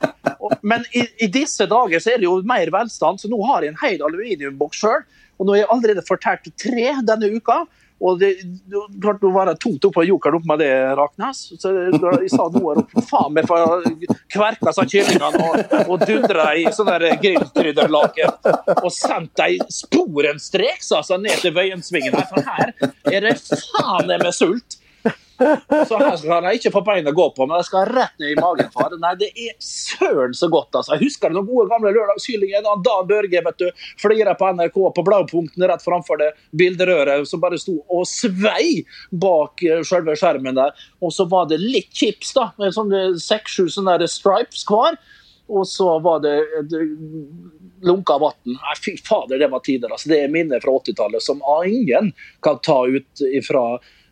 Men 0.67 0.85
i, 0.93 1.07
i 1.25 1.31
disse 1.33 1.69
dager 1.71 2.03
så 2.03 2.15
er 2.15 2.21
det 2.21 2.29
jo 2.29 2.41
mer 2.47 2.73
velstand, 2.75 3.23
så 3.23 3.31
nå 3.31 3.39
har 3.49 3.65
jeg 3.65 3.75
en 3.75 3.81
hel 3.85 4.03
aluminiumboks 4.05 4.83
sjøl. 4.83 5.07
Og 5.39 5.47
nå 5.47 5.55
har 5.55 5.65
jeg 5.65 5.73
allerede 5.75 6.07
fortært 6.07 6.51
tre 6.61 6.91
denne 7.07 7.31
uka. 7.35 7.65
Og 8.05 8.19
det, 8.21 8.31
det 8.69 8.83
klart 9.01 9.25
å 9.25 9.33
være 9.33 9.55
tungt 9.61 9.85
oppe 9.89 10.01
på 10.01 10.07
jokeren 10.11 10.39
opp 10.39 10.49
med 10.51 10.61
det, 10.61 10.71
Raknes. 10.99 11.41
Så 11.61 11.73
jeg 11.73 12.31
sa 12.33 12.49
noe 12.53 12.75
er 12.75 13.05
faen 13.09 13.33
meg 13.37 13.49
for 13.49 13.87
kverka 14.33 14.75
seg 14.77 14.93
kyllingene 14.93 15.41
og, 15.49 15.75
og 15.89 16.05
dundra 16.05 16.51
i 16.59 16.67
sånne 16.75 16.99
der 17.01 17.19
grillkrydderlaken. 17.23 18.39
Og 18.77 18.91
sendt 18.93 19.33
dem 19.41 19.65
sporenstreks 19.73 20.93
altså, 20.99 21.19
ned 21.23 21.41
til 21.41 21.57
Vøyensvingen. 21.57 22.17
For 22.29 22.45
her 22.45 22.75
er 23.11 23.29
det 23.29 23.37
faen 23.49 24.11
meg 24.13 24.35
sult. 24.37 24.81
Så 25.89 25.99
her 25.99 26.17
skal 26.21 26.47
jeg 26.47 26.61
ikke 26.61 26.73
få 26.77 26.83
beina 26.87 27.13
gå 27.15 27.27
på, 27.35 27.47
men 27.47 27.59
jeg 27.59 27.69
skal 27.69 27.89
rett 27.91 28.15
ned 28.23 28.35
i 28.35 28.37
magen. 28.39 28.71
Far. 28.75 28.95
Nei, 29.01 29.15
det 29.19 29.31
er 29.33 29.55
søren 29.63 30.35
så 30.37 30.49
godt, 30.53 30.71
altså. 30.75 30.95
Jeg 30.95 31.09
husker 31.09 31.33
den 31.33 31.47
gode 31.49 31.67
gamle 31.73 31.93
lørdagskyllingen. 31.95 32.69
han 32.69 32.85
Dan 32.87 33.09
Børge 33.11 33.43
vet 33.49 33.63
du, 33.63 33.67
flira 34.01 34.37
på 34.39 34.53
NRK 34.55 34.79
på 34.97 35.07
Blaupunkten 35.07 35.67
rett 35.69 35.85
framfor 35.85 36.21
det 36.23 36.31
bilderøret 36.57 37.29
som 37.29 37.43
bare 37.43 37.59
sto 37.61 37.81
og 37.89 38.07
svei 38.09 38.85
bak 39.11 39.65
eh, 39.67 39.83
selve 39.87 40.17
skjermen 40.19 40.59
der. 40.59 40.75
Og 41.03 41.15
så 41.15 41.27
var 41.31 41.51
det 41.51 41.61
litt 41.63 41.91
chips, 41.95 42.35
da. 42.37 42.51
Seks-sju 42.61 43.69
sånne 43.73 43.99
stripes 44.11 44.65
hver. 44.71 44.99
Og 45.53 45.67
så 45.69 45.99
var 46.01 46.23
det 46.25 46.39
et 46.61 46.73
lunka 47.85 48.17
vann. 48.19 48.57
Fy 48.81 48.97
fader, 48.97 49.39
det 49.39 49.51
var 49.53 49.61
tider. 49.61 49.93
Altså. 49.93 50.09
Det 50.09 50.23
er 50.23 50.33
minner 50.33 50.63
fra 50.65 50.73
80-tallet 50.79 51.23
som 51.23 51.43
ingen 51.67 52.13
kan 52.45 52.63
ta 52.65 52.79
ut 52.89 53.25
ifra 53.35 53.67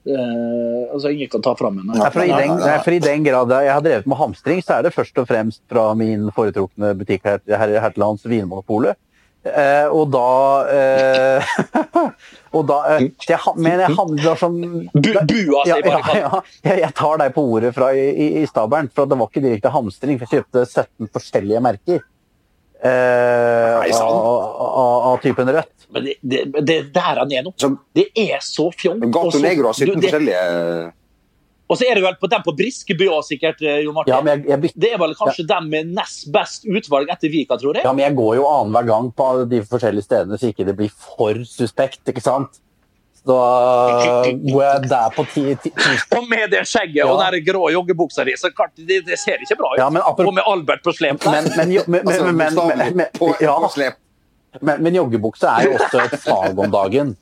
eh, 0.07 0.83
Altså, 0.93 1.13
ingen 1.13 1.31
kan 1.33 1.45
ta 1.45 1.55
fram 1.59 1.79
henne. 1.81 1.95
Nei, 1.97 2.11
for, 2.13 2.25
i 2.25 2.33
den, 2.33 2.57
nei, 2.61 2.75
for 2.85 2.97
i 2.97 3.01
den 3.03 3.25
grad 3.27 3.55
jeg 3.55 3.73
har 3.73 3.85
drevet 3.85 4.11
med 4.11 4.21
hamstring, 4.21 4.61
så 4.65 4.79
er 4.79 4.89
det 4.89 4.95
først 4.97 5.23
og 5.23 5.31
fremst 5.31 5.63
fra 5.71 5.87
min 5.99 6.29
foretrukne 6.37 6.93
butikk 6.99 7.25
her, 7.29 7.41
her, 7.49 7.79
her 7.81 7.95
til 7.95 8.05
lands, 8.05 8.27
Vinmonopolet. 8.29 8.99
Uh, 9.43 9.89
og 9.91 10.05
da 10.15 10.27
uh, 10.71 11.55
Og 12.57 12.63
da 12.69 12.77
jeg, 12.95 13.41
Men 13.59 13.81
jeg 13.81 13.97
handler 13.97 14.39
som 14.39 14.55
Bu, 14.55 15.09
bua, 15.19 15.65
sier 15.67 15.81
bare 15.83 16.13
ja, 16.15 16.29
ja, 16.63 16.77
jeg, 16.85 16.91
tar 16.95 17.19
deg 17.19 17.35
på 17.35 17.43
ordet 17.57 17.73
fra 17.75 17.89
i, 17.91 18.05
i, 18.13 18.29
i 18.39 18.47
stabelen, 18.47 18.93
for 18.95 19.11
det 19.11 19.19
var 19.19 19.33
ikke 19.33 19.43
direkte 19.43 19.73
hamstring. 19.75 20.21
For 20.21 20.29
jeg 20.29 20.45
kjøpte 20.45 20.63
17 20.69 21.11
forskjellige 21.17 21.65
merker. 21.65 22.05
Eh, 22.83 24.01
av, 24.03 24.11
av, 24.59 25.03
av 25.13 25.21
typen 25.23 25.47
rødt. 25.55 25.85
Men 25.95 26.09
det, 26.09 26.15
det, 26.23 26.41
det 26.67 26.77
er 26.81 26.89
der 26.97 27.21
han 27.21 27.35
er 27.37 27.45
nå. 27.47 27.53
Det 27.95 28.09
er 28.19 28.41
så 28.43 28.71
fjong. 28.75 28.99
Gato 29.13 29.37
så- 29.37 29.43
Negro 29.45 29.71
har 29.71 29.77
17 29.79 30.01
forskjellige 30.03 30.93
Og 31.71 31.79
så 31.79 31.87
er 31.89 31.95
det 31.95 32.03
vel 32.05 32.17
på 32.21 32.29
den 32.29 32.43
på 32.45 32.53
Briskeby 32.59 33.07
òg, 33.09 33.23
sikkert, 33.25 33.63
eh, 33.63 33.79
Jo 33.85 33.93
Martin. 33.97 34.13
Ja, 34.13 34.21
men 34.21 34.43
jeg, 34.43 34.49
jeg 34.51 34.73
Det 34.83 34.91
er 34.93 34.99
vel 34.99 35.15
kanskje 35.17 35.47
dem 35.47 35.71
med 35.71 35.95
nest 35.95 36.27
best 36.35 36.67
utvalg 36.67 37.09
etter 37.15 37.31
Vika, 37.33 37.57
tror 37.61 37.79
jeg. 37.79 37.85
Ja, 37.87 37.93
men 37.93 38.05
jeg 38.05 38.17
går 38.19 38.35
jo 38.41 38.49
annenhver 38.51 38.91
gang 38.91 39.13
på 39.15 39.29
de 39.49 39.63
forskjellige 39.71 40.09
stedene, 40.09 40.41
så 40.41 40.51
ikke 40.51 40.67
det 40.67 40.77
blir 40.77 40.91
for 40.91 41.39
suspekt, 41.49 42.03
ikke 42.11 42.25
sant? 42.25 42.59
Så 43.23 43.35
da 43.39 44.23
går 44.53 44.63
jeg 44.65 44.89
der 44.91 45.11
på 45.15 45.25
ti, 45.31 45.43
ti, 45.63 45.71
ti. 45.71 45.93
Og 46.19 46.25
med 46.31 46.51
det 46.51 46.65
skjegget 46.67 47.07
og 47.07 47.21
den 47.23 47.45
grå 47.47 47.69
joggebuksa 47.71 48.25
di, 48.27 48.35
så 48.37 48.51
klart, 48.51 48.73
det, 48.77 49.05
det 49.07 49.19
ser 49.21 49.39
ikke 49.45 49.57
bra 49.61 49.71
ut. 49.75 49.79
Ja, 49.79 49.89
men 49.95 50.03
Og 50.03 50.33
med 50.35 50.43
Albert 50.47 50.83
på 50.83 50.95
slep. 50.97 51.23
Men, 51.31 51.47
men, 51.57 51.77
men, 51.87 52.01
altså, 52.09 52.67
men, 52.97 53.05
på, 53.19 53.29
ja, 53.41 53.55
på 53.63 53.71
slep. 53.77 54.01
men, 54.61 54.83
men 54.83 54.95
joggebukse 54.99 55.47
er 55.47 55.69
jo 55.69 55.77
også 55.79 56.03
et 56.09 56.19
fag 56.25 56.59
om 56.67 56.71
dagen. 56.75 57.15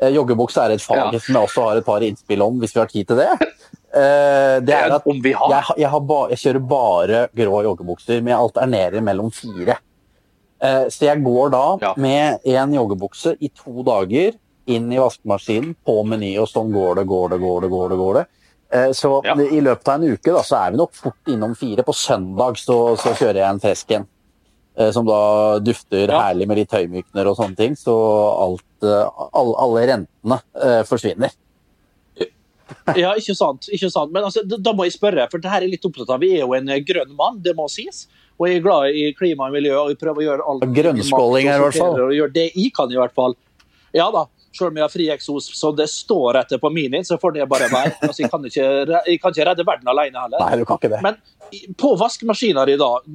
Eh, 0.00 0.08
Joggebukse 0.14 0.62
er 0.62 0.76
et 0.76 0.80
fag 0.82 0.96
Ja. 0.96 1.18
som 1.18 1.34
jeg 1.34 1.42
også 1.44 1.64
har 1.66 1.76
et 1.82 1.84
par 1.84 2.00
innspill 2.06 2.40
om, 2.46 2.60
hvis 2.62 2.72
vi 2.72 2.80
har 2.80 2.88
tid 2.88 3.08
til 3.10 3.18
det. 3.20 3.26
Eh, 3.92 4.56
Det 4.64 4.72
er 4.76 4.94
at 4.94 5.02
jeg, 5.04 5.34
jeg, 5.76 5.88
har 5.90 6.00
ba, 6.00 6.20
jeg 6.30 6.38
kjører 6.38 6.62
bare 6.70 7.24
grå 7.36 7.58
joggebukser, 7.66 8.22
men 8.22 8.32
jeg 8.32 8.38
alternerer 8.38 9.02
mellom 9.04 9.28
fire. 9.34 9.76
Eh, 10.62 10.86
Så 10.88 11.04
jeg 11.10 11.22
går 11.26 11.50
da 11.52 11.64
Ja. 11.82 11.92
med 11.96 12.38
én 12.46 12.72
joggebukse 12.78 13.34
i 13.40 13.48
to 13.50 13.82
dager 13.82 14.32
inn 14.66 14.92
i 14.92 14.98
vaskemaskinen 15.00 15.74
på 15.86 16.04
Meny, 16.06 16.34
og 16.38 16.48
sånn 16.48 16.72
går 16.72 16.96
det, 17.00 17.06
går 17.06 17.30
det, 17.30 17.38
går 17.40 17.60
det. 17.64 17.68
går 17.70 17.88
det, 17.90 17.96
går 17.98 18.14
det. 18.20 18.26
Eh, 18.72 18.92
Så 18.92 19.20
Ja. 19.24 19.34
i 19.34 19.60
løpet 19.60 19.88
av 19.88 20.02
en 20.02 20.12
uke 20.12 20.32
da, 20.32 20.42
så 20.42 20.56
er 20.66 20.70
vi 20.70 20.76
nok 20.76 20.92
fort 20.94 21.26
innom 21.28 21.54
fire. 21.56 21.82
På 21.82 21.92
søndag 21.94 22.56
så, 22.58 22.96
så 22.96 23.14
kjører 23.18 23.34
jeg 23.42 23.48
en 23.50 23.60
fresk 23.60 23.90
en. 23.92 24.06
eh, 24.76 24.90
Som 24.92 25.06
da 25.06 25.58
dufter 25.58 26.08
Ja. 26.08 26.20
herlig 26.30 26.46
med 26.48 26.56
litt 26.58 26.70
høymykner 26.70 27.26
og 27.26 27.36
sånne 27.36 27.56
ting. 27.56 27.74
Så 27.74 27.90
alt, 28.44 28.62
all, 29.34 29.54
alle, 29.58 29.86
rentene 29.86 30.40
eh, 30.62 30.82
forsvinner. 30.84 31.30
Ja, 32.96 33.14
ikke 33.18 33.34
sant. 33.34 33.66
ikke 33.74 33.90
sant. 33.90 34.12
Men 34.14 34.22
altså, 34.28 34.44
da, 34.46 34.72
må 34.72 34.84
jeg 34.86 34.94
spørre, 34.94 35.26
for 35.30 35.42
det 35.42 35.50
her 35.50 35.62
er 35.62 35.70
litt 35.72 35.84
opptatt 35.84 36.08
av. 36.14 36.20
Vi 36.22 36.36
er 36.36 36.44
jo 36.44 36.54
en 36.54 36.68
eh, 36.70 36.78
grønn 36.86 37.10
mann, 37.18 37.40
det 37.42 37.56
må 37.58 37.66
sies. 37.68 38.04
Og 38.38 38.46
jeg 38.48 38.60
er 38.60 38.62
glad 38.64 38.94
i 38.96 39.12
klima 39.18 39.48
og 39.50 39.52
miljø, 39.52 39.74
og 39.76 39.90
jeg 39.90 39.98
prøver 40.00 40.22
å 40.22 40.26
gjøre 40.28 40.46
alt 40.48 40.62
Grønnskåling 40.78 41.48
her, 41.50 41.58
i 41.58 41.64
hvert 41.66 41.76
fall. 41.82 41.98
Og 42.06 42.14
gjøre 42.14 42.32
det 42.32 42.46
jeg 42.54 42.70
kan, 42.76 42.90
i 42.94 42.96
hvert 42.96 43.12
fall. 43.12 43.34
Ja 43.92 44.06
da. 44.14 44.22
Selv 44.50 44.72
om 44.72 44.78
jeg 44.78 44.82
har 44.82 44.90
fri 44.90 45.04
eksos, 45.14 45.46
så 45.54 45.70
det 45.78 45.86
står 45.92 46.40
etter 46.40 46.58
på 46.58 46.72
minien, 46.74 47.04
så 47.06 47.18
får 47.22 47.36
det 47.36 47.44
bare 47.50 47.68
være. 47.70 47.92
Altså, 48.02 48.24
jeg, 48.24 48.30
kan 48.32 48.46
ikke, 48.48 48.64
jeg 49.06 49.20
kan 49.22 49.34
ikke 49.34 49.46
redde 49.46 49.66
verden 49.66 49.90
alene 49.92 50.24
heller. 50.24 50.42
Nei, 50.42 50.58
du 50.58 50.64
kan 50.66 50.80
ikke 50.80 50.90
det. 50.90 50.98
Men 51.06 51.20
på 51.78 51.92
vaskemaskiner 51.98 52.70
i 52.70 52.76
dag 52.78 53.06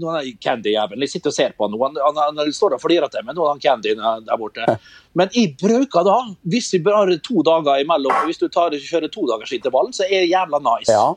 Candy-jævelen, 0.43 1.03
jeg 1.03 1.11
sitter 1.11 1.31
og 1.31 1.35
ser 1.35 1.55
på 1.57 1.67
noen, 1.71 1.99
han, 1.99 2.19
han, 2.19 2.39
han 2.39 2.55
står 2.55 2.77
og 2.77 2.83
flirer 2.83 3.11
til 3.11 3.25
meg, 3.27 3.39
han 3.39 3.61
Candy 3.63 3.95
der 3.95 4.39
borte. 4.39 4.77
Men 5.15 5.31
jeg 5.35 5.55
bruker 5.59 6.07
da, 6.07 6.17
hvis 6.51 6.71
vi 6.75 6.81
bare 6.87 7.03
har 7.03 7.23
to 7.23 7.43
dager 7.47 7.83
imellom, 7.83 8.25
hvis 8.29 8.39
du 8.41 8.47
tar, 8.51 8.75
kjører 8.75 9.11
to 9.11 9.27
dagers 9.29 9.53
så 9.95 10.07
er 10.07 10.23
det 10.23 10.31
jævla 10.31 10.59
nice. 10.63 10.91
Ja. 10.91 11.13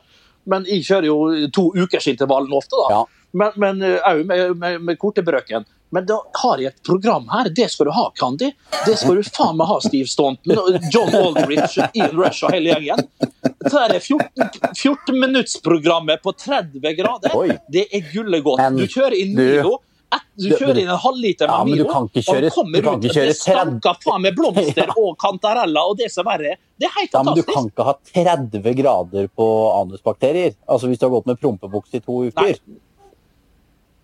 men 0.49 0.65
jeg 0.65 0.83
kjører 0.87 1.07
jo 1.07 1.49
to 1.53 1.69
ukers 1.75 2.07
intervall 2.07 2.47
ofte, 2.55 2.75
da. 2.75 2.87
Ja. 2.95 3.01
Men, 3.31 3.51
men 3.61 3.83
òg 3.83 4.23
med, 4.25 4.55
med, 4.57 4.79
med 4.81 4.97
kortebrøken. 4.97 5.67
Men 5.91 6.05
da 6.05 6.19
har 6.43 6.57
jeg 6.61 6.67
et 6.73 6.83
program 6.85 7.27
her. 7.31 7.49
Det 7.49 7.65
skal 7.73 7.87
du 7.89 7.91
ha, 7.95 8.11
Candy. 8.19 8.51
Det 8.85 8.93
skal 9.01 9.15
du 9.17 9.23
faen 9.25 9.57
meg 9.57 9.67
ha, 9.71 9.79
Steve 9.81 10.05
Staunton, 10.07 10.53
John 10.93 11.09
Aldrich, 11.17 11.79
Ian 11.97 12.13
Rush 12.19 12.43
og 12.45 12.53
hele 12.53 12.75
gjengen. 12.75 13.05
Dette 13.41 13.85
er 13.87 13.99
14 13.99 14.69
14-minuttsprogrammet 14.77 16.21
på 16.23 16.31
30 16.33 16.93
grader. 16.99 17.35
Oi. 17.37 17.49
Det 17.73 17.87
er 17.93 18.05
gullet 18.13 18.43
godt. 18.45 18.61
Du 18.77 18.85
kjører 18.87 19.17
inn 19.17 19.35
du- 19.35 19.43
Milo. 19.43 19.77
Et, 20.09 20.21
du 20.41 20.49
du- 20.49 20.55
kjører 20.57 20.77
inn 20.81 20.89
en 20.89 20.97
halvliter 20.97 21.45
med 21.47 21.53
Ja, 21.53 21.63
du 21.65 21.69
Milo, 21.71 21.85
kan 21.91 22.07
ikke 22.09 22.17
og 22.17 22.35
kjøre- 22.35 22.49
kommer 22.55 22.81
du 22.81 22.87
ut, 22.89 22.93
og 22.95 23.13
det 23.13 23.35
stanker 23.37 23.97
faen 24.05 24.21
med 24.23 24.35
blomster 24.35 24.87
Ja. 24.89 24.93
og 24.97 25.17
kantarella 25.21 25.83
og 25.85 25.97
det 25.99 26.11
som 26.11 26.25
verre 26.25 26.53
er. 26.53 26.57
Det 26.79 26.87
er 26.87 26.93
helt 26.99 27.13
Ja, 27.13 27.21
men 27.23 27.35
du 27.35 27.43
kan 27.43 27.67
ikke 27.69 27.85
ha 27.85 27.93
30 28.13 28.73
grader 28.79 29.27
på 29.37 29.45
anusbakterier. 29.83 30.55
Altså 30.67 30.87
Hvis 30.89 30.97
du 30.97 31.05
har 31.05 31.11
gått 31.13 31.27
med 31.27 31.39
prompebukse 31.39 31.93
i 31.95 31.99
to 31.99 32.23
uker. 32.25 32.41
Nei. 32.41 32.55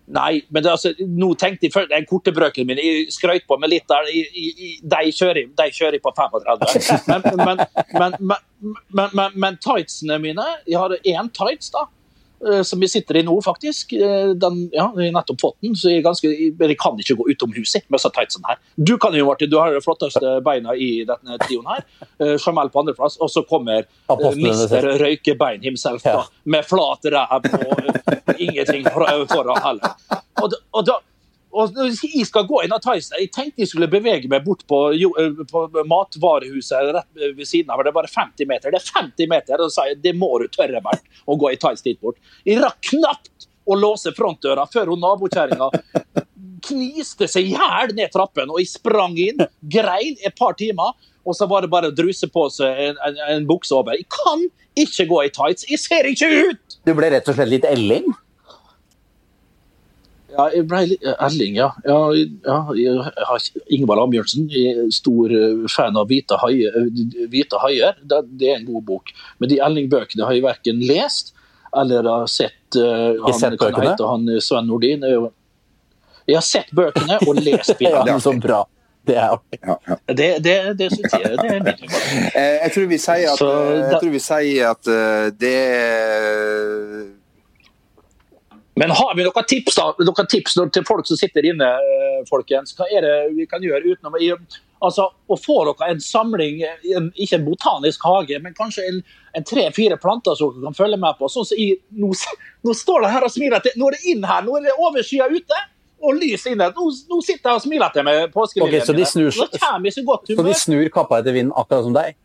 Nei, 0.06 0.44
men 0.54 0.62
det, 0.62 0.70
altså, 0.70 0.92
nå 1.02 1.32
tenkte 1.34 1.66
jeg 1.66 1.74
før, 1.74 1.88
den 1.90 2.04
kortebrøken 2.06 2.68
min, 2.68 2.78
jeg 2.78 3.08
skrøt 3.10 3.46
på 3.48 3.56
meg 3.58 3.72
litt 3.72 3.88
der, 3.90 4.06
de, 4.06 5.00
kjører, 5.10 5.48
de 5.58 5.66
kjører 5.74 5.98
på 6.02 6.12
35. 6.14 7.08
Men, 7.10 8.14
men, 8.22 8.38
men, 8.94 9.34
men, 9.34 9.58
tightsene 9.62 10.20
mine, 10.22 10.46
jeg 10.68 10.78
har 10.78 10.94
én 11.02 11.30
tights 11.34 11.74
da, 11.74 11.88
som 12.66 12.80
vi 12.82 12.88
sitter 12.90 13.16
i 13.16 13.22
nå 13.24 13.38
faktisk, 13.44 13.92
Eh, 13.96 14.34
den, 14.36 14.58
ja, 14.74 14.90
jeg 14.98 15.12
har 15.12 15.14
nettopp 15.20 15.40
fått 15.40 15.56
den, 15.64 15.76
så 15.78 15.88
jeg, 15.88 16.02
ganske, 16.04 16.28
jeg 16.28 16.76
kan 16.80 16.98
ikke 17.00 17.16
gå 17.16 17.28
utomhuset 17.32 17.86
med 17.88 18.00
så 18.02 18.10
tight 18.12 18.32
som 18.34 18.42
her. 18.48 18.58
Du 18.76 18.96
kan 18.98 19.14
jo, 19.16 19.24
Martin, 19.26 19.48
du 19.50 19.56
har 19.58 19.72
de 19.72 19.80
flotteste 19.80 20.34
beina 20.44 20.74
i 20.74 21.04
denne 21.08 21.38
trioen 21.46 21.66
her, 21.70 21.84
Jamel 22.20 22.56
Jamal 22.56 22.70
på 22.72 22.80
andreplass, 22.82 23.16
og 23.20 23.30
så 23.30 23.42
kommer 23.48 23.84
eh, 23.84 24.68
selv. 24.68 24.92
Røykebein 25.00 25.62
himself 25.62 26.02
da, 26.04 26.24
med 26.44 26.64
flat 26.64 27.04
ræv 27.12 27.46
og 27.52 27.82
eh, 27.86 28.34
ingenting 28.38 28.84
foran 29.28 29.62
heller. 29.62 29.94
Og, 30.42 30.50
da- 30.52 30.62
og, 30.72 30.86
da, 30.86 30.98
og 31.56 31.76
når 31.76 31.94
jeg 32.04 32.26
skal 32.28 32.46
gå 32.48 32.60
inn 32.64 32.74
av 32.74 32.82
Tyson, 32.84 33.16
jeg 33.20 33.32
tenkte 33.34 33.64
jeg 33.64 33.70
skulle 33.70 33.88
bevege 33.90 34.28
meg 34.28 34.44
bort 34.44 34.66
på, 34.68 34.80
eh, 34.92 35.42
på 35.50 35.64
matvarehuset 35.88 36.92
rett 36.96 37.24
ved 37.38 37.48
siden 37.48 37.72
av, 37.72 37.82
det 37.82 37.92
er 37.92 37.96
bare 37.96 38.12
50 38.12 38.50
meter. 38.50 38.74
Det 38.74 38.82
er 38.82 38.92
50 39.00 39.30
meter, 39.32 39.60
og 39.60 39.70
så 39.70 39.80
sa 39.80 39.88
jeg 39.88 40.02
det 40.04 40.14
må 40.18 40.30
du 40.42 40.46
tørre 40.52 40.82
Bert, 40.84 41.06
å 41.24 41.38
gå 41.40 41.52
i 41.54 41.58
Tyson 41.60 41.88
dit 41.88 42.00
bort. 42.00 42.20
Jeg 42.44 42.60
rakk 42.62 42.80
knapt 42.92 43.48
å 43.66 43.76
låse 43.78 44.12
frontdøra 44.14 44.66
før 44.70 44.92
hun 44.92 45.02
nabokjerringa 45.02 45.70
kniste 46.66 47.28
seg 47.30 47.48
i 47.48 47.54
hjel 47.56 47.94
ned 47.96 48.12
trappen, 48.14 48.50
og 48.50 48.60
jeg 48.60 48.70
sprang 48.76 49.16
inn, 49.20 49.42
grein 49.62 50.16
et 50.24 50.36
par 50.38 50.56
timer, 50.58 50.94
og 51.26 51.34
så 51.34 51.48
var 51.50 51.64
det 51.64 51.72
bare 51.72 51.90
å 51.90 51.94
druse 51.94 52.28
på 52.30 52.46
seg 52.54 52.84
en, 52.90 53.00
en, 53.06 53.18
en 53.34 53.48
bukse 53.48 53.74
over. 53.74 53.96
Jeg 53.98 54.08
kan 54.12 54.46
ikke 54.78 55.08
gå 55.10 55.24
i 55.24 55.32
tights, 55.34 55.66
jeg 55.70 55.82
ser 55.82 56.08
ikke 56.10 56.30
ut! 56.50 56.78
Du 56.86 56.94
ble 56.94 57.10
rett 57.14 57.28
og 57.30 57.38
slett 57.38 57.50
litt 57.50 57.66
elling? 57.68 58.06
Ja, 60.32 60.48
jeg 60.50 60.66
ble 60.68 60.80
litt 60.90 61.04
Erling, 61.14 61.54
ja. 61.56 61.68
ja, 61.86 61.98
ja 62.44 62.56
jeg 62.76 63.26
har 63.28 63.46
Ingvald 63.72 64.02
Ambjørnsen. 64.02 64.48
Stor 64.94 65.32
eh, 65.32 65.64
fan 65.70 65.96
av 65.96 66.10
Hvite 66.10 66.38
haier. 66.42 66.76
eh, 66.82 67.56
haier. 67.62 67.96
Det, 68.02 68.20
det 68.40 68.50
er 68.50 68.60
en 68.60 68.68
god 68.72 68.84
bok. 68.90 69.14
Men 69.38 69.52
de 69.52 69.60
Erling-bøkene 69.62 70.26
har 70.26 70.36
jeg 70.36 70.44
verken 70.46 70.82
lest 70.86 71.32
eller 71.76 72.08
har 72.08 72.30
sett. 72.30 72.54
Uh, 72.76 73.16
han, 73.22 73.34
sett 73.36 73.58
bøkene? 73.60 73.90
hete 73.92 74.06
han 74.08 74.28
eh, 74.32 74.40
Sven 74.42 74.68
Nordin. 74.70 75.04
Jeg 76.26 76.38
har 76.38 76.46
sett 76.46 76.72
bøkene 76.74 77.20
og 77.26 77.38
lest 77.38 77.70
Ja, 77.74 77.78
filmene. 77.78 78.18
så 78.22 78.34
bra. 78.40 78.64
Det 79.06 79.14
er 79.14 79.36
artig. 79.36 79.58
Ja, 79.62 79.76
ja. 79.86 79.96
Det, 80.06 80.30
det, 80.42 80.54
det 80.78 80.88
syns 80.90 81.12
jeg 81.14 81.36
det 81.38 81.50
er. 81.54 81.84
Eh, 82.36 82.56
Jeg 82.64 82.72
tror 82.74 82.88
vi 82.90 82.98
sier 82.98 83.30
at, 83.30 83.38
Så 83.38 83.50
eh, 83.50 83.76
jeg 83.76 84.00
tror 84.00 84.12
vi 84.16 84.22
sier 84.24 84.72
at 84.72 84.90
eh, 84.90 85.28
det 85.38 85.60
Men 88.76 88.90
har 88.90 89.14
vi 89.16 89.24
noen 89.24 89.46
tips 89.48 89.78
da, 89.78 89.86
noen 90.04 90.26
tips 90.28 90.58
til 90.72 90.84
folk 90.84 91.06
som 91.08 91.16
sitter 91.16 91.46
inne, 91.48 91.64
eh, 91.64 92.24
folkens? 92.28 92.74
Hva 92.76 92.88
er 92.92 93.06
det 93.06 93.14
vi 93.38 93.46
kan 93.48 93.64
gjøre 93.64 93.94
utenom 93.94 94.18
altså, 94.84 95.06
å 95.32 95.38
få 95.40 95.62
dere 95.64 95.88
en 95.94 96.02
samling, 96.04 96.60
en, 96.92 97.06
ikke 97.16 97.38
en 97.38 97.46
botanisk 97.46 98.04
hage, 98.04 98.36
men 98.44 98.52
kanskje 98.58 98.84
en, 98.90 98.98
en 99.32 99.46
tre-fire 99.48 99.96
planter 100.02 100.36
som 100.36 100.52
dere 100.52 100.68
kan 100.68 100.76
følge 100.76 101.00
med 101.00 101.16
på? 101.16 101.30
Sånn 101.32 101.48
som 101.48 101.62
i, 101.62 101.70
nå, 101.96 102.12
nå 102.68 102.76
står 102.76 103.06
det 103.06 103.14
her 103.14 103.24
og 103.24 103.32
smiler 103.32 103.64
til 103.64 103.80
Nå 103.80 103.88
er 103.88 103.96
det 103.96 104.12
inn 104.12 104.28
her, 104.28 104.44
nå 104.44 104.60
er 104.60 104.68
det 104.68 104.76
overskya 104.76 105.30
ute. 105.32 105.62
Og 106.04 106.18
lys 106.20 106.44
inne. 106.50 106.68
Nå, 106.76 106.90
nå 107.08 107.18
sitter 107.24 107.48
jeg 107.48 107.56
og 107.56 107.62
smiler 107.64 107.92
til 107.94 108.04
meg 108.04 108.26
påskeliljen. 108.34 108.82
Ok, 108.84 108.90
så 108.90 108.92
de 108.92 109.06
snur- 109.08 109.32
kommer 109.56 109.88
jeg 109.88 109.94
så 109.96 110.04
godt 110.04 110.28
Så 110.28 110.44
de 110.44 110.56
snur 110.60 110.90
kappa 110.92 111.22
etter 111.22 111.32
vinden, 111.32 111.56
akkurat 111.56 111.88
som 111.88 111.96
deg? 111.96 112.18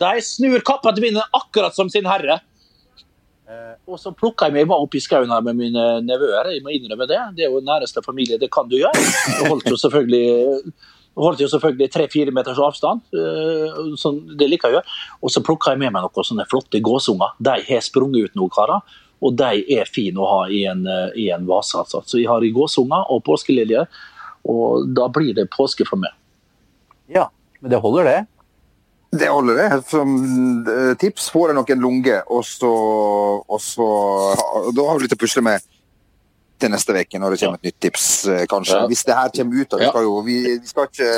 De 0.00 0.12
snur 0.24 0.64
kappa 0.64 0.94
etter 0.94 1.04
vinden 1.04 1.36
akkurat 1.36 1.76
som 1.76 1.92
sin 1.92 2.08
herre. 2.08 2.40
Og 3.86 4.00
så 4.02 4.10
plukka 4.16 4.48
jeg 4.48 4.56
meg 4.56 4.68
bare 4.70 4.82
opp 4.82 4.94
i 4.98 5.00
skauen 5.02 5.30
her 5.30 5.44
med 5.46 5.54
mine 5.58 5.82
nevøer. 6.02 6.50
Jeg 6.56 6.64
må 6.64 6.72
innrømme 6.74 7.06
det. 7.06 7.20
Det 7.36 7.46
er 7.46 7.52
jo 7.54 7.62
næreste 7.62 8.02
familie, 8.02 8.38
det 8.42 8.50
kan 8.50 8.68
du 8.68 8.74
gjøre. 8.80 9.06
Jeg 9.38 9.50
holdt 9.50 9.70
jo 9.70 9.78
selvfølgelig 9.78 10.72
holdt 11.16 11.40
jo 11.40 11.48
selvfølgelig 11.48 11.88
tre-fire 11.94 12.32
meters 12.34 12.58
avstand. 12.60 13.00
eh, 13.16 13.78
Sånn, 13.96 14.18
det 14.36 14.50
liker 14.50 14.68
jeg 14.68 14.74
å 14.74 14.78
gjøre. 14.80 14.96
Og 15.22 15.32
så 15.32 15.42
plukka 15.46 15.72
jeg 15.72 15.80
med 15.80 15.94
meg 15.94 16.04
noen 16.04 16.28
sånne 16.28 16.44
flotte 16.50 16.80
gåsunger. 16.84 17.38
De 17.40 17.54
har 17.70 17.80
sprunget 17.86 18.28
ut 18.28 18.36
nå, 18.36 18.50
karer. 18.52 18.82
Og 19.24 19.32
de 19.38 19.62
er 19.78 19.88
fine 19.88 20.20
å 20.20 20.26
ha 20.28 20.42
i 20.52 20.64
en, 20.68 20.84
eh, 20.86 21.14
i 21.16 21.30
en 21.32 21.46
vase. 21.48 21.78
Altså. 21.78 22.02
Så 22.04 22.20
jeg 22.20 22.28
har 22.28 22.40
gåsunger 22.52 23.08
og 23.08 23.24
påskeliljer. 23.24 23.86
Og 24.44 24.92
da 24.94 25.08
blir 25.08 25.34
det 25.34 25.48
påske 25.50 25.86
for 25.88 25.96
meg. 25.96 26.12
Ja, 27.08 27.28
men 27.60 27.70
det 27.70 27.80
holder, 27.80 28.04
det. 28.04 28.26
Det 29.18 29.28
holder, 29.30 29.56
det. 29.60 29.78
Som 29.90 30.12
eh, 30.68 30.92
tips 31.00 31.30
får 31.34 31.52
jeg 31.52 31.56
noen 31.58 31.82
lunge, 31.84 32.18
og 32.32 32.42
så, 32.44 32.70
og 33.46 33.60
så 33.62 33.86
Da 34.76 34.86
har 34.88 34.98
vi 34.98 35.06
litt 35.06 35.16
å 35.16 35.20
pusle 35.20 35.42
med 35.46 35.64
til 36.58 36.70
neste 36.72 36.94
uke, 36.96 37.18
når 37.20 37.34
det 37.34 37.40
kommer 37.42 37.58
et 37.60 37.66
nytt 37.68 37.80
tips, 37.84 38.04
eh, 38.32 38.44
kanskje. 38.48 38.78
Ja. 38.80 38.86
Hvis 38.88 39.04
det 39.04 39.16
her 39.18 39.32
kommer 39.36 39.60
ut. 39.60 39.68
da. 39.70 39.76
Vi 39.82 39.90
skal 39.92 40.06
jo 40.06 40.14
vi, 40.24 40.36
vi 40.56 40.70
skal 40.70 40.86
ikke 40.88 41.10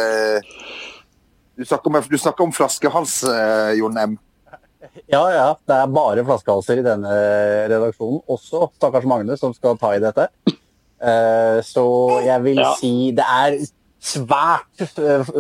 Du 1.59 1.65
snakker 1.67 1.91
om, 1.91 2.01
du 2.11 2.19
snakker 2.19 2.45
om 2.47 2.53
flaskehals, 2.55 3.17
eh, 3.27 3.73
Jon 3.79 3.97
M. 3.99 4.19
Ja, 5.11 5.23
ja. 5.35 5.47
Det 5.67 5.75
er 5.75 5.87
bare 5.95 6.25
flaskehalser 6.27 6.79
i 6.81 6.85
denne 6.87 7.15
redaksjonen. 7.71 8.21
Også 8.31 8.69
stakkars 8.79 9.07
Magne, 9.11 9.37
som 9.39 9.55
skal 9.55 9.79
ta 9.79 9.95
i 9.97 10.03
dette. 10.03 10.29
Eh, 11.01 11.59
Så 11.67 11.85
jeg 12.25 12.43
vil 12.43 12.57
Ja. 12.63 12.75
si 12.79 13.11
det 13.13 13.25
er 13.27 13.59
svært 14.03 14.87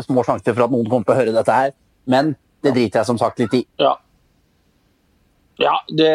små 0.06 0.24
sjanser 0.26 0.54
for 0.54 0.64
at 0.64 0.70
noen 0.70 0.88
kommer 0.90 1.04
til 1.06 1.14
å 1.14 1.18
høre 1.18 1.32
dette 1.34 1.54
her. 1.54 1.72
Men 2.06 2.36
det 2.64 2.74
driter 2.74 3.00
jeg 3.00 3.08
som 3.08 3.18
sagt 3.20 3.40
litt 3.42 3.54
i. 3.60 3.64
Ja. 3.82 3.94
Ja, 5.58 5.74
det, 5.90 6.10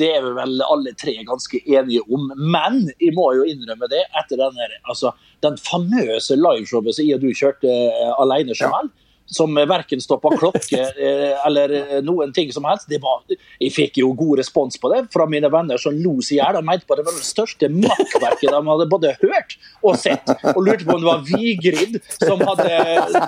det 0.00 0.06
er 0.16 0.22
vi 0.24 0.30
vel 0.38 0.62
alle 0.64 0.94
tre 0.96 1.12
ganske 1.28 1.58
enige 1.60 2.00
om. 2.08 2.30
Men 2.40 2.86
jeg 2.96 3.12
må 3.16 3.28
jo 3.36 3.44
innrømme 3.44 3.88
det, 3.92 4.00
etter 4.16 4.40
den, 4.40 4.56
altså, 4.88 5.12
den 5.44 5.58
famøse 5.60 6.38
liveshowet 6.40 6.96
som 6.96 7.04
jeg 7.04 7.18
og 7.18 7.26
du 7.26 7.36
kjørte 7.36 7.68
uh, 7.68 8.14
alene, 8.24 8.56
Jamal, 8.56 8.88
som 9.26 9.54
verken 9.54 10.00
stoppa 10.00 10.30
klokke 10.38 10.80
eh, 11.06 11.46
eller 11.46 11.74
eh, 11.74 11.98
noen 12.04 12.32
ting 12.32 12.52
som 12.52 12.66
helst, 12.68 12.88
det 12.90 13.00
var, 13.02 13.24
jeg 13.58 13.72
fikk 13.74 14.00
jo 14.02 14.12
god 14.16 14.40
respons 14.42 14.78
på 14.80 14.90
det 14.92 15.02
fra 15.14 15.26
mine 15.30 15.50
venner 15.52 15.80
som 15.82 15.96
lo 15.98 16.18
seg 16.20 16.38
i 16.38 16.40
hjel. 16.40 16.58
De 16.58 16.64
mente 16.66 16.86
på 16.86 16.98
det 16.98 17.06
var 17.06 17.18
det 17.18 17.26
største 17.26 17.70
makkverket 17.72 18.54
de 18.54 18.62
hadde 18.70 18.88
både 18.92 19.14
hørt 19.22 19.58
og 19.82 19.98
sett, 20.00 20.32
og 20.54 20.62
lurte 20.62 20.86
på 20.86 20.96
om 20.96 21.04
det 21.04 21.10
var 21.10 21.26
Vigrid 21.26 22.00
som 22.16 22.42
hadde 22.46 22.72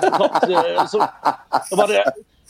tatt 0.08 0.48
eh, 0.48 0.82
som, 0.90 1.06
var 1.78 1.94
det 1.94 2.04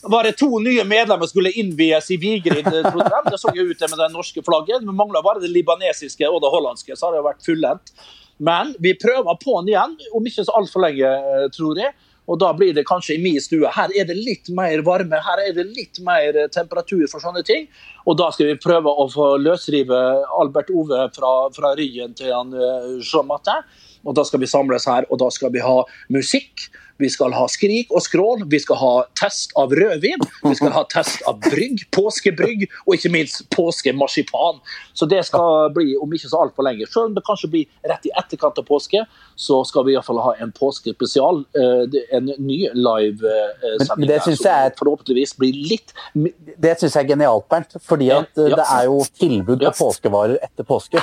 var 0.07 0.29
det 0.29 0.37
to 0.39 0.61
nye 0.63 0.85
medlemmer 0.87 1.27
skulle 1.27 1.51
innvies 1.59 2.07
i 2.15 2.17
Vigrid. 2.23 2.63
trodde 2.65 3.09
de. 3.11 3.33
Det 3.33 3.39
så 3.43 3.51
jo 3.51 3.65
ut 3.67 3.81
det 3.81 3.89
med 3.91 3.99
det 3.99 4.07
norske 4.13 4.45
flagget. 4.47 4.85
Det 4.87 4.95
mangla 4.95 5.25
bare 5.27 5.43
det 5.43 5.51
libanesiske 5.51 6.29
og 6.29 6.39
det 6.45 6.53
hollandske. 6.53 6.95
så 6.95 7.09
har 7.09 7.17
det 7.17 7.25
vært 7.27 7.43
fullendt. 7.43 7.91
Men 8.39 8.71
vi 8.79 8.93
prøver 8.95 9.41
på'n 9.43 9.67
igjen, 9.67 9.97
om 10.15 10.27
ikke 10.31 10.45
så 10.47 10.55
altfor 10.55 10.87
lenge, 10.87 11.11
tror 11.57 11.81
jeg. 11.83 11.91
Og 12.29 12.39
da 12.41 12.51
blir 12.57 12.75
det 12.77 12.85
kanskje 12.89 13.17
i 13.17 13.23
min 13.23 13.39
stue. 13.41 13.69
Her 13.73 13.93
er 13.97 14.09
det 14.09 14.17
litt 14.19 14.51
mer 14.55 14.83
varme, 14.87 15.21
her 15.25 15.43
er 15.47 15.55
det 15.57 15.65
litt 15.73 16.01
mer 16.05 16.37
eh, 16.37 16.51
temperatur 16.53 17.07
for 17.11 17.25
sånne 17.25 17.45
ting. 17.47 17.69
Og 18.09 18.19
da 18.21 18.29
skal 18.35 18.51
vi 18.51 18.59
prøve 18.61 18.93
å 18.93 19.09
få 19.13 19.31
løsrive 19.41 20.01
Albert 20.41 20.73
Ove 20.75 21.07
fra, 21.17 21.33
fra 21.57 21.73
ryggen 21.79 22.15
til 22.19 22.33
han 22.35 22.53
uh, 22.53 22.99
Jean 23.01 23.29
Martin. 23.29 23.65
Og 24.05 24.17
da 24.17 24.25
skal 24.29 24.43
vi 24.43 24.51
samles 24.51 24.87
her, 24.89 25.09
og 25.09 25.21
da 25.21 25.31
skal 25.35 25.53
vi 25.55 25.65
ha 25.65 25.81
musikk. 26.15 26.69
Vi 26.99 27.11
skal 27.13 27.35
ha 27.37 27.45
skrik 27.51 27.93
og 27.95 28.03
skrål, 28.03 28.43
vi 28.51 28.59
skal 28.63 28.81
ha 28.81 28.93
test 29.19 29.53
av 29.59 29.73
rødvin, 29.75 30.25
vi 30.43 30.55
skal 30.59 30.73
ha 30.75 30.83
test 30.91 31.23
av 31.31 31.39
brygg, 31.45 31.85
påskebrygg, 31.95 32.67
og 32.87 32.97
ikke 32.97 33.13
minst 33.15 33.45
påskemarsipan. 33.55 34.59
Så 34.99 35.07
det 35.07 35.23
skal 35.29 35.71
bli 35.77 35.95
om 36.01 36.13
ikke 36.15 36.31
så 36.31 36.43
altfor 36.43 36.67
lenge. 36.67 36.89
Selv 36.91 37.11
om 37.11 37.15
det 37.15 37.23
kanskje 37.27 37.51
blir 37.53 37.67
rett 37.87 38.09
i 38.09 38.15
etterkant 38.19 38.59
av 38.59 38.67
påske, 38.67 39.05
så 39.39 39.61
skal 39.69 39.87
vi 39.87 39.95
iallfall 39.95 40.19
ha 40.25 40.35
en 40.43 40.53
påskespesial. 40.53 41.45
eh, 41.55 41.99
En 42.19 42.33
ny 42.39 42.69
livesending 42.75 43.99
men 43.99 44.09
det 44.09 44.23
synes 44.25 44.43
jeg 44.45 44.75
forhåpentligvis 44.79 45.35
blir 45.39 45.57
litt 45.69 45.95
Det 46.15 46.75
syns 46.81 46.97
jeg 46.97 47.05
er 47.05 47.11
genialt, 47.15 47.47
Bernt. 47.51 47.77
Fordi 47.85 48.11
at 48.15 48.39
eh, 48.39 48.51
det 48.55 48.65
er 48.65 48.89
jo 48.89 49.03
tilbud 49.21 49.63
på 49.63 49.75
påskevarer 49.79 50.39
etter 50.43 50.67
påske. 50.67 51.03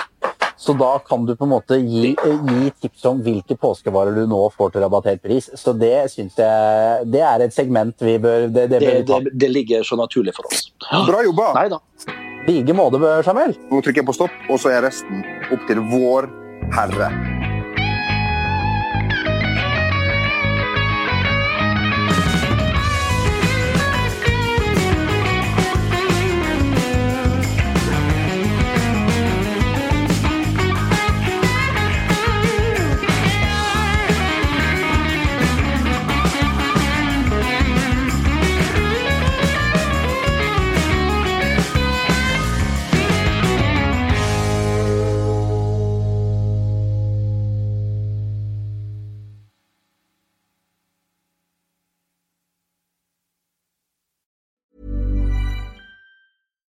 Så 0.57 0.73
da 0.79 0.97
kan 1.03 1.25
du 1.27 1.35
på 1.35 1.43
en 1.45 1.51
måte 1.51 1.77
gi, 1.81 2.13
eh, 2.15 2.45
gi 2.47 2.71
tips 2.81 3.05
om 3.05 3.21
hvilke 3.23 3.57
påskevarer 3.59 4.15
du 4.15 4.23
nå 4.29 4.41
får 4.55 4.71
til 4.75 4.85
rabattert 4.85 5.21
pris. 5.23 5.49
Så 5.55 5.73
det 5.77 6.11
syns 6.13 6.37
jeg 6.39 7.11
Det 7.11 7.21
er 7.21 7.45
et 7.45 7.53
segment 7.53 7.95
vi 7.99 8.17
bør 8.17 8.47
Det, 8.47 8.69
det 8.71 8.79
bør 8.79 9.01
det, 9.01 9.05
det, 9.05 9.35
det 9.35 9.51
ligger 9.51 9.83
så 9.83 9.99
naturlig 9.99 10.35
for 10.35 10.47
oss. 10.47 10.71
Bra 11.07 11.23
jobba! 11.27 11.51
Nei 11.59 11.67
da. 11.69 11.79
like 12.47 12.73
måte, 12.77 13.01
Samuel. 13.25 13.55
Nå 13.71 13.81
trykker 13.81 14.03
jeg 14.03 14.09
på 14.09 14.15
stopp, 14.15 14.43
og 14.49 14.61
så 14.61 14.75
er 14.75 14.85
resten 14.87 15.25
opp 15.51 15.67
til 15.67 15.81
vår 15.91 16.29
Herre. 16.75 17.34